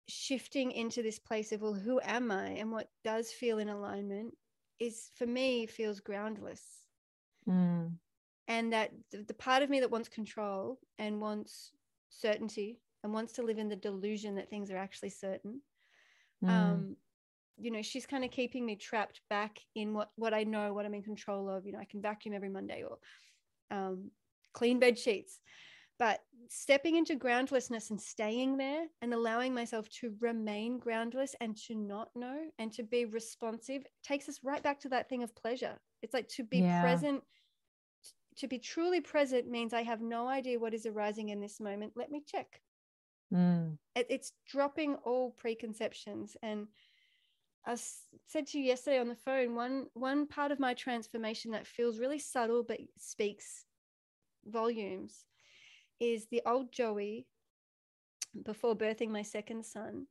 shifting 0.08 0.72
into 0.72 1.02
this 1.02 1.18
place 1.18 1.52
of 1.52 1.60
well 1.60 1.74
who 1.74 2.00
am 2.02 2.30
i 2.30 2.48
and 2.48 2.72
what 2.72 2.88
does 3.04 3.30
feel 3.30 3.58
in 3.58 3.68
alignment 3.68 4.34
is 4.80 5.10
for 5.16 5.26
me 5.26 5.66
feels 5.66 6.00
groundless 6.00 6.62
mm. 7.48 7.92
and 8.48 8.72
that 8.72 8.90
the, 9.12 9.34
part 9.34 9.62
of 9.62 9.68
me 9.68 9.80
that 9.80 9.90
wants 9.90 10.08
control 10.08 10.78
and 10.98 11.20
wants 11.20 11.72
certainty 12.08 12.80
and 13.04 13.12
wants 13.12 13.34
to 13.34 13.42
live 13.42 13.58
in 13.58 13.68
the 13.68 13.76
delusion 13.76 14.34
that 14.34 14.48
things 14.48 14.70
are 14.70 14.78
actually 14.78 15.10
certain 15.10 15.60
mm. 16.42 16.48
um 16.48 16.96
you 17.58 17.70
know 17.70 17.82
she's 17.82 18.06
kind 18.06 18.24
of 18.24 18.30
keeping 18.30 18.64
me 18.64 18.76
trapped 18.76 19.20
back 19.28 19.58
in 19.74 19.92
what 19.92 20.10
what 20.16 20.32
i 20.32 20.42
know 20.42 20.72
what 20.72 20.86
i'm 20.86 20.94
in 20.94 21.02
control 21.02 21.50
of 21.50 21.66
you 21.66 21.72
know 21.72 21.80
i 21.80 21.84
can 21.84 22.00
vacuum 22.00 22.34
every 22.34 22.48
monday 22.48 22.82
or 22.82 22.96
um, 23.70 24.10
clean 24.52 24.78
bed 24.78 24.98
sheets. 24.98 25.40
But 25.98 26.20
stepping 26.48 26.96
into 26.96 27.16
groundlessness 27.16 27.90
and 27.90 28.00
staying 28.00 28.56
there 28.56 28.86
and 29.02 29.12
allowing 29.12 29.52
myself 29.52 29.88
to 29.88 30.14
remain 30.20 30.78
groundless 30.78 31.34
and 31.40 31.56
to 31.66 31.74
not 31.74 32.08
know 32.14 32.38
and 32.58 32.72
to 32.72 32.84
be 32.84 33.04
responsive 33.04 33.82
takes 34.04 34.28
us 34.28 34.40
right 34.44 34.62
back 34.62 34.80
to 34.80 34.88
that 34.90 35.08
thing 35.08 35.22
of 35.22 35.34
pleasure. 35.34 35.76
It's 36.02 36.14
like 36.14 36.28
to 36.28 36.44
be 36.44 36.58
yeah. 36.58 36.82
present, 36.82 37.22
to 38.36 38.46
be 38.46 38.58
truly 38.58 39.00
present 39.00 39.50
means 39.50 39.74
I 39.74 39.82
have 39.82 40.00
no 40.00 40.28
idea 40.28 40.60
what 40.60 40.72
is 40.72 40.86
arising 40.86 41.30
in 41.30 41.40
this 41.40 41.58
moment. 41.58 41.94
Let 41.96 42.10
me 42.10 42.22
check. 42.24 42.60
Mm. 43.34 43.76
It, 43.96 44.06
it's 44.08 44.32
dropping 44.48 44.94
all 45.04 45.32
preconceptions 45.32 46.36
and 46.42 46.68
I 47.68 47.76
said 48.26 48.46
to 48.46 48.58
you 48.58 48.64
yesterday 48.64 48.98
on 48.98 49.08
the 49.08 49.14
phone, 49.14 49.54
one 49.54 49.88
one 49.92 50.26
part 50.26 50.52
of 50.52 50.58
my 50.58 50.72
transformation 50.72 51.50
that 51.50 51.66
feels 51.66 51.98
really 51.98 52.18
subtle 52.18 52.62
but 52.66 52.80
speaks 52.96 53.66
volumes 54.46 55.26
is 56.00 56.26
the 56.30 56.40
old 56.46 56.72
Joey 56.72 57.26
before 58.42 58.74
birthing 58.74 59.10
my 59.10 59.20
second 59.20 59.66
son. 59.66 60.06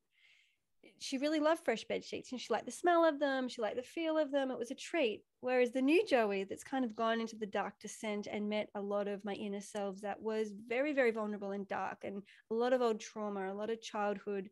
She 1.00 1.18
really 1.18 1.40
loved 1.40 1.66
fresh 1.66 1.84
bed 1.84 2.06
sheets 2.06 2.32
and 2.32 2.40
she 2.40 2.54
liked 2.54 2.68
the 2.68 2.72
smell 2.72 3.04
of 3.04 3.20
them, 3.20 3.50
she 3.50 3.64
liked 3.64 3.78
the 3.78 3.82
feel 3.82 4.20
of 4.20 4.32
them. 4.32 4.52
It 4.52 4.60
was 4.60 4.70
a 4.70 4.76
treat. 4.76 5.24
Whereas 5.42 5.72
the 5.72 5.82
new 5.82 6.06
Joey 6.06 6.44
that's 6.44 6.64
kind 6.64 6.86
of 6.86 6.96
gone 6.96 7.20
into 7.20 7.36
the 7.36 7.48
dark 7.48 7.80
descent 7.80 8.28
and 8.32 8.48
met 8.48 8.70
a 8.76 8.82
lot 8.82 9.08
of 9.08 9.26
my 9.26 9.34
inner 9.34 9.62
selves 9.62 10.02
that 10.02 10.22
was 10.22 10.54
very, 10.68 10.94
very 10.94 11.10
vulnerable 11.10 11.52
and 11.54 11.68
dark 11.68 12.04
and 12.04 12.22
a 12.52 12.54
lot 12.54 12.74
of 12.74 12.84
old 12.84 13.00
trauma, 13.00 13.52
a 13.52 13.54
lot 13.54 13.72
of 13.72 13.82
childhood 13.82 14.52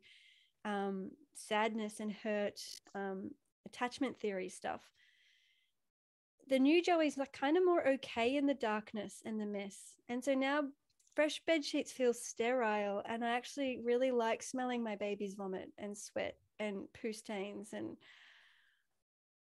um, 0.66 1.10
sadness 1.34 2.00
and 2.00 2.12
hurt, 2.12 2.60
um, 2.94 3.30
attachment 3.64 4.18
theory 4.18 4.50
stuff. 4.50 4.82
The 6.48 6.58
new 6.58 6.82
Joey's 6.82 7.16
like 7.16 7.32
kind 7.32 7.56
of 7.56 7.64
more 7.64 7.86
okay 7.88 8.36
in 8.36 8.46
the 8.46 8.54
darkness 8.54 9.22
and 9.24 9.40
the 9.40 9.46
mess. 9.46 9.78
And 10.08 10.22
so 10.22 10.34
now 10.34 10.62
fresh 11.14 11.40
bed 11.46 11.64
sheets 11.64 11.90
feel 11.90 12.12
sterile 12.12 13.02
and 13.06 13.24
I 13.24 13.30
actually 13.30 13.80
really 13.82 14.10
like 14.10 14.42
smelling 14.42 14.84
my 14.84 14.96
baby's 14.96 15.34
vomit 15.34 15.72
and 15.78 15.96
sweat 15.96 16.36
and 16.60 16.86
poo 17.00 17.12
stains 17.12 17.70
and 17.72 17.96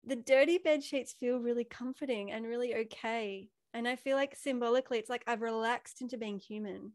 the 0.06 0.16
dirty 0.16 0.58
bed 0.58 0.84
sheets 0.84 1.14
feel 1.14 1.38
really 1.38 1.64
comforting 1.64 2.30
and 2.30 2.44
really 2.44 2.74
okay. 2.74 3.48
And 3.72 3.88
I 3.88 3.96
feel 3.96 4.16
like 4.16 4.36
symbolically 4.36 4.98
it's 4.98 5.08
like 5.08 5.24
I've 5.26 5.40
relaxed 5.40 6.02
into 6.02 6.18
being 6.18 6.38
human 6.38 6.92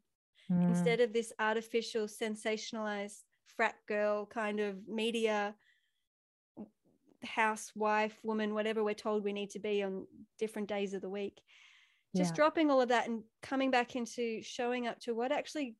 mm. 0.50 0.70
instead 0.70 1.00
of 1.00 1.12
this 1.12 1.34
artificial 1.40 2.06
sensationalized 2.06 3.24
frat 3.56 3.76
girl 3.88 4.26
kind 4.26 4.60
of 4.60 4.76
media 4.88 5.56
housewife 7.24 8.18
woman 8.24 8.54
whatever 8.54 8.84
we're 8.84 8.94
told 8.94 9.24
we 9.24 9.34
need 9.34 9.50
to 9.50 9.60
be 9.60 9.84
on 9.84 10.06
different 10.38 10.68
days 10.68 10.94
of 10.94 11.02
the 11.02 11.10
week. 11.10 11.42
Just 12.16 12.32
yeah. 12.32 12.36
dropping 12.36 12.72
all 12.72 12.82
of 12.82 12.90
that 12.90 13.08
and 13.08 13.24
coming 13.44 13.70
back 13.70 13.96
into 13.96 14.42
showing 14.42 14.88
up 14.88 15.00
to 15.02 15.14
what 15.14 15.32
actually 15.32 15.76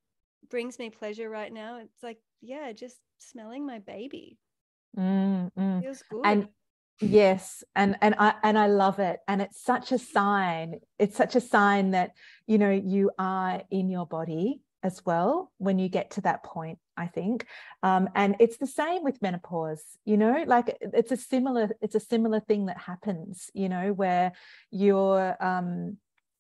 brings 0.50 0.78
me 0.78 0.90
pleasure 0.90 1.30
right 1.30 1.52
now. 1.52 1.80
It's 1.80 2.04
like 2.04 2.20
yeah 2.42 2.72
just 2.72 2.98
smelling 3.18 3.66
my 3.66 3.80
baby. 3.80 4.38
Mm, 4.98 5.52
mm. 5.58 5.82
feels 5.82 6.04
good. 6.10 6.22
and 6.26 6.48
yes 7.00 7.64
and 7.76 7.96
and 8.02 8.16
i 8.18 8.34
and 8.44 8.58
i 8.58 8.68
love 8.68 9.00
it. 9.00 9.20
And 9.28 9.42
it's 9.42 9.64
such 9.64 9.92
a 9.92 9.98
sign 9.98 10.80
it's 10.98 11.16
such 11.16 11.36
a 11.36 11.42
sign 11.42 11.92
that 11.92 12.12
you 12.48 12.58
know 12.58 12.72
you 12.72 13.12
are 13.18 13.62
in 13.72 13.90
your 13.90 14.06
body 14.06 14.62
as 14.84 15.06
well 15.06 15.52
when 15.58 15.80
you 15.80 15.90
get 15.90 16.12
to 16.12 16.22
that 16.22 16.44
point 16.44 16.80
i 16.98 17.08
think. 17.08 17.46
Um, 17.84 18.10
and 18.16 18.36
it's 18.40 18.58
the 18.58 18.68
same 18.68 19.04
with 19.04 19.22
menopause 19.22 19.84
you 20.06 20.18
know 20.18 20.44
like 20.48 20.78
it's 20.82 21.12
a 21.12 21.18
similar 21.18 21.70
it's 21.82 21.96
a 21.96 22.00
similar 22.00 22.40
thing 22.40 22.68
that 22.68 22.78
happens 22.78 23.50
you 23.54 23.70
know 23.70 23.94
where 23.94 24.34
you're 24.72 25.36
um, 25.44 25.98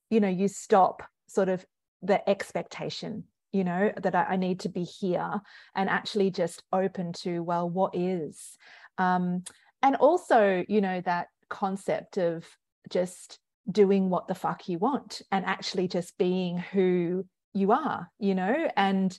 you 0.10 0.20
know 0.20 0.30
you 0.30 0.48
stop 0.48 1.04
sort 1.28 1.50
of 1.50 1.66
the 2.02 2.28
expectation 2.30 3.26
you 3.52 3.64
know 3.64 3.92
that 4.02 4.16
I, 4.16 4.24
I 4.24 4.36
need 4.36 4.62
to 4.62 4.70
be 4.70 4.84
here 4.84 5.42
and 5.76 5.90
actually 5.90 6.32
just 6.32 6.64
open 6.72 7.14
to 7.24 7.40
well 7.40 7.70
what 7.70 7.96
is? 7.96 8.58
Um, 8.98 9.44
and 9.82 9.96
also 9.96 10.64
you 10.68 10.82
know 10.82 11.02
that 11.02 11.28
concept 11.50 12.18
of 12.18 12.46
just 12.90 13.40
doing 13.70 14.10
what 14.10 14.28
the 14.28 14.36
fuck 14.36 14.68
you 14.68 14.78
want 14.78 15.22
and 15.32 15.46
actually 15.46 15.88
just 15.88 16.18
being 16.18 16.58
who 16.58 17.26
you 17.54 17.72
are 17.72 18.10
you 18.20 18.36
know 18.36 18.70
and 18.76 19.18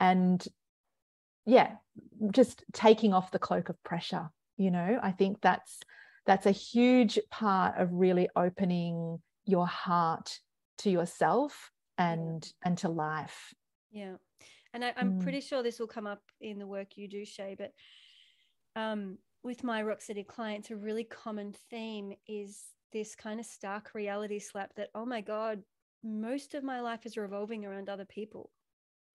and 0.00 0.46
yeah 1.46 1.72
just 2.30 2.64
taking 2.72 3.12
off 3.12 3.30
the 3.30 3.38
cloak 3.38 3.68
of 3.68 3.82
pressure 3.82 4.30
you 4.56 4.70
know 4.70 4.98
i 5.02 5.10
think 5.10 5.38
that's 5.40 5.80
that's 6.26 6.46
a 6.46 6.52
huge 6.52 7.18
part 7.30 7.78
of 7.78 7.92
really 7.92 8.28
opening 8.36 9.18
your 9.44 9.66
heart 9.66 10.38
to 10.78 10.90
yourself 10.90 11.70
and 11.98 12.52
and 12.64 12.78
to 12.78 12.88
life 12.88 13.52
yeah 13.90 14.14
and 14.74 14.84
I, 14.84 14.94
am 14.96 15.14
mm. 15.14 15.22
pretty 15.22 15.40
sure 15.40 15.62
this 15.62 15.78
will 15.78 15.86
come 15.86 16.06
up 16.06 16.22
in 16.40 16.58
the 16.58 16.66
work 16.66 16.96
you 16.96 17.08
do 17.08 17.24
shay 17.24 17.56
but 17.58 17.72
um, 18.74 19.18
with 19.42 19.64
my 19.64 19.82
rock 19.82 20.00
steady 20.00 20.24
clients 20.24 20.70
a 20.70 20.76
really 20.76 21.04
common 21.04 21.54
theme 21.70 22.14
is 22.26 22.62
this 22.92 23.14
kind 23.14 23.40
of 23.40 23.46
stark 23.46 23.90
reality 23.94 24.38
slap 24.38 24.74
that 24.76 24.88
oh 24.94 25.04
my 25.04 25.20
god 25.20 25.62
most 26.02 26.54
of 26.54 26.64
my 26.64 26.80
life 26.80 27.06
is 27.06 27.16
revolving 27.16 27.64
around 27.64 27.88
other 27.88 28.04
people 28.04 28.50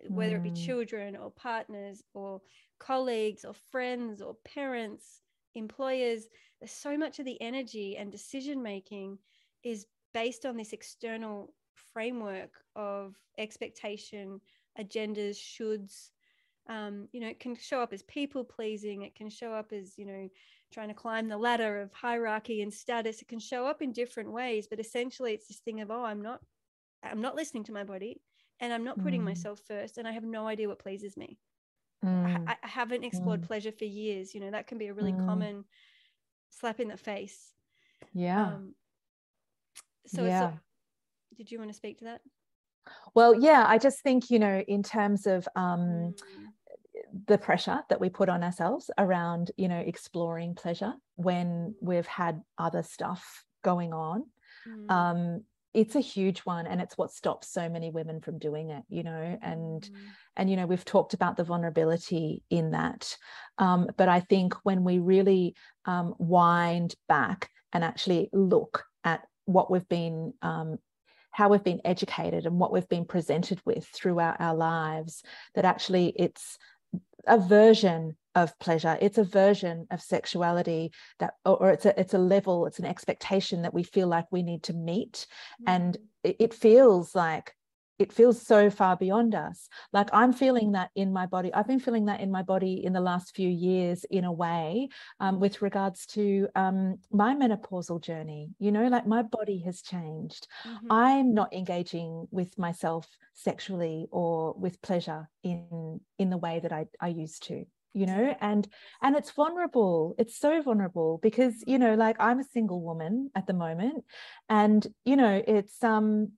whether 0.09 0.37
it 0.37 0.43
be 0.43 0.51
mm. 0.51 0.65
children 0.65 1.15
or 1.15 1.31
partners 1.31 2.03
or 2.13 2.41
colleagues 2.79 3.43
or 3.43 3.53
friends 3.53 4.21
or 4.21 4.35
parents 4.45 5.21
employers. 5.55 6.27
There's 6.59 6.71
so 6.71 6.97
much 6.97 7.19
of 7.19 7.25
the 7.25 7.41
energy 7.41 7.97
and 7.97 8.11
decision 8.11 8.61
making 8.61 9.17
is 9.63 9.87
based 10.13 10.45
on 10.45 10.55
this 10.55 10.73
external 10.73 11.53
framework 11.93 12.51
of 12.75 13.15
expectation 13.37 14.39
agendas 14.79 15.37
shoulds. 15.37 16.09
Um, 16.69 17.07
you 17.13 17.21
know 17.21 17.29
it 17.29 17.39
can 17.39 17.55
show 17.55 17.81
up 17.81 17.93
as 17.93 18.03
people 18.03 18.43
pleasing. 18.43 19.03
It 19.03 19.15
can 19.15 19.29
show 19.29 19.53
up 19.53 19.71
as 19.71 19.97
you 19.97 20.05
know 20.05 20.29
trying 20.71 20.89
to 20.89 20.93
climb 20.93 21.29
the 21.29 21.37
ladder 21.37 21.81
of 21.81 21.93
hierarchy 21.93 22.61
and 22.61 22.73
status. 22.73 23.21
It 23.21 23.29
can 23.29 23.39
show 23.39 23.65
up 23.65 23.81
in 23.81 23.93
different 23.93 24.31
ways 24.31 24.67
but 24.69 24.79
essentially 24.79 25.33
it's 25.33 25.47
this 25.47 25.59
thing 25.59 25.79
of 25.79 25.89
oh 25.89 26.03
i'm 26.03 26.21
not 26.21 26.41
i'm 27.03 27.21
not 27.21 27.35
listening 27.35 27.63
to 27.63 27.71
my 27.71 27.83
body 27.83 28.21
and 28.59 28.73
i'm 28.73 28.83
not 28.83 29.01
putting 29.01 29.21
mm. 29.21 29.25
myself 29.25 29.59
first 29.67 29.97
and 29.97 30.07
i 30.07 30.11
have 30.11 30.23
no 30.23 30.47
idea 30.47 30.67
what 30.67 30.79
pleases 30.79 31.17
me 31.17 31.37
mm. 32.03 32.47
I, 32.47 32.57
I, 32.63 32.67
haven't 32.67 33.03
explored 33.03 33.41
mm. 33.41 33.47
pleasure 33.47 33.71
for 33.71 33.85
years 33.85 34.33
you 34.33 34.41
know 34.41 34.51
that 34.51 34.67
can 34.67 34.77
be 34.77 34.87
a 34.87 34.93
really 34.93 35.13
mm. 35.13 35.25
common 35.25 35.65
slap 36.49 36.79
in 36.79 36.87
the 36.87 36.97
face 36.97 37.53
yeah 38.13 38.47
um, 38.47 38.73
so 40.05 40.23
yeah. 40.23 40.51
did 41.37 41.51
you 41.51 41.59
want 41.59 41.69
to 41.69 41.75
speak 41.75 41.99
to 41.99 42.05
that 42.05 42.21
well 43.13 43.35
yeah 43.35 43.65
i 43.67 43.77
just 43.77 44.01
think 44.01 44.29
you 44.29 44.39
know 44.39 44.63
in 44.67 44.81
terms 44.81 45.27
of 45.27 45.47
um 45.55 45.79
mm. 45.79 46.13
the 47.27 47.37
pressure 47.37 47.79
that 47.89 47.99
we 47.99 48.09
put 48.09 48.29
on 48.29 48.43
ourselves 48.43 48.89
around 48.97 49.51
you 49.57 49.67
know 49.67 49.79
exploring 49.79 50.55
pleasure 50.55 50.93
when 51.15 51.75
we've 51.81 52.07
had 52.07 52.41
other 52.57 52.83
stuff 52.83 53.45
going 53.63 53.93
on 53.93 54.23
mm. 54.67 54.91
um 54.91 55.41
it's 55.73 55.95
a 55.95 55.99
huge 55.99 56.39
one 56.39 56.65
and 56.65 56.81
it's 56.81 56.97
what 56.97 57.11
stops 57.11 57.51
so 57.51 57.69
many 57.69 57.89
women 57.89 58.19
from 58.21 58.39
doing 58.39 58.69
it 58.69 58.83
you 58.89 59.03
know 59.03 59.37
and 59.41 59.83
mm. 59.83 59.95
and 60.35 60.49
you 60.49 60.55
know 60.55 60.65
we've 60.65 60.85
talked 60.85 61.13
about 61.13 61.37
the 61.37 61.43
vulnerability 61.43 62.41
in 62.49 62.71
that 62.71 63.15
um, 63.57 63.87
but 63.97 64.09
i 64.09 64.19
think 64.19 64.53
when 64.63 64.83
we 64.83 64.99
really 64.99 65.55
um, 65.85 66.13
wind 66.17 66.95
back 67.07 67.49
and 67.73 67.83
actually 67.83 68.29
look 68.33 68.85
at 69.03 69.21
what 69.45 69.69
we've 69.69 69.87
been 69.87 70.33
um, 70.41 70.77
how 71.31 71.49
we've 71.49 71.63
been 71.63 71.81
educated 71.85 72.45
and 72.45 72.59
what 72.59 72.71
we've 72.71 72.89
been 72.89 73.05
presented 73.05 73.61
with 73.65 73.85
throughout 73.93 74.37
our 74.39 74.55
lives 74.55 75.23
that 75.53 75.65
actually 75.65 76.13
it's 76.15 76.57
a 77.27 77.37
version 77.37 78.15
of 78.37 78.57
pleasure. 78.59 78.97
It's 79.01 79.17
a 79.17 79.23
version 79.23 79.87
of 79.89 79.99
sexuality 79.99 80.91
that 81.19 81.33
or 81.43 81.71
it's 81.71 81.85
a 81.85 81.99
it's 81.99 82.13
a 82.13 82.19
level 82.19 82.67
it's 82.67 82.79
an 82.79 82.85
expectation 82.85 83.63
that 83.63 83.73
we 83.73 83.83
feel 83.83 84.07
like 84.07 84.27
we 84.31 84.43
need 84.43 84.63
to 84.63 84.73
meet. 84.73 85.25
Mm-hmm. 85.61 85.69
and 85.75 85.97
it, 86.23 86.35
it 86.39 86.53
feels 86.53 87.15
like 87.15 87.53
it 87.97 88.13
feels 88.13 88.39
so 88.39 88.69
far 88.69 88.95
beyond 88.95 89.33
us. 89.33 89.67
Like 89.91 90.09
i'm 90.13 90.33
feeling 90.33 90.73
that 90.73 90.91
in 90.95 91.11
my 91.11 91.25
body 91.25 91.51
i've 91.51 91.67
been 91.67 91.79
feeling 91.79 92.05
that 92.05 92.19
in 92.19 92.29
my 92.29 92.43
body 92.43 92.85
in 92.85 92.93
the 92.93 93.01
last 93.01 93.35
few 93.35 93.49
years 93.49 94.05
in 94.11 94.23
a 94.23 94.31
way 94.31 94.89
um, 95.19 95.39
with 95.39 95.63
regards 95.63 96.05
to 96.17 96.47
um, 96.55 96.99
my 97.11 97.33
menopausal 97.33 97.99
journey. 98.03 98.49
You 98.59 98.71
know 98.71 98.87
like 98.87 99.07
my 99.07 99.23
body 99.23 99.63
has 99.65 99.81
changed. 99.81 100.47
Mm-hmm. 100.67 100.91
i'm 100.91 101.33
not 101.33 101.53
engaging 101.53 102.27
with 102.29 102.55
myself 102.59 103.07
sexually 103.33 104.07
or 104.11 104.53
with 104.53 104.79
pleasure 104.83 105.27
in 105.41 105.99
in 106.19 106.29
the 106.29 106.37
way 106.37 106.59
that 106.61 106.71
i, 106.71 106.85
I 107.01 107.07
used 107.07 107.41
to 107.47 107.65
you 107.93 108.05
know 108.05 108.35
and 108.41 108.67
and 109.01 109.15
it's 109.15 109.31
vulnerable 109.31 110.15
it's 110.17 110.37
so 110.37 110.61
vulnerable 110.61 111.19
because 111.21 111.63
you 111.65 111.79
know 111.79 111.95
like 111.95 112.15
i'm 112.19 112.39
a 112.39 112.43
single 112.43 112.81
woman 112.81 113.29
at 113.35 113.47
the 113.47 113.53
moment 113.53 114.03
and 114.49 114.87
you 115.05 115.15
know 115.15 115.41
it's 115.47 115.83
um 115.83 116.31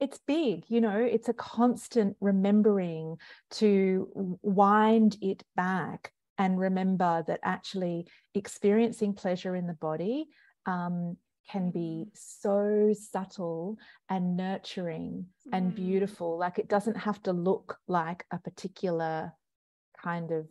it's 0.00 0.20
big 0.26 0.64
you 0.68 0.80
know 0.80 0.98
it's 0.98 1.28
a 1.28 1.34
constant 1.34 2.16
remembering 2.20 3.16
to 3.50 4.38
wind 4.42 5.16
it 5.20 5.42
back 5.54 6.12
and 6.38 6.58
remember 6.58 7.24
that 7.26 7.40
actually 7.42 8.06
experiencing 8.34 9.14
pleasure 9.14 9.56
in 9.56 9.66
the 9.66 9.74
body 9.74 10.26
um, 10.66 11.16
can 11.50 11.70
be 11.70 12.06
so 12.14 12.92
subtle 12.92 13.78
and 14.10 14.36
nurturing 14.36 15.26
and 15.52 15.72
mm. 15.72 15.76
beautiful 15.76 16.36
like 16.38 16.58
it 16.58 16.68
doesn't 16.68 16.96
have 16.96 17.22
to 17.22 17.32
look 17.32 17.78
like 17.86 18.24
a 18.32 18.38
particular 18.38 19.32
kind 20.02 20.32
of 20.32 20.46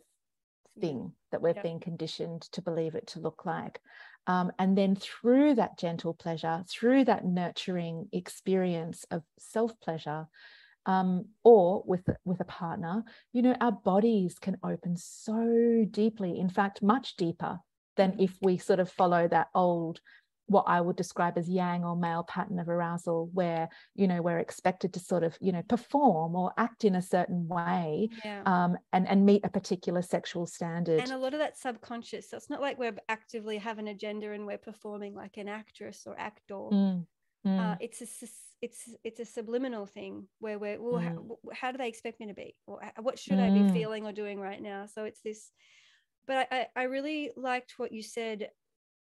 thing 0.80 1.12
that 1.30 1.42
we've 1.42 1.56
yep. 1.56 1.64
been 1.64 1.80
conditioned 1.80 2.42
to 2.52 2.62
believe 2.62 2.94
it 2.94 3.06
to 3.08 3.20
look 3.20 3.44
like. 3.44 3.80
Um, 4.26 4.50
and 4.58 4.76
then 4.76 4.96
through 4.96 5.54
that 5.54 5.78
gentle 5.78 6.14
pleasure, 6.14 6.64
through 6.68 7.04
that 7.04 7.24
nurturing 7.24 8.08
experience 8.12 9.04
of 9.10 9.22
self 9.38 9.78
pleasure, 9.80 10.26
um, 10.84 11.26
or 11.44 11.82
with 11.86 12.08
with 12.24 12.40
a 12.40 12.44
partner, 12.44 13.04
you 13.32 13.42
know, 13.42 13.56
our 13.60 13.72
bodies 13.72 14.38
can 14.38 14.56
open 14.64 14.96
so 14.96 15.84
deeply. 15.90 16.38
In 16.38 16.48
fact, 16.48 16.82
much 16.82 17.16
deeper 17.16 17.60
than 17.96 18.16
if 18.18 18.36
we 18.42 18.58
sort 18.58 18.80
of 18.80 18.90
follow 18.90 19.26
that 19.28 19.48
old 19.54 20.00
what 20.46 20.64
I 20.66 20.80
would 20.80 20.96
describe 20.96 21.36
as 21.36 21.48
yang 21.48 21.84
or 21.84 21.96
male 21.96 22.22
pattern 22.22 22.58
of 22.58 22.68
arousal, 22.68 23.30
where 23.32 23.68
you 23.94 24.06
know 24.06 24.22
we're 24.22 24.38
expected 24.38 24.92
to 24.94 25.00
sort 25.00 25.24
of 25.24 25.36
you 25.40 25.52
know 25.52 25.62
perform 25.62 26.36
or 26.36 26.52
act 26.56 26.84
in 26.84 26.94
a 26.94 27.02
certain 27.02 27.48
way, 27.48 28.08
yeah. 28.24 28.42
um, 28.46 28.76
and 28.92 29.08
and 29.08 29.26
meet 29.26 29.44
a 29.44 29.48
particular 29.48 30.02
sexual 30.02 30.46
standard. 30.46 31.00
And 31.00 31.10
a 31.10 31.18
lot 31.18 31.34
of 31.34 31.40
that 31.40 31.58
subconscious. 31.58 32.30
So 32.30 32.36
it's 32.36 32.50
not 32.50 32.60
like 32.60 32.78
we're 32.78 32.96
actively 33.08 33.58
have 33.58 33.78
an 33.78 33.88
agenda 33.88 34.32
and 34.32 34.46
we're 34.46 34.58
performing 34.58 35.14
like 35.14 35.36
an 35.36 35.48
actress 35.48 36.04
or 36.06 36.18
actor. 36.18 36.54
Mm, 36.54 37.06
mm. 37.46 37.60
Uh, 37.60 37.76
it's 37.80 38.00
a 38.02 38.26
it's 38.62 38.88
it's 39.04 39.20
a 39.20 39.24
subliminal 39.24 39.86
thing 39.86 40.26
where 40.38 40.58
we're 40.58 40.80
well, 40.80 41.00
mm. 41.00 41.04
how, 41.04 41.38
how, 41.52 41.72
do 41.72 41.78
they 41.78 41.88
expect 41.88 42.20
me 42.20 42.26
to 42.28 42.34
be, 42.34 42.54
or 42.66 42.80
what 43.00 43.18
should 43.18 43.38
I 43.38 43.50
be 43.50 43.60
mm. 43.60 43.72
feeling 43.72 44.06
or 44.06 44.12
doing 44.12 44.40
right 44.40 44.62
now? 44.62 44.86
So 44.86 45.04
it's 45.04 45.20
this. 45.20 45.50
But 46.26 46.48
I, 46.50 46.66
I 46.74 46.82
really 46.84 47.30
liked 47.36 47.74
what 47.76 47.92
you 47.92 48.02
said 48.02 48.48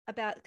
about 0.07 0.37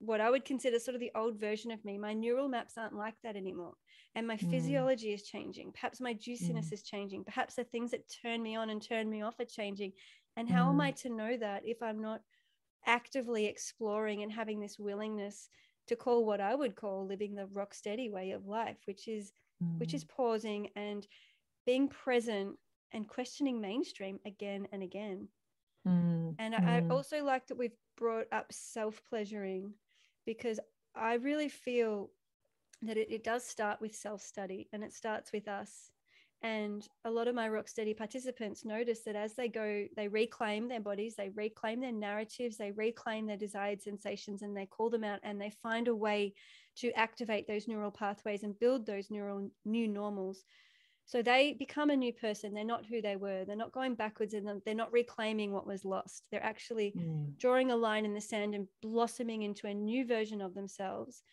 what 0.00 0.20
I 0.20 0.30
would 0.30 0.46
consider 0.46 0.78
sort 0.78 0.94
of 0.94 1.00
the 1.00 1.12
old 1.14 1.38
version 1.38 1.70
of 1.70 1.84
me. 1.84 1.98
My 1.98 2.14
neural 2.14 2.48
maps 2.48 2.78
aren't 2.78 2.96
like 2.96 3.14
that 3.22 3.36
anymore. 3.36 3.74
And 4.14 4.26
my 4.26 4.36
mm. 4.36 4.50
physiology 4.50 5.12
is 5.12 5.22
changing. 5.22 5.72
Perhaps 5.72 6.00
my 6.00 6.14
juiciness 6.14 6.70
mm. 6.70 6.72
is 6.72 6.82
changing. 6.82 7.22
Perhaps 7.22 7.54
the 7.54 7.64
things 7.64 7.90
that 7.90 8.10
turn 8.22 8.42
me 8.42 8.56
on 8.56 8.70
and 8.70 8.82
turn 8.82 9.10
me 9.10 9.22
off 9.22 9.38
are 9.38 9.44
changing. 9.44 9.92
And 10.36 10.48
how 10.48 10.66
mm. 10.66 10.70
am 10.70 10.80
I 10.80 10.90
to 10.92 11.10
know 11.10 11.36
that 11.36 11.62
if 11.66 11.82
I'm 11.82 12.00
not 12.00 12.22
actively 12.86 13.44
exploring 13.44 14.22
and 14.22 14.32
having 14.32 14.58
this 14.58 14.78
willingness 14.78 15.50
to 15.88 15.96
call 15.96 16.24
what 16.24 16.40
I 16.40 16.54
would 16.54 16.76
call 16.76 17.06
living 17.06 17.34
the 17.34 17.46
rock 17.46 17.74
steady 17.74 18.08
way 18.08 18.30
of 18.30 18.46
life, 18.46 18.78
which 18.86 19.06
is 19.06 19.32
which 19.76 19.92
is 19.92 20.04
mm. 20.04 20.08
pausing 20.08 20.68
and 20.76 21.06
being 21.66 21.88
present 21.88 22.56
and 22.92 23.06
questioning 23.06 23.60
mainstream 23.60 24.18
again 24.24 24.66
and 24.72 24.82
again. 24.82 25.28
Mm, 25.86 26.34
and 26.38 26.54
I, 26.54 26.58
I, 26.58 26.80
mm. 26.80 26.90
also 26.90 27.22
like 27.22 27.46
that 27.48 27.58
we've 27.58 27.76
brought 27.96 28.26
up 28.32 28.46
self 28.50 29.02
pleasuring 29.08 29.74
because 30.34 30.60
I 30.94 31.14
really 31.14 31.48
feel 31.48 32.10
that 32.82 32.96
it, 32.96 33.10
it 33.10 33.24
does 33.24 33.44
start 33.46 33.80
with 33.80 33.94
self 33.94 34.22
study 34.22 34.68
and 34.72 34.84
it 34.84 34.92
starts 34.92 35.32
with 35.32 35.48
us 35.48 35.90
And 36.42 36.86
a 37.04 37.10
lot 37.10 37.28
of 37.28 37.34
my 37.34 37.48
rock 37.48 37.68
steady 37.68 37.94
participants 37.94 38.64
notice 38.64 39.02
that 39.04 39.16
as 39.16 39.34
they 39.34 39.48
go, 39.48 39.86
they 39.96 40.08
reclaim 40.08 40.68
their 40.68 40.80
bodies, 40.80 41.16
they 41.16 41.30
reclaim 41.30 41.80
their 41.80 41.92
narratives, 41.92 42.56
they 42.58 42.72
reclaim 42.72 43.26
their 43.26 43.36
desired 43.38 43.82
sensations, 43.82 44.42
and 44.42 44.56
they 44.56 44.66
call 44.66 44.90
them 44.90 45.04
out 45.04 45.20
and 45.22 45.40
they 45.40 45.52
find 45.62 45.88
a 45.88 45.96
way 45.96 46.34
to 46.76 46.92
activate 46.92 47.46
those 47.46 47.68
neural 47.68 47.90
pathways 47.90 48.44
and 48.44 48.58
build 48.58 48.86
those 48.86 49.10
neural 49.10 49.50
new 49.64 49.88
normals. 49.88 50.44
So 51.10 51.22
they 51.22 51.56
become 51.58 51.90
a 51.90 51.96
new 51.96 52.12
person. 52.12 52.54
They're 52.54 52.62
not 52.62 52.86
who 52.86 53.02
they 53.02 53.16
were. 53.16 53.44
They're 53.44 53.56
not 53.56 53.72
going 53.72 53.96
backwards 53.96 54.32
and 54.32 54.62
they're 54.64 54.76
not 54.76 54.92
reclaiming 54.92 55.52
what 55.52 55.66
was 55.66 55.84
lost. 55.84 56.22
They're 56.30 56.40
actually 56.40 56.92
mm. 56.96 57.36
drawing 57.36 57.72
a 57.72 57.76
line 57.76 58.04
in 58.04 58.14
the 58.14 58.20
sand 58.20 58.54
and 58.54 58.68
blossoming 58.80 59.42
into 59.42 59.66
a 59.66 59.74
new 59.74 60.06
version 60.06 60.40
of 60.40 60.54
themselves 60.54 61.24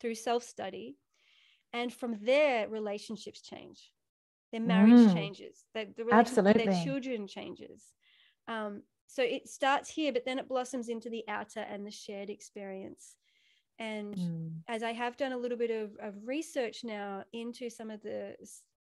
through 0.00 0.14
self 0.14 0.44
study. 0.44 0.98
And 1.72 1.92
from 1.92 2.16
there, 2.22 2.68
relationships 2.68 3.42
change 3.42 3.90
their 4.52 4.60
marriage 4.60 4.92
mm. 4.92 5.12
changes, 5.12 5.64
their, 5.74 5.86
the 5.96 6.06
Absolutely. 6.12 6.66
their 6.66 6.84
children 6.84 7.26
changes. 7.26 7.86
Um, 8.46 8.82
so 9.08 9.24
it 9.24 9.48
starts 9.48 9.90
here, 9.90 10.12
but 10.12 10.24
then 10.24 10.38
it 10.38 10.48
blossoms 10.48 10.88
into 10.88 11.10
the 11.10 11.24
outer 11.26 11.66
and 11.68 11.84
the 11.84 11.90
shared 11.90 12.30
experience. 12.30 13.16
And 13.80 14.14
mm. 14.14 14.52
as 14.68 14.84
I 14.84 14.92
have 14.92 15.16
done 15.16 15.32
a 15.32 15.36
little 15.36 15.58
bit 15.58 15.72
of, 15.72 15.96
of 16.00 16.14
research 16.24 16.84
now 16.84 17.24
into 17.32 17.68
some 17.68 17.90
of 17.90 18.00
the, 18.02 18.36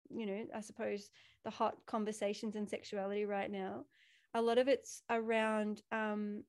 you 0.09 0.25
know, 0.25 0.45
I 0.53 0.61
suppose 0.61 1.09
the 1.43 1.49
hot 1.49 1.75
conversations 1.85 2.55
in 2.55 2.67
sexuality 2.67 3.25
right 3.25 3.51
now, 3.51 3.85
a 4.33 4.41
lot 4.41 4.57
of 4.57 4.67
it's 4.67 5.01
around 5.09 5.81
um, 5.91 6.43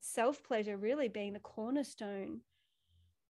self 0.00 0.42
pleasure 0.42 0.76
really 0.76 1.08
being 1.08 1.32
the 1.32 1.40
cornerstone 1.40 2.40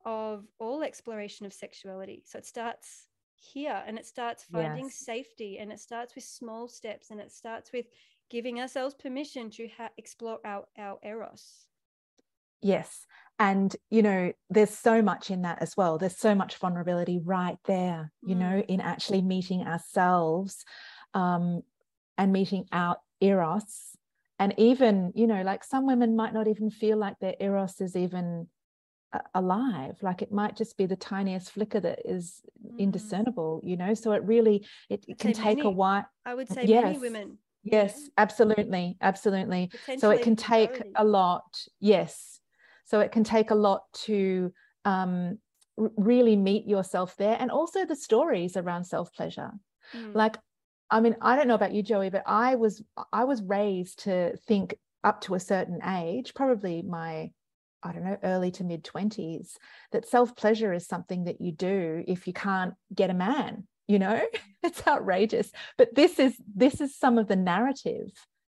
of 0.05 0.45
all 0.59 0.83
exploration 0.83 1.47
of 1.47 1.53
sexuality. 1.53 2.23
So 2.25 2.39
it 2.39 2.47
starts 2.47 3.09
here 3.35 3.83
and 3.87 3.99
it 3.99 4.07
starts 4.07 4.45
finding 4.45 4.85
yes. 4.85 4.95
safety 4.95 5.59
and 5.59 5.73
it 5.73 5.81
starts 5.81 6.15
with 6.15 6.25
small 6.25 6.69
steps 6.69 7.11
and 7.11 7.21
it 7.21 7.33
starts 7.33 7.73
with 7.73 7.87
giving 8.31 8.61
ourselves 8.61 8.95
permission 8.95 9.51
to 9.51 9.69
ha- 9.77 9.91
explore 9.99 10.39
our, 10.45 10.65
our 10.79 10.99
eros 11.05 11.67
yes 12.63 13.07
and 13.39 13.75
you 13.91 14.03
know 14.03 14.33
there's 14.51 14.71
so 14.71 15.03
much 15.03 15.31
in 15.31 15.43
that 15.43 15.61
as 15.61 15.77
well. 15.77 15.99
There's 15.99 16.17
so 16.17 16.35
much 16.35 16.57
vulnerability 16.57 17.21
right 17.23 17.59
there 17.65 18.13
you 18.23 18.35
mm. 18.35 18.39
know 18.39 18.65
in 18.69 18.81
actually 18.81 19.23
meeting 19.23 19.63
ourselves 19.63 20.65
um, 21.15 21.63
and 22.17 22.33
meeting 22.33 22.67
our 22.73 22.97
eros. 23.21 23.97
And 24.39 24.55
even 24.57 25.13
you 25.15 25.27
know 25.27 25.43
like 25.43 25.65
some 25.65 25.87
women 25.87 26.17
might 26.17 26.35
not 26.35 26.49
even 26.49 26.71
feel 26.71 26.97
like 26.97 27.19
their 27.21 27.35
eros 27.41 27.81
is 27.81 27.97
even 27.97 28.49
alive. 29.35 29.97
Like 30.03 30.23
it 30.23 30.33
might 30.33 30.57
just 30.57 30.77
be 30.77 30.87
the 30.87 30.97
tiniest 30.97 31.53
flicker 31.53 31.81
that 31.81 32.01
is 32.05 32.41
mm. 32.65 32.79
indiscernible 32.79 33.61
you 33.65 33.77
know? 33.77 33.95
So 33.95 34.13
it 34.13 34.23
really 34.25 34.67
it, 34.89 35.05
it 35.09 35.19
can 35.19 35.33
take 35.33 35.59
many. 35.59 35.69
a 35.69 35.71
while 35.71 36.07
i 36.25 36.35
would 36.35 36.49
say 36.49 36.65
yes. 36.65 36.85
many 36.85 36.99
women 36.99 37.39
yes 37.63 38.09
absolutely 38.17 38.97
absolutely. 39.01 39.71
So 39.99 40.11
it 40.11 40.23
can 40.23 40.37
take 40.37 40.83
a 40.95 41.05
lot. 41.05 41.45
Yes 41.81 42.36
so 42.87 43.01
it 43.01 43.13
can 43.13 43.25
take 43.25 43.51
a 43.51 43.55
lot 43.55 43.83
to 43.93 44.53
um, 44.85 45.39
really 45.77 46.37
meet 46.37 46.67
yourself 46.67 47.17
there 47.17 47.37
and 47.39 47.51
also 47.51 47.85
the 47.85 47.97
stories 47.97 48.57
around 48.57 48.85
self 48.85 49.13
pleasure 49.13 49.51
mm. 49.95 50.15
like 50.15 50.39
i 50.91 51.01
mean 51.01 51.15
i 51.21 51.37
don't 51.37 51.49
know 51.49 51.55
about 51.55 51.75
you 51.75 51.83
joey 51.83 52.09
but 52.09 52.23
i 52.27 52.55
was 52.55 52.83
i 53.13 53.25
was 53.25 53.43
raised 53.43 54.05
to 54.05 54.35
think 54.47 54.75
up 55.05 55.21
to 55.21 55.35
a 55.35 55.41
certain 55.41 55.81
age 55.85 56.33
probably 56.35 56.83
my 56.83 57.31
I 57.83 57.93
don't 57.93 58.05
know, 58.05 58.19
early 58.25 58.51
to 58.53 58.65
mid 58.65 58.83
20s, 58.83 59.53
that 59.93 60.09
self 60.09 60.35
pleasure 60.35 60.73
is 60.73 60.87
something 60.87 61.25
that 61.25 61.41
you 61.41 61.53
do 61.53 62.03
if 62.09 62.27
you 62.27 62.33
can't 62.33 62.75
get 62.93 63.11
a 63.11 63.15
man. 63.15 63.69
You 63.87 64.01
know, 64.01 64.21
it's 64.63 64.85
outrageous. 64.87 65.53
But 65.79 65.95
this 65.95 66.19
is 66.19 66.35
this 66.55 66.81
is 66.81 66.99
some 66.99 67.17
of 67.17 67.29
the 67.29 67.37
narrative 67.37 68.11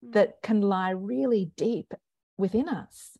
mm. 0.03 0.13
that 0.13 0.41
can 0.41 0.61
lie 0.61 0.91
really 0.91 1.51
deep 1.55 1.93
within 2.37 2.67
us. 2.69 3.11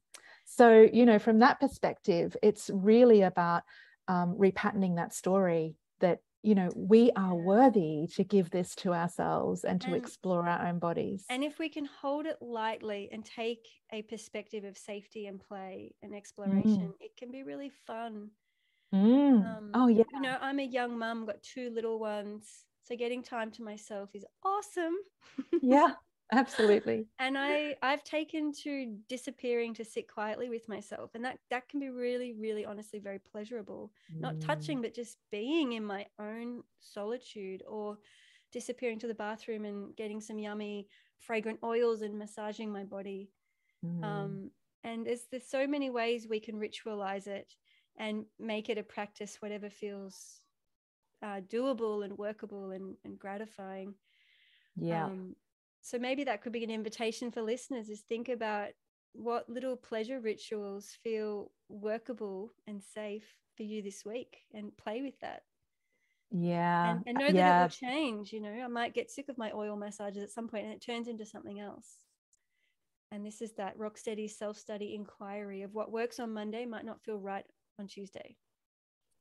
So, 0.60 0.90
you 0.92 1.06
know, 1.06 1.20
from 1.20 1.40
that 1.40 1.62
perspective, 1.62 2.36
it's 2.44 2.70
really 2.74 3.22
about 3.22 3.64
um, 4.10 4.36
repatterning 4.38 4.98
that 4.98 5.14
story 5.14 5.78
that 6.02 6.20
you 6.44 6.54
know 6.54 6.70
we 6.76 7.12
are 7.16 7.34
worthy 7.34 8.08
to 8.16 8.26
give 8.26 8.50
this 8.50 8.76
to 8.76 8.94
ourselves 8.94 9.64
and 9.64 9.80
to 9.80 9.88
and, 9.88 9.96
explore 9.96 10.50
our 10.50 10.68
own 10.68 10.78
bodies. 10.78 11.24
And 11.30 11.46
if 11.46 11.60
we 11.60 11.70
can 11.70 11.86
hold 12.02 12.26
it 12.26 12.42
lightly 12.42 13.08
and 13.10 13.24
take 13.24 13.70
a 13.94 14.02
perspective 14.02 14.66
of 14.66 14.78
safety 14.78 15.28
and 15.28 15.40
play 15.40 15.94
and 16.04 16.14
exploration 16.14 16.90
mm. 16.90 16.94
it 17.00 17.16
can 17.18 17.32
be 17.32 17.44
really 17.44 17.72
fun. 17.88 18.32
Mm. 18.94 19.46
um, 19.46 19.72
oh 19.76 19.88
yeah. 19.88 20.04
you 20.12 20.20
know 20.20 20.36
i'm 20.42 20.58
a 20.58 20.64
young 20.64 20.98
mum 20.98 21.28
got 21.28 21.44
two 21.44 21.70
little 21.70 22.00
ones 22.00 22.66
so 22.86 22.96
getting 22.96 23.22
time 23.22 23.52
to 23.52 23.62
myself 23.62 24.10
is 24.16 24.26
awesome. 24.44 24.96
Yeah 25.62 25.92
absolutely. 26.32 27.08
And 27.20 27.38
i 27.38 27.76
i've 27.82 28.04
taken 28.04 28.52
to 28.64 28.98
disappearing 29.08 29.74
to 29.76 29.86
sit 29.86 30.08
quietly 30.08 30.50
with 30.50 30.68
myself 30.68 31.12
and 31.16 31.24
that 31.26 31.40
that 31.50 31.68
can 31.70 31.80
be 31.80 31.90
really 31.90 32.34
really 32.34 32.66
honestly 32.66 33.00
very 33.00 33.20
pleasurable. 33.20 33.92
Mm. 34.16 34.22
not 34.22 34.42
touching 34.42 34.82
but 34.82 34.94
just 34.94 35.18
being 35.32 35.74
in 35.74 35.84
my 35.84 36.06
own 36.20 36.64
solitude 36.80 37.64
or 37.68 37.98
disappearing 38.52 39.00
to 39.00 39.08
the 39.08 39.14
bathroom 39.14 39.66
and 39.66 39.96
getting 39.96 40.22
some 40.22 40.40
yummy 40.40 40.88
fragrant 41.20 41.60
oils 41.64 42.02
and 42.02 42.18
massaging 42.18 42.72
my 42.72 42.84
body. 42.84 43.30
Mm. 43.86 44.04
um, 44.04 44.52
and 44.84 45.06
there's 45.06 45.24
there's 45.32 45.48
so 45.48 45.68
many 45.68 45.90
ways 45.90 46.28
we 46.28 46.40
can 46.40 46.56
ritualize 46.56 47.28
it 47.28 47.56
and 47.98 48.26
make 48.40 48.70
it 48.70 48.78
a 48.78 48.84
practice 48.84 49.38
whatever 49.42 49.70
feels 49.70 50.40
uh, 51.22 51.42
doable 51.42 52.06
and 52.06 52.18
workable 52.18 52.72
and, 52.72 52.96
and 53.04 53.20
gratifying. 53.20 53.94
Yeah. 54.78 55.06
Um, 55.06 55.36
so 55.82 55.98
maybe 55.98 56.24
that 56.26 56.42
could 56.42 56.52
be 56.52 56.64
an 56.64 56.70
invitation 56.70 57.32
for 57.32 57.42
listeners 57.42 57.90
is 57.90 58.02
think 58.02 58.30
about 58.30 58.70
what 59.14 59.50
little 59.50 59.76
pleasure 59.76 60.20
rituals 60.20 60.98
feel 61.04 61.52
workable 61.68 62.52
and 62.68 62.82
safe 62.82 63.36
for 63.58 63.64
you 63.64 63.82
this 63.82 64.06
week 64.06 64.38
and 64.54 64.76
play 64.78 65.02
with 65.02 65.20
that. 65.22 65.44
Yeah 66.32 66.92
and, 66.92 67.04
and 67.08 67.18
know 67.18 67.26
that 67.26 67.36
yeah. 67.36 67.60
it 67.60 67.62
will 67.64 67.70
change 67.70 68.32
you 68.32 68.40
know 68.40 68.52
i 68.52 68.68
might 68.68 68.94
get 68.94 69.10
sick 69.10 69.30
of 69.30 69.38
my 69.40 69.52
oil 69.52 69.76
massages 69.76 70.22
at 70.22 70.30
some 70.30 70.48
point 70.48 70.66
and 70.66 70.74
it 70.74 70.86
turns 70.86 71.08
into 71.08 71.26
something 71.26 71.60
else. 71.60 71.88
And 73.12 73.26
this 73.26 73.42
is 73.42 73.54
that 73.54 73.76
rock 73.76 73.98
steady 73.98 74.28
self-study 74.28 74.94
inquiry 74.94 75.64
of 75.64 75.74
what 75.74 75.92
works 75.92 76.20
on 76.20 76.32
monday 76.32 76.68
might 76.68 76.86
not 76.86 77.02
feel 77.02 77.18
right 77.18 77.46
on 77.80 77.88
tuesday 77.88 78.36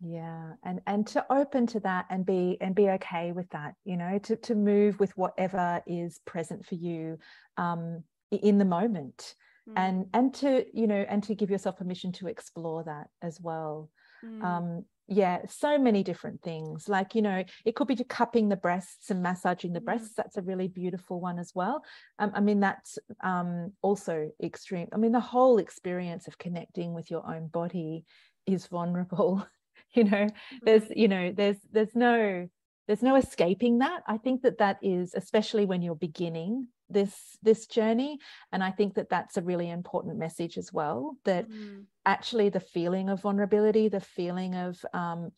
yeah 0.00 0.52
and 0.64 0.80
and 0.86 1.06
to 1.06 1.24
open 1.30 1.66
to 1.66 1.80
that 1.80 2.06
and 2.08 2.24
be 2.24 2.56
and 2.60 2.74
be 2.74 2.88
okay 2.88 3.32
with 3.32 3.48
that 3.50 3.74
you 3.84 3.96
know 3.96 4.18
to 4.18 4.36
to 4.36 4.54
move 4.54 4.98
with 5.00 5.16
whatever 5.16 5.82
is 5.86 6.20
present 6.24 6.64
for 6.64 6.76
you 6.76 7.18
um 7.56 8.02
in 8.30 8.58
the 8.58 8.64
moment. 8.64 9.34
Mm. 9.68 9.72
and 9.76 10.06
and 10.14 10.34
to 10.34 10.64
you 10.72 10.86
know 10.86 11.04
and 11.08 11.22
to 11.24 11.34
give 11.34 11.50
yourself 11.50 11.76
permission 11.76 12.12
to 12.12 12.28
explore 12.28 12.84
that 12.84 13.08
as 13.22 13.38
well. 13.40 13.90
Mm. 14.24 14.42
um 14.42 14.84
yeah 15.08 15.40
so 15.46 15.78
many 15.78 16.02
different 16.02 16.42
things. 16.42 16.88
Like 16.88 17.14
you 17.14 17.22
know 17.22 17.44
it 17.66 17.74
could 17.74 17.88
be 17.88 17.96
to 17.96 18.04
cupping 18.04 18.48
the 18.48 18.56
breasts 18.56 19.10
and 19.10 19.22
massaging 19.22 19.74
the 19.74 19.80
mm. 19.80 19.84
breasts. 19.84 20.14
That's 20.16 20.38
a 20.38 20.42
really 20.42 20.68
beautiful 20.68 21.20
one 21.20 21.38
as 21.38 21.52
well. 21.54 21.82
Um, 22.18 22.32
i 22.34 22.40
mean 22.40 22.60
that's 22.60 22.98
um, 23.22 23.72
also 23.82 24.30
extreme. 24.42 24.88
I 24.92 24.96
mean 24.96 25.12
the 25.12 25.20
whole 25.20 25.58
experience 25.58 26.28
of 26.28 26.38
connecting 26.38 26.94
with 26.94 27.10
your 27.10 27.26
own 27.28 27.48
body 27.48 28.04
is 28.46 28.66
vulnerable 28.68 29.46
you 29.94 30.04
know 30.04 30.28
there's 30.62 30.84
mm-hmm. 30.84 30.98
you 30.98 31.08
know 31.08 31.32
there's 31.32 31.56
there's 31.72 31.94
no 31.94 32.48
there's 32.86 33.02
no 33.02 33.16
escaping 33.16 33.78
that 33.78 34.02
i 34.06 34.16
think 34.16 34.42
that 34.42 34.58
that 34.58 34.78
is 34.82 35.14
especially 35.14 35.64
when 35.64 35.82
you're 35.82 35.94
beginning 35.94 36.66
this 36.90 37.36
this 37.42 37.66
journey 37.66 38.18
and 38.52 38.62
i 38.62 38.70
think 38.70 38.94
that 38.94 39.10
that's 39.10 39.36
a 39.36 39.42
really 39.42 39.70
important 39.70 40.16
message 40.16 40.56
as 40.56 40.72
well 40.72 41.16
that 41.24 41.48
mm. 41.50 41.84
actually 42.06 42.48
the 42.48 42.60
feeling 42.60 43.08
of 43.08 43.20
vulnerability 43.20 43.88
the 43.88 44.00
feeling 44.00 44.54
of 44.54 44.78
um, 44.94 45.30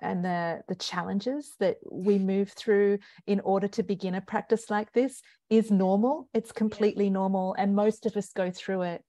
and 0.00 0.24
the 0.24 0.60
the 0.68 0.74
challenges 0.74 1.54
that 1.58 1.76
we 1.90 2.18
move 2.18 2.50
through 2.50 2.98
in 3.26 3.40
order 3.40 3.68
to 3.68 3.82
begin 3.82 4.14
a 4.14 4.20
practice 4.20 4.70
like 4.70 4.92
this 4.92 5.22
is 5.50 5.70
normal 5.70 6.28
it's 6.34 6.52
completely 6.52 7.04
yeah. 7.04 7.12
normal 7.12 7.54
and 7.58 7.74
most 7.74 8.06
of 8.06 8.16
us 8.16 8.32
go 8.32 8.50
through 8.50 8.82
it 8.82 9.02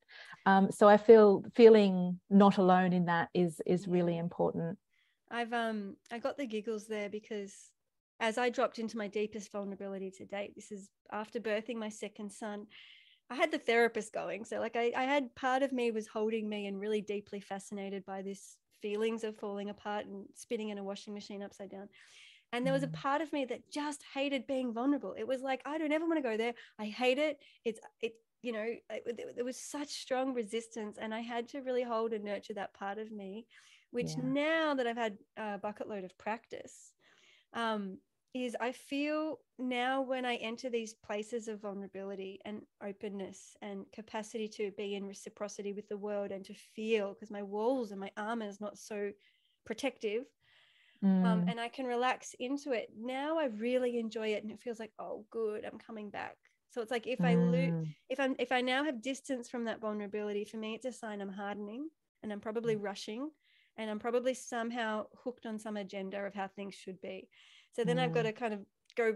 um, 0.48 0.72
so 0.72 0.88
I 0.88 0.95
feel 0.95 1.43
feeling 1.56 2.22
not 2.30 2.58
alone 2.58 2.93
in 2.93 3.06
that 3.06 3.28
is 3.34 3.62
is 3.66 3.86
really 3.86 4.18
important. 4.18 4.78
I've 5.30 5.52
um 5.52 5.98
I 6.10 6.20
got 6.20 6.38
the 6.38 6.48
giggles 6.48 6.88
there 6.88 7.10
because 7.10 7.70
as 8.22 8.38
I 8.38 8.50
dropped 8.50 8.80
into 8.80 8.98
my 8.98 9.10
deepest 9.10 9.52
vulnerability 9.52 10.10
to 10.12 10.26
date, 10.26 10.56
this 10.56 10.72
is 10.72 10.89
after 11.12 11.41
birthing 11.41 11.76
my 11.76 11.89
second 11.89 12.32
son. 12.32 12.66
I 13.30 13.36
had 13.36 13.52
the 13.52 13.60
therapist 13.60 14.14
going. 14.14 14.45
So 14.45 14.60
like 14.60 14.78
I, 14.78 14.93
I 14.95 15.04
had 15.04 15.36
part 15.36 15.64
of 15.64 15.74
me 15.74 15.91
was 15.91 16.08
holding 16.08 16.48
me 16.48 16.68
and 16.68 16.80
really 16.80 17.02
deeply 17.02 17.41
fascinated 17.41 18.06
by 18.06 18.22
this 18.22 18.56
feelings 18.82 19.26
of 19.26 19.36
falling 19.36 19.70
apart 19.70 20.06
and 20.06 20.28
spinning 20.34 20.70
in 20.70 20.78
a 20.78 20.84
washing 20.84 21.14
machine 21.14 21.43
upside 21.43 21.72
down. 21.72 21.89
And 22.54 22.66
there 22.66 22.74
was 22.74 22.84
a 22.84 22.88
mm. 22.88 22.93
part 22.93 23.22
of 23.22 23.34
me 23.34 23.43
that 23.43 23.70
just 23.70 24.02
hated 24.14 24.48
being 24.48 24.74
vulnerable. 24.74 25.14
It 25.20 25.28
was 25.28 25.41
like, 25.41 25.62
I 25.66 25.78
don't 25.78 25.91
ever 25.91 26.06
want 26.06 26.20
to 26.20 26.30
go 26.30 26.38
there. 26.38 26.54
I 26.80 26.86
hate 26.86 27.18
it. 27.18 27.39
It's 27.66 27.82
it 28.02 28.14
you 28.41 28.51
know, 28.51 28.67
there 29.35 29.45
was 29.45 29.57
such 29.57 29.89
strong 29.89 30.33
resistance, 30.33 30.97
and 30.99 31.13
I 31.13 31.19
had 31.19 31.47
to 31.49 31.61
really 31.61 31.83
hold 31.83 32.13
and 32.13 32.23
nurture 32.23 32.53
that 32.53 32.73
part 32.73 32.97
of 32.97 33.11
me, 33.11 33.45
which 33.91 34.11
yeah. 34.11 34.23
now 34.23 34.73
that 34.75 34.88
I've 34.88 34.97
had 34.97 35.17
a 35.38 35.57
bucket 35.57 35.89
load 35.89 36.03
of 36.03 36.17
practice, 36.17 36.93
um, 37.53 37.97
is 38.33 38.55
I 38.59 38.71
feel 38.71 39.39
now 39.57 40.01
when 40.01 40.25
I 40.25 40.35
enter 40.35 40.69
these 40.69 40.93
places 40.93 41.47
of 41.47 41.61
vulnerability 41.61 42.39
and 42.45 42.61
openness 42.83 43.55
and 43.61 43.85
capacity 43.93 44.47
to 44.49 44.71
be 44.77 44.95
in 44.95 45.07
reciprocity 45.07 45.73
with 45.73 45.88
the 45.89 45.97
world 45.97 46.31
and 46.31 46.45
to 46.45 46.53
feel 46.53 47.13
because 47.13 47.31
my 47.31 47.43
walls 47.43 47.91
and 47.91 47.99
my 47.99 48.11
armor 48.17 48.47
is 48.47 48.61
not 48.61 48.77
so 48.77 49.11
protective 49.65 50.25
um, 51.03 51.09
mm. 51.09 51.25
um, 51.25 51.45
and 51.47 51.59
I 51.59 51.69
can 51.69 51.85
relax 51.85 52.35
into 52.39 52.71
it. 52.71 52.89
Now 52.97 53.38
I 53.38 53.45
really 53.45 53.99
enjoy 53.99 54.29
it 54.29 54.43
and 54.43 54.51
it 54.51 54.59
feels 54.59 54.79
like, 54.79 54.91
oh, 54.99 55.25
good, 55.31 55.65
I'm 55.65 55.79
coming 55.79 56.09
back. 56.09 56.38
So 56.78 56.84
it's 56.84 56.91
like 56.91 57.07
if 57.07 57.21
I 57.21 57.34
lose, 57.34 57.73
mm. 57.73 57.88
if 58.07 58.19
I'm, 58.19 58.36
if 58.38 58.51
I 58.51 58.61
now 58.61 58.84
have 58.84 59.01
distance 59.01 59.49
from 59.49 59.63
that 59.63 59.82
vulnerability, 59.82 60.45
for 60.45 60.57
me, 60.57 60.75
it's 60.75 60.86
a 60.86 60.91
sign 60.91 61.21
I'm 61.21 61.34
hardening 61.34 61.89
and 62.21 62.32
I'm 62.32 62.39
probably 62.39 62.75
mm. 62.75 62.84
rushing 62.84 63.32
and 63.78 63.89
I'm 63.89 63.97
probably 63.97 64.36
somehow 64.36 65.07
hooked 65.23 65.47
on 65.47 65.57
some 65.57 65.75
agenda 65.75 66.23
of 66.23 66.36
how 66.36 66.47
things 66.47 66.75
should 66.75 67.01
be. 67.01 67.30
So 67.73 67.84
then 67.84 67.97
mm. 67.97 68.01
I've 68.01 68.13
got 68.13 68.23
to 68.23 68.32
kind 68.32 68.53
of 68.53 68.59
go 68.95 69.15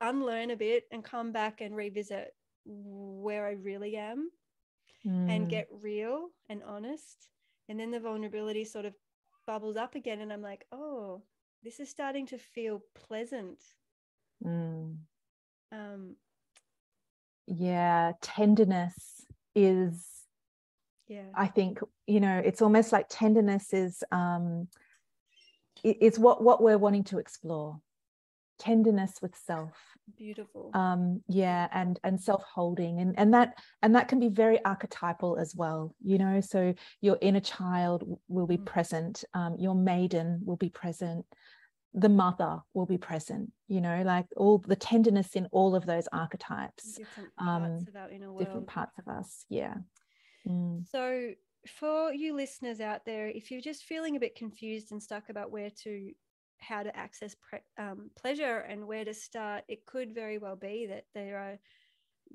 unlearn 0.00 0.52
a 0.52 0.56
bit 0.56 0.84
and 0.92 1.02
come 1.02 1.32
back 1.32 1.60
and 1.60 1.74
revisit 1.74 2.32
where 2.64 3.44
I 3.44 3.54
really 3.54 3.96
am 3.96 4.30
mm. 5.04 5.34
and 5.34 5.50
get 5.50 5.66
real 5.82 6.28
and 6.48 6.62
honest. 6.62 7.28
And 7.68 7.80
then 7.80 7.90
the 7.90 7.98
vulnerability 7.98 8.64
sort 8.66 8.84
of 8.84 8.94
bubbles 9.48 9.76
up 9.76 9.96
again. 9.96 10.20
And 10.20 10.32
I'm 10.32 10.42
like, 10.42 10.64
oh, 10.70 11.24
this 11.64 11.80
is 11.80 11.88
starting 11.88 12.26
to 12.26 12.38
feel 12.38 12.84
pleasant. 12.94 13.58
Mm. 14.46 14.98
Um, 15.72 16.14
yeah, 17.46 18.12
tenderness 18.20 18.94
is 19.54 20.06
yeah. 21.08 21.24
I 21.34 21.46
think 21.46 21.80
you 22.06 22.20
know 22.20 22.40
it's 22.44 22.62
almost 22.62 22.92
like 22.92 23.06
tenderness 23.08 23.72
is 23.72 24.02
um 24.12 24.68
it's 25.84 26.18
what 26.18 26.42
what 26.42 26.62
we're 26.62 26.78
wanting 26.78 27.04
to 27.04 27.18
explore. 27.18 27.80
Tenderness 28.58 29.14
with 29.20 29.34
self. 29.36 29.74
Beautiful. 30.16 30.70
Um 30.74 31.22
yeah 31.28 31.68
and 31.72 31.98
and 32.04 32.20
self-holding 32.20 33.00
and 33.00 33.14
and 33.18 33.34
that 33.34 33.58
and 33.82 33.94
that 33.96 34.08
can 34.08 34.20
be 34.20 34.28
very 34.28 34.64
archetypal 34.64 35.36
as 35.38 35.54
well 35.56 35.94
you 36.02 36.18
know? 36.18 36.40
So 36.40 36.74
your 37.00 37.18
inner 37.20 37.40
child 37.40 38.04
will 38.28 38.46
be 38.46 38.58
mm. 38.58 38.64
present 38.64 39.24
um, 39.34 39.56
your 39.58 39.74
maiden 39.74 40.40
will 40.44 40.56
be 40.56 40.70
present 40.70 41.26
the 41.94 42.08
mother 42.08 42.58
will 42.72 42.86
be 42.86 42.96
present 42.96 43.52
you 43.68 43.80
know 43.80 44.02
like 44.02 44.26
all 44.36 44.58
the 44.66 44.76
tenderness 44.76 45.34
in 45.34 45.46
all 45.52 45.74
of 45.74 45.84
those 45.84 46.08
archetypes 46.12 46.94
different 46.94 47.34
parts 47.36 47.82
um, 47.82 47.86
of 47.88 47.96
our 47.96 48.10
inner 48.10 48.32
world. 48.32 48.38
different 48.38 48.66
parts 48.66 48.98
of 48.98 49.08
us 49.08 49.44
yeah 49.50 49.74
Mm. 50.48 50.86
So, 50.88 51.32
for 51.66 52.12
you 52.12 52.34
listeners 52.34 52.80
out 52.80 53.04
there, 53.04 53.28
if 53.28 53.50
you're 53.50 53.60
just 53.60 53.84
feeling 53.84 54.16
a 54.16 54.20
bit 54.20 54.34
confused 54.34 54.90
and 54.90 55.02
stuck 55.02 55.28
about 55.28 55.52
where 55.52 55.70
to, 55.84 56.10
how 56.58 56.82
to 56.82 56.96
access 56.96 57.36
pre- 57.40 57.60
um, 57.78 58.10
pleasure 58.16 58.58
and 58.58 58.86
where 58.86 59.04
to 59.04 59.14
start, 59.14 59.64
it 59.68 59.86
could 59.86 60.14
very 60.14 60.38
well 60.38 60.56
be 60.56 60.86
that 60.86 61.04
there 61.14 61.38
are 61.38 61.58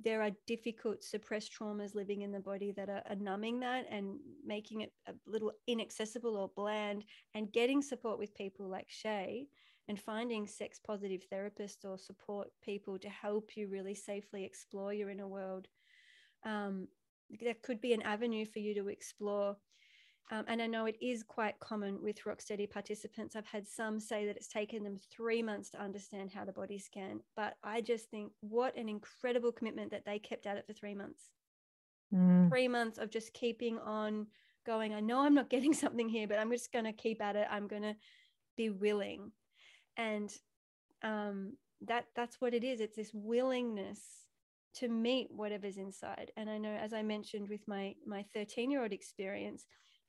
there 0.03 0.21
are 0.21 0.31
difficult 0.45 1.03
suppressed 1.03 1.51
traumas 1.53 1.95
living 1.95 2.21
in 2.21 2.31
the 2.31 2.39
body 2.39 2.71
that 2.71 2.89
are, 2.89 3.01
are, 3.09 3.15
numbing 3.15 3.59
that 3.59 3.85
and 3.89 4.17
making 4.45 4.81
it 4.81 4.91
a 5.07 5.13
little 5.25 5.51
inaccessible 5.67 6.35
or 6.37 6.51
bland 6.55 7.03
and 7.33 7.51
getting 7.51 7.81
support 7.81 8.19
with 8.19 8.35
people 8.35 8.67
like 8.67 8.89
shay 8.89 9.47
and 9.87 9.99
finding 9.99 10.47
sex 10.47 10.79
positive 10.85 11.23
therapists 11.31 11.85
or 11.85 11.97
support 11.97 12.49
people 12.61 12.99
to 12.99 13.09
help 13.09 13.55
you 13.55 13.67
really 13.67 13.95
safely 13.95 14.43
explore 14.43 14.93
your 14.93 15.09
inner 15.09 15.27
world 15.27 15.67
um, 16.45 16.87
that 17.43 17.61
could 17.61 17.81
be 17.81 17.93
an 17.93 18.01
avenue 18.03 18.45
for 18.45 18.59
you 18.59 18.73
to 18.75 18.87
explore. 18.87 19.57
Um, 20.29 20.43
and 20.47 20.61
I 20.61 20.67
know 20.67 20.85
it 20.85 20.97
is 21.01 21.23
quite 21.23 21.57
common 21.59 22.01
with 22.01 22.23
Rocksteady 22.25 22.69
participants. 22.69 23.35
I've 23.35 23.45
had 23.45 23.65
some 23.65 23.99
say 23.99 24.25
that 24.25 24.35
it's 24.35 24.49
taken 24.49 24.83
them 24.83 24.97
three 25.09 25.41
months 25.41 25.69
to 25.71 25.81
understand 25.81 26.31
how 26.33 26.43
to 26.43 26.51
body 26.51 26.77
scan. 26.77 27.21
But 27.35 27.55
I 27.63 27.79
just 27.79 28.09
think 28.09 28.33
what 28.41 28.75
an 28.75 28.89
incredible 28.89 29.53
commitment 29.53 29.91
that 29.91 30.05
they 30.05 30.19
kept 30.19 30.45
at 30.45 30.57
it 30.57 30.67
for 30.67 30.73
three 30.73 30.95
months. 30.95 31.29
Mm. 32.13 32.49
Three 32.49 32.67
months 32.67 32.97
of 32.97 33.09
just 33.09 33.33
keeping 33.33 33.79
on 33.79 34.27
going. 34.65 34.93
I 34.93 34.99
know 34.99 35.19
I'm 35.19 35.33
not 35.33 35.49
getting 35.49 35.73
something 35.73 36.09
here, 36.09 36.27
but 36.27 36.39
I'm 36.39 36.51
just 36.51 36.73
going 36.73 36.85
to 36.85 36.93
keep 36.93 37.21
at 37.21 37.37
it. 37.37 37.47
I'm 37.49 37.67
going 37.67 37.83
to 37.83 37.95
be 38.57 38.69
willing. 38.69 39.31
And 39.95 40.29
um, 41.03 41.53
that 41.85 42.05
that's 42.15 42.41
what 42.41 42.53
it 42.53 42.65
is. 42.65 42.81
It's 42.81 42.97
this 42.97 43.11
willingness 43.13 44.01
to 44.75 44.89
meet 44.89 45.27
whatever's 45.31 45.77
inside 45.77 46.31
and 46.37 46.49
i 46.49 46.57
know 46.57 46.69
as 46.75 46.93
i 46.93 47.01
mentioned 47.01 47.49
with 47.49 47.61
my 47.67 47.95
my 48.05 48.23
13 48.33 48.69
year 48.69 48.83
old 48.83 48.91
experience 48.91 49.65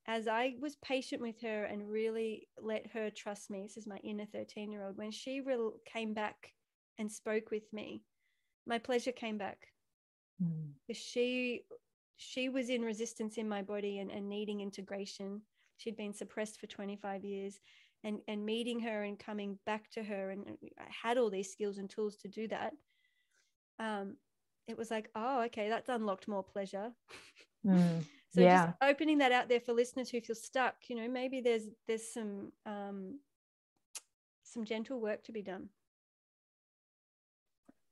as 0.08 0.26
i 0.26 0.54
was 0.60 0.74
patient 0.76 1.22
with 1.22 1.40
her 1.40 1.64
and 1.64 1.88
really 1.88 2.48
let 2.60 2.86
her 2.92 3.10
trust 3.10 3.50
me 3.50 3.62
this 3.62 3.76
is 3.76 3.86
my 3.86 3.98
inner 3.98 4.26
13 4.26 4.72
year 4.72 4.84
old 4.84 4.96
when 4.96 5.12
she 5.12 5.40
re- 5.40 5.70
came 5.84 6.14
back 6.14 6.52
and 6.98 7.10
spoke 7.10 7.50
with 7.50 7.72
me 7.72 8.02
my 8.66 8.78
pleasure 8.78 9.12
came 9.12 9.38
back 9.38 9.68
mm. 10.42 10.72
she 10.92 11.62
she 12.16 12.48
was 12.48 12.68
in 12.68 12.82
resistance 12.82 13.38
in 13.38 13.48
my 13.48 13.62
body 13.62 14.00
and, 14.00 14.10
and 14.10 14.28
needing 14.28 14.60
integration 14.60 15.40
she'd 15.76 15.96
been 15.96 16.12
suppressed 16.12 16.58
for 16.58 16.66
25 16.66 17.24
years 17.24 17.60
and 18.02 18.18
and 18.26 18.44
meeting 18.44 18.80
her 18.80 19.04
and 19.04 19.18
coming 19.20 19.56
back 19.66 19.88
to 19.90 20.02
her 20.02 20.30
and 20.30 20.44
i 20.80 20.84
had 21.02 21.18
all 21.18 21.30
these 21.30 21.52
skills 21.52 21.78
and 21.78 21.88
tools 21.88 22.16
to 22.16 22.28
do 22.28 22.48
that 22.48 22.72
um, 23.78 24.16
it 24.66 24.76
was 24.76 24.90
like, 24.90 25.08
oh, 25.14 25.42
okay, 25.44 25.68
that's 25.68 25.88
unlocked 25.88 26.28
more 26.28 26.42
pleasure. 26.42 26.92
Mm, 27.66 28.04
so 28.30 28.42
yeah. 28.42 28.66
just 28.66 28.76
opening 28.82 29.18
that 29.18 29.32
out 29.32 29.48
there 29.48 29.60
for 29.60 29.72
listeners 29.72 30.10
who 30.10 30.20
feel 30.20 30.36
stuck, 30.36 30.74
you 30.88 30.96
know, 30.96 31.08
maybe 31.08 31.40
there's 31.40 31.64
there's 31.86 32.12
some 32.12 32.52
um, 32.66 33.18
some 34.42 34.64
gentle 34.64 35.00
work 35.00 35.24
to 35.24 35.32
be 35.32 35.42
done. 35.42 35.68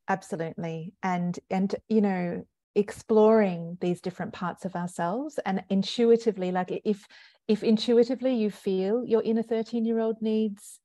Absolutely, 0.08 0.92
and 1.02 1.38
and 1.50 1.74
you 1.88 2.02
know, 2.02 2.44
exploring 2.74 3.78
these 3.80 4.00
different 4.00 4.34
parts 4.34 4.66
of 4.66 4.76
ourselves 4.76 5.38
and 5.46 5.64
intuitively, 5.70 6.52
like 6.52 6.82
if 6.84 7.06
if 7.48 7.62
intuitively 7.62 8.34
you 8.34 8.50
feel 8.50 9.04
your 9.06 9.22
inner 9.22 9.42
13 9.42 9.84
year 9.84 10.00
old 10.00 10.20
needs 10.20 10.80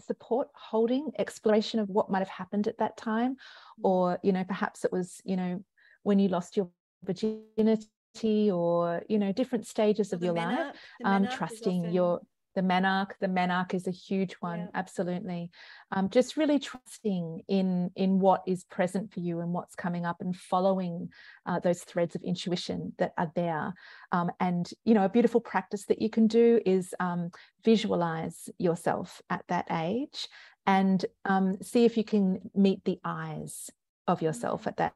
support 0.00 0.48
holding 0.54 1.10
exploration 1.18 1.78
of 1.78 1.88
what 1.90 2.10
might 2.10 2.20
have 2.20 2.28
happened 2.28 2.66
at 2.66 2.78
that 2.78 2.96
time 2.96 3.32
mm. 3.32 3.36
or 3.82 4.18
you 4.22 4.32
know 4.32 4.42
perhaps 4.44 4.82
it 4.82 4.90
was 4.90 5.20
you 5.26 5.36
know 5.36 5.62
when 6.04 6.18
you 6.18 6.26
lost 6.28 6.56
your 6.56 6.70
virginity 7.04 7.86
or 8.24 9.02
you 9.08 9.18
know 9.18 9.32
different 9.32 9.66
stages 9.66 10.12
of 10.12 10.22
your 10.22 10.34
life 10.34 10.76
um, 11.04 11.26
trusting 11.28 11.80
often... 11.80 11.94
your 11.94 12.20
the 12.54 12.62
menarche 12.62 13.12
the 13.20 13.26
menarche 13.28 13.74
is 13.74 13.86
a 13.86 13.92
huge 13.92 14.34
one 14.40 14.60
yeah. 14.60 14.66
absolutely. 14.74 15.50
Um, 15.92 16.10
just 16.10 16.36
really 16.36 16.58
trusting 16.58 17.42
in 17.48 17.90
in 17.94 18.18
what 18.18 18.42
is 18.46 18.64
present 18.64 19.12
for 19.12 19.20
you 19.20 19.40
and 19.40 19.52
what's 19.52 19.74
coming 19.74 20.04
up 20.04 20.20
and 20.20 20.36
following 20.36 21.10
uh, 21.46 21.60
those 21.60 21.82
threads 21.82 22.14
of 22.14 22.22
intuition 22.22 22.92
that 22.98 23.12
are 23.16 23.30
there. 23.34 23.74
Um, 24.12 24.30
and 24.40 24.68
you 24.84 24.94
know 24.94 25.04
a 25.04 25.08
beautiful 25.08 25.40
practice 25.40 25.86
that 25.86 26.02
you 26.02 26.10
can 26.10 26.26
do 26.26 26.60
is 26.66 26.94
um, 26.98 27.30
visualize 27.64 28.48
yourself 28.58 29.22
at 29.30 29.44
that 29.48 29.66
age 29.70 30.28
and 30.66 31.04
um, 31.24 31.56
see 31.62 31.84
if 31.84 31.96
you 31.96 32.04
can 32.04 32.50
meet 32.54 32.84
the 32.84 32.98
eyes 33.04 33.70
of 34.06 34.22
yourself 34.22 34.66
at 34.66 34.76
that 34.78 34.94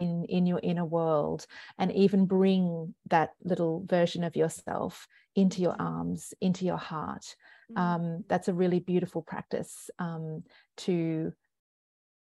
in 0.00 0.24
in 0.24 0.46
your 0.46 0.60
inner 0.62 0.84
world 0.84 1.46
and 1.78 1.92
even 1.92 2.26
bring 2.26 2.94
that 3.10 3.30
little 3.42 3.84
version 3.86 4.24
of 4.24 4.36
yourself 4.36 5.06
into 5.36 5.60
your 5.60 5.76
arms 5.78 6.34
into 6.40 6.64
your 6.64 6.76
heart. 6.76 7.36
Mm-hmm. 7.72 7.80
um, 7.80 8.24
that's 8.28 8.48
a 8.48 8.54
really 8.54 8.80
beautiful 8.80 9.22
practice 9.22 9.88
um, 9.98 10.44
to 10.78 11.32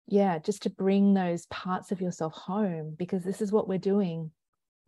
yeah 0.07 0.37
just 0.37 0.63
to 0.63 0.69
bring 0.69 1.13
those 1.13 1.47
parts 1.47 1.91
of 1.91 1.99
yourself 1.99 2.33
home 2.33 2.95
because 2.97 3.23
this 3.23 3.41
is 3.41 3.51
what 3.51 3.67
we're 3.67 3.77
doing. 3.77 4.31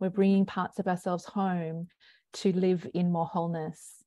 We're 0.00 0.10
bringing 0.10 0.44
parts 0.46 0.78
of 0.78 0.88
ourselves 0.88 1.24
home 1.24 1.88
to 2.34 2.52
live 2.52 2.86
in 2.94 3.12
more 3.12 3.26
wholeness. 3.26 4.04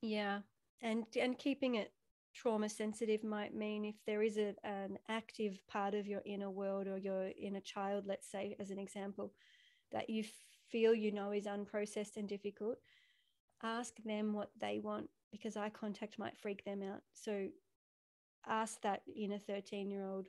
Yeah 0.00 0.40
and 0.82 1.04
and 1.20 1.38
keeping 1.38 1.74
it 1.74 1.92
trauma 2.38 2.68
sensitive 2.68 3.24
might 3.24 3.54
mean 3.54 3.84
if 3.84 3.96
there 4.06 4.22
is 4.22 4.38
a, 4.38 4.54
an 4.62 4.96
active 5.08 5.60
part 5.66 5.94
of 5.94 6.06
your 6.06 6.22
inner 6.24 6.50
world 6.50 6.86
or 6.86 6.96
your 6.96 7.30
inner 7.36 7.60
child, 7.60 8.04
let's 8.06 8.30
say, 8.30 8.54
as 8.60 8.70
an 8.70 8.78
example, 8.78 9.32
that 9.90 10.08
you 10.08 10.24
feel 10.68 10.94
you 10.94 11.10
know 11.10 11.32
is 11.32 11.46
unprocessed 11.46 12.16
and 12.16 12.28
difficult, 12.28 12.78
ask 13.62 13.96
them 14.04 14.32
what 14.32 14.50
they 14.60 14.78
want 14.78 15.08
because 15.32 15.56
eye 15.56 15.70
contact 15.70 16.18
might 16.18 16.36
freak 16.36 16.64
them 16.64 16.80
out. 16.82 17.02
So 17.12 17.48
ask 18.46 18.80
that 18.82 19.02
inner 19.16 19.38
13 19.38 19.90
year 19.90 20.04
old, 20.04 20.28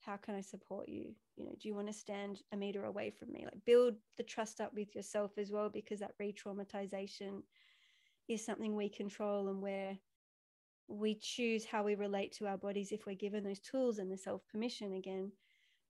how 0.00 0.16
can 0.16 0.36
I 0.36 0.42
support 0.42 0.88
you? 0.88 1.12
You 1.36 1.46
know, 1.46 1.52
do 1.60 1.66
you 1.66 1.74
want 1.74 1.88
to 1.88 1.92
stand 1.92 2.42
a 2.52 2.56
meter 2.56 2.84
away 2.84 3.10
from 3.10 3.32
me? 3.32 3.44
Like 3.44 3.64
build 3.66 3.94
the 4.16 4.22
trust 4.22 4.60
up 4.60 4.72
with 4.74 4.94
yourself 4.94 5.32
as 5.38 5.50
well, 5.50 5.70
because 5.70 6.00
that 6.00 6.14
re 6.20 6.32
traumatization 6.32 7.42
is 8.28 8.44
something 8.44 8.76
we 8.76 8.88
control 8.88 9.48
and 9.48 9.60
where 9.60 9.98
we 10.88 11.14
choose 11.14 11.64
how 11.64 11.82
we 11.82 11.94
relate 11.94 12.32
to 12.32 12.46
our 12.46 12.58
bodies 12.58 12.92
if 12.92 13.06
we're 13.06 13.14
given 13.14 13.44
those 13.44 13.60
tools 13.60 13.98
and 13.98 14.10
the 14.10 14.16
self 14.16 14.42
permission 14.48 14.94
again 14.94 15.32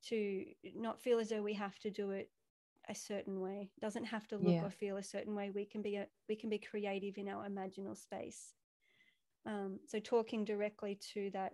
to 0.09 0.45
not 0.74 1.01
feel 1.01 1.18
as 1.18 1.28
though 1.28 1.43
we 1.43 1.55
have 1.55 1.78
to 1.78 1.90
do 1.90 2.11
it 2.11 2.30
a 2.88 2.95
certain 2.95 3.40
way 3.40 3.70
it 3.76 3.80
doesn't 3.80 4.05
have 4.05 4.26
to 4.26 4.36
look 4.36 4.55
yeah. 4.55 4.64
or 4.64 4.70
feel 4.70 4.97
a 4.97 5.03
certain 5.03 5.34
way 5.34 5.51
we 5.51 5.64
can 5.64 5.82
be 5.82 5.97
a, 5.97 6.07
we 6.28 6.36
can 6.36 6.51
be 6.51 6.59
creative 6.59 7.16
in 7.16 7.28
our 7.28 7.47
imaginal 7.49 7.97
space 7.97 8.55
Um, 9.47 9.78
so 9.86 9.99
talking 10.01 10.45
directly 10.45 10.99
to 11.14 11.30
that 11.32 11.53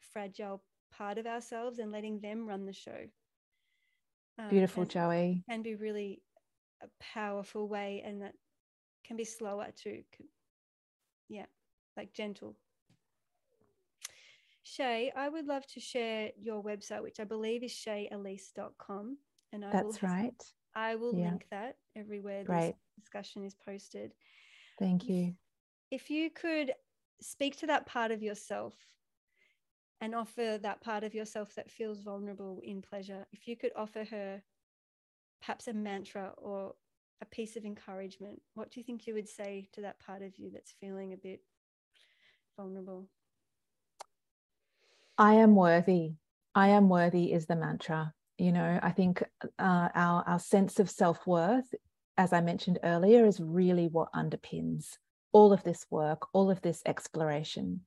fragile 0.00 0.62
part 0.92 1.18
of 1.18 1.26
ourselves 1.26 1.78
and 1.78 1.92
letting 1.92 2.20
them 2.20 2.46
run 2.46 2.66
the 2.66 2.72
show. 2.72 3.06
Um, 4.38 4.48
Beautiful, 4.50 4.84
Joey. 4.84 5.44
Can 5.48 5.62
be 5.62 5.74
really 5.74 6.22
a 6.82 6.86
powerful 7.00 7.68
way, 7.68 8.02
and 8.04 8.22
that 8.22 8.34
can 9.04 9.16
be 9.16 9.24
slower 9.24 9.68
too. 9.74 10.02
Yeah, 11.28 11.46
like 11.96 12.12
gentle. 12.12 12.56
Shay, 14.66 15.12
I 15.16 15.28
would 15.28 15.46
love 15.46 15.64
to 15.68 15.80
share 15.80 16.30
your 16.36 16.60
website, 16.60 17.00
which 17.00 17.20
I 17.20 17.24
believe 17.24 17.62
is 17.62 17.70
shayelise.com. 17.70 19.16
And 19.52 19.64
I 19.64 19.70
That's 19.70 20.02
will, 20.02 20.08
right. 20.08 20.42
I 20.74 20.96
will 20.96 21.14
yeah. 21.14 21.30
link 21.30 21.46
that 21.52 21.76
everywhere 21.94 22.42
this 22.42 22.72
discussion 22.98 23.44
is 23.44 23.54
posted. 23.54 24.12
Thank 24.80 25.08
you. 25.08 25.34
If, 25.92 26.02
if 26.02 26.10
you 26.10 26.30
could 26.30 26.72
speak 27.20 27.56
to 27.58 27.68
that 27.68 27.86
part 27.86 28.10
of 28.10 28.24
yourself 28.24 28.74
and 30.00 30.16
offer 30.16 30.58
that 30.60 30.80
part 30.80 31.04
of 31.04 31.14
yourself 31.14 31.54
that 31.54 31.70
feels 31.70 32.00
vulnerable 32.00 32.60
in 32.64 32.82
pleasure, 32.82 33.24
if 33.32 33.46
you 33.46 33.56
could 33.56 33.72
offer 33.76 34.02
her 34.02 34.42
perhaps 35.40 35.68
a 35.68 35.74
mantra 35.74 36.32
or 36.38 36.74
a 37.22 37.24
piece 37.24 37.54
of 37.54 37.64
encouragement, 37.64 38.42
what 38.54 38.72
do 38.72 38.80
you 38.80 38.84
think 38.84 39.06
you 39.06 39.14
would 39.14 39.28
say 39.28 39.68
to 39.74 39.80
that 39.82 40.00
part 40.00 40.22
of 40.22 40.36
you 40.38 40.50
that's 40.50 40.72
feeling 40.72 41.12
a 41.12 41.16
bit 41.16 41.40
vulnerable? 42.56 43.08
I 45.18 45.34
am 45.34 45.54
worthy. 45.54 46.12
I 46.54 46.68
am 46.68 46.88
worthy 46.88 47.32
is 47.32 47.46
the 47.46 47.56
mantra. 47.56 48.12
You 48.38 48.52
know, 48.52 48.78
I 48.82 48.90
think 48.90 49.22
uh, 49.58 49.88
our, 49.94 50.24
our 50.26 50.38
sense 50.38 50.78
of 50.78 50.90
self 50.90 51.26
worth, 51.26 51.74
as 52.18 52.32
I 52.32 52.40
mentioned 52.40 52.78
earlier, 52.84 53.24
is 53.24 53.40
really 53.40 53.88
what 53.88 54.12
underpins 54.12 54.96
all 55.32 55.52
of 55.52 55.62
this 55.64 55.86
work, 55.90 56.28
all 56.32 56.50
of 56.50 56.60
this 56.62 56.82
exploration. 56.86 57.80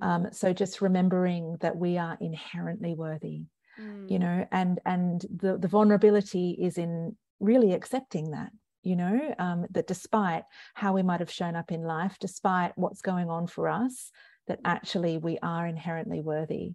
Mm. 0.00 0.06
Um, 0.06 0.26
so 0.32 0.52
just 0.52 0.80
remembering 0.80 1.56
that 1.60 1.76
we 1.76 1.98
are 1.98 2.16
inherently 2.20 2.94
worthy, 2.94 3.46
mm. 3.80 4.10
you 4.10 4.18
know, 4.18 4.46
and 4.50 4.80
and 4.84 5.24
the 5.34 5.58
the 5.58 5.68
vulnerability 5.68 6.50
is 6.60 6.78
in 6.78 7.16
really 7.40 7.72
accepting 7.72 8.30
that, 8.30 8.50
you 8.82 8.96
know, 8.96 9.34
um, 9.38 9.66
that 9.70 9.86
despite 9.86 10.44
how 10.74 10.92
we 10.92 11.02
might 11.02 11.20
have 11.20 11.30
shown 11.30 11.56
up 11.56 11.72
in 11.72 11.82
life, 11.82 12.16
despite 12.20 12.72
what's 12.76 13.00
going 13.00 13.28
on 13.28 13.46
for 13.46 13.68
us, 13.68 14.10
that 14.46 14.60
actually 14.64 15.18
we 15.18 15.38
are 15.42 15.66
inherently 15.66 16.20
worthy. 16.20 16.74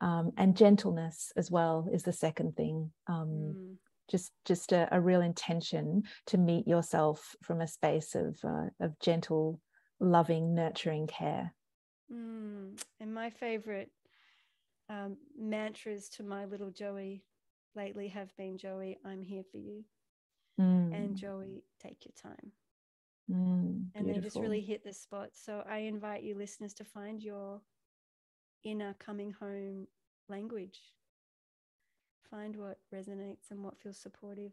Um, 0.00 0.32
and 0.38 0.56
gentleness 0.56 1.32
as 1.36 1.50
well 1.50 1.88
is 1.92 2.02
the 2.02 2.12
second 2.12 2.56
thing. 2.56 2.90
Um, 3.06 3.54
mm. 3.56 3.74
Just, 4.10 4.32
just 4.44 4.72
a, 4.72 4.88
a, 4.90 5.00
real 5.00 5.20
intention 5.20 6.02
to 6.26 6.38
meet 6.38 6.66
yourself 6.66 7.36
from 7.42 7.60
a 7.60 7.68
space 7.68 8.16
of, 8.16 8.38
uh, 8.42 8.66
of 8.80 8.98
gentle, 8.98 9.60
loving, 10.00 10.54
nurturing 10.54 11.06
care. 11.06 11.54
Mm. 12.12 12.82
And 12.98 13.14
my 13.14 13.30
favorite 13.30 13.90
um, 14.88 15.16
mantras 15.38 16.08
to 16.16 16.24
my 16.24 16.46
little 16.46 16.70
Joey 16.70 17.22
lately 17.76 18.08
have 18.08 18.34
been 18.36 18.58
Joey, 18.58 18.98
I'm 19.04 19.22
here 19.22 19.44
for 19.50 19.58
you. 19.58 19.84
Mm. 20.60 20.94
And 20.94 21.16
Joey, 21.16 21.62
take 21.80 22.04
your 22.04 22.32
time. 22.32 22.52
Mm, 23.30 23.86
and 23.94 24.08
they 24.08 24.18
just 24.18 24.38
really 24.38 24.60
hit 24.60 24.82
the 24.84 24.92
spot. 24.92 25.30
So 25.32 25.62
I 25.68 25.78
invite 25.78 26.22
you, 26.22 26.34
listeners, 26.34 26.74
to 26.74 26.84
find 26.84 27.22
your 27.22 27.60
inner 28.64 28.94
coming 28.98 29.32
home 29.32 29.86
language. 30.28 30.80
Find 32.30 32.56
what 32.56 32.78
resonates 32.94 33.50
and 33.50 33.62
what 33.62 33.78
feels 33.78 33.98
supportive. 33.98 34.52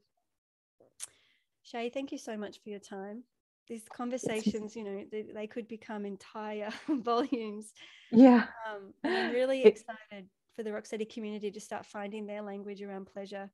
Shay, 1.63 1.89
thank 1.89 2.11
you 2.11 2.17
so 2.17 2.37
much 2.37 2.61
for 2.63 2.69
your 2.69 2.79
time. 2.79 3.23
These 3.67 3.83
conversations, 3.93 4.75
you 4.75 4.83
know, 4.83 5.03
they, 5.11 5.23
they 5.23 5.47
could 5.47 5.67
become 5.67 6.05
entire 6.05 6.69
volumes. 6.89 7.73
Yeah. 8.11 8.45
Um, 8.69 8.93
I'm 9.03 9.33
really 9.33 9.63
it, 9.63 9.67
excited 9.67 10.29
for 10.55 10.63
the 10.63 10.71
Rock 10.71 10.85
Steady 10.85 11.05
community 11.05 11.51
to 11.51 11.59
start 11.59 11.85
finding 11.85 12.25
their 12.25 12.41
language 12.41 12.81
around 12.81 13.07
pleasure 13.07 13.49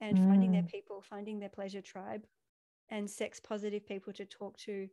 and 0.00 0.18
mm. 0.18 0.28
finding 0.28 0.50
their 0.50 0.62
mm. 0.62 0.70
people, 0.70 1.02
finding 1.08 1.38
their 1.38 1.48
pleasure 1.48 1.80
tribe 1.80 2.26
and 2.92 3.10
sex 3.10 3.40
positive 3.40 3.84
people 3.88 4.12
to 4.12 4.24
talk 4.26 4.56
to. 4.58 4.86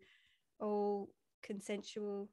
All 0.59 1.09
consensual 1.43 2.29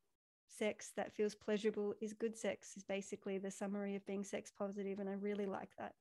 sex 0.49 0.93
that 0.97 1.12
feels 1.12 1.35
pleasurable 1.35 1.93
is 2.01 2.14
good 2.14 2.39
sex 2.39 2.77
is 2.77 2.85
basically 2.85 3.37
the 3.37 3.51
summary 3.51 3.97
of 3.97 4.07
being 4.07 4.25
sex 4.25 4.53
positive 4.57 5.01
and 5.01 5.09
i 5.09 5.12
really 5.12 5.45
like 5.45 5.71
that. 5.77 5.93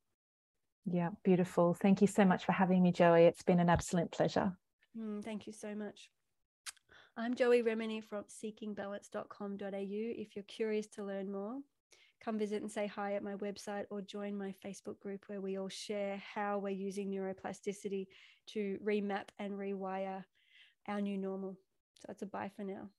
Yeah 0.85 1.09
beautiful. 1.23 1.73
Thank 1.73 2.01
you 2.01 2.07
so 2.07 2.23
much 2.23 2.45
for 2.45 2.51
having 2.51 2.83
me 2.83 2.91
joey. 2.91 3.25
It's 3.25 3.41
been 3.41 3.59
an 3.59 3.69
absolute 3.69 4.11
pleasure. 4.11 4.53
Mm, 4.97 5.23
thank 5.23 5.47
you 5.47 5.53
so 5.53 5.73
much. 5.75 6.09
I'm 7.17 7.33
joey 7.33 7.63
remini 7.63 8.03
from 8.03 8.25
seekingbalance.com.au 8.25 9.69
if 9.71 10.35
you're 10.35 10.43
curious 10.43 10.87
to 10.89 11.03
learn 11.03 11.31
more 11.31 11.59
come 12.25 12.39
visit 12.39 12.63
and 12.63 12.71
say 12.71 12.87
hi 12.87 13.13
at 13.13 13.23
my 13.23 13.35
website 13.35 13.85
or 13.91 14.01
join 14.01 14.35
my 14.35 14.53
Facebook 14.65 14.99
group 14.99 15.23
where 15.27 15.39
we 15.39 15.59
all 15.59 15.69
share 15.69 16.19
how 16.33 16.57
we're 16.57 16.69
using 16.69 17.11
neuroplasticity 17.11 18.07
to 18.47 18.79
remap 18.83 19.27
and 19.37 19.53
rewire 19.53 20.23
our 20.87 20.99
new 20.99 21.17
normal. 21.17 21.55
So 21.99 22.07
it's 22.09 22.23
a 22.23 22.25
bye 22.25 22.49
for 22.55 22.63
now. 22.63 22.89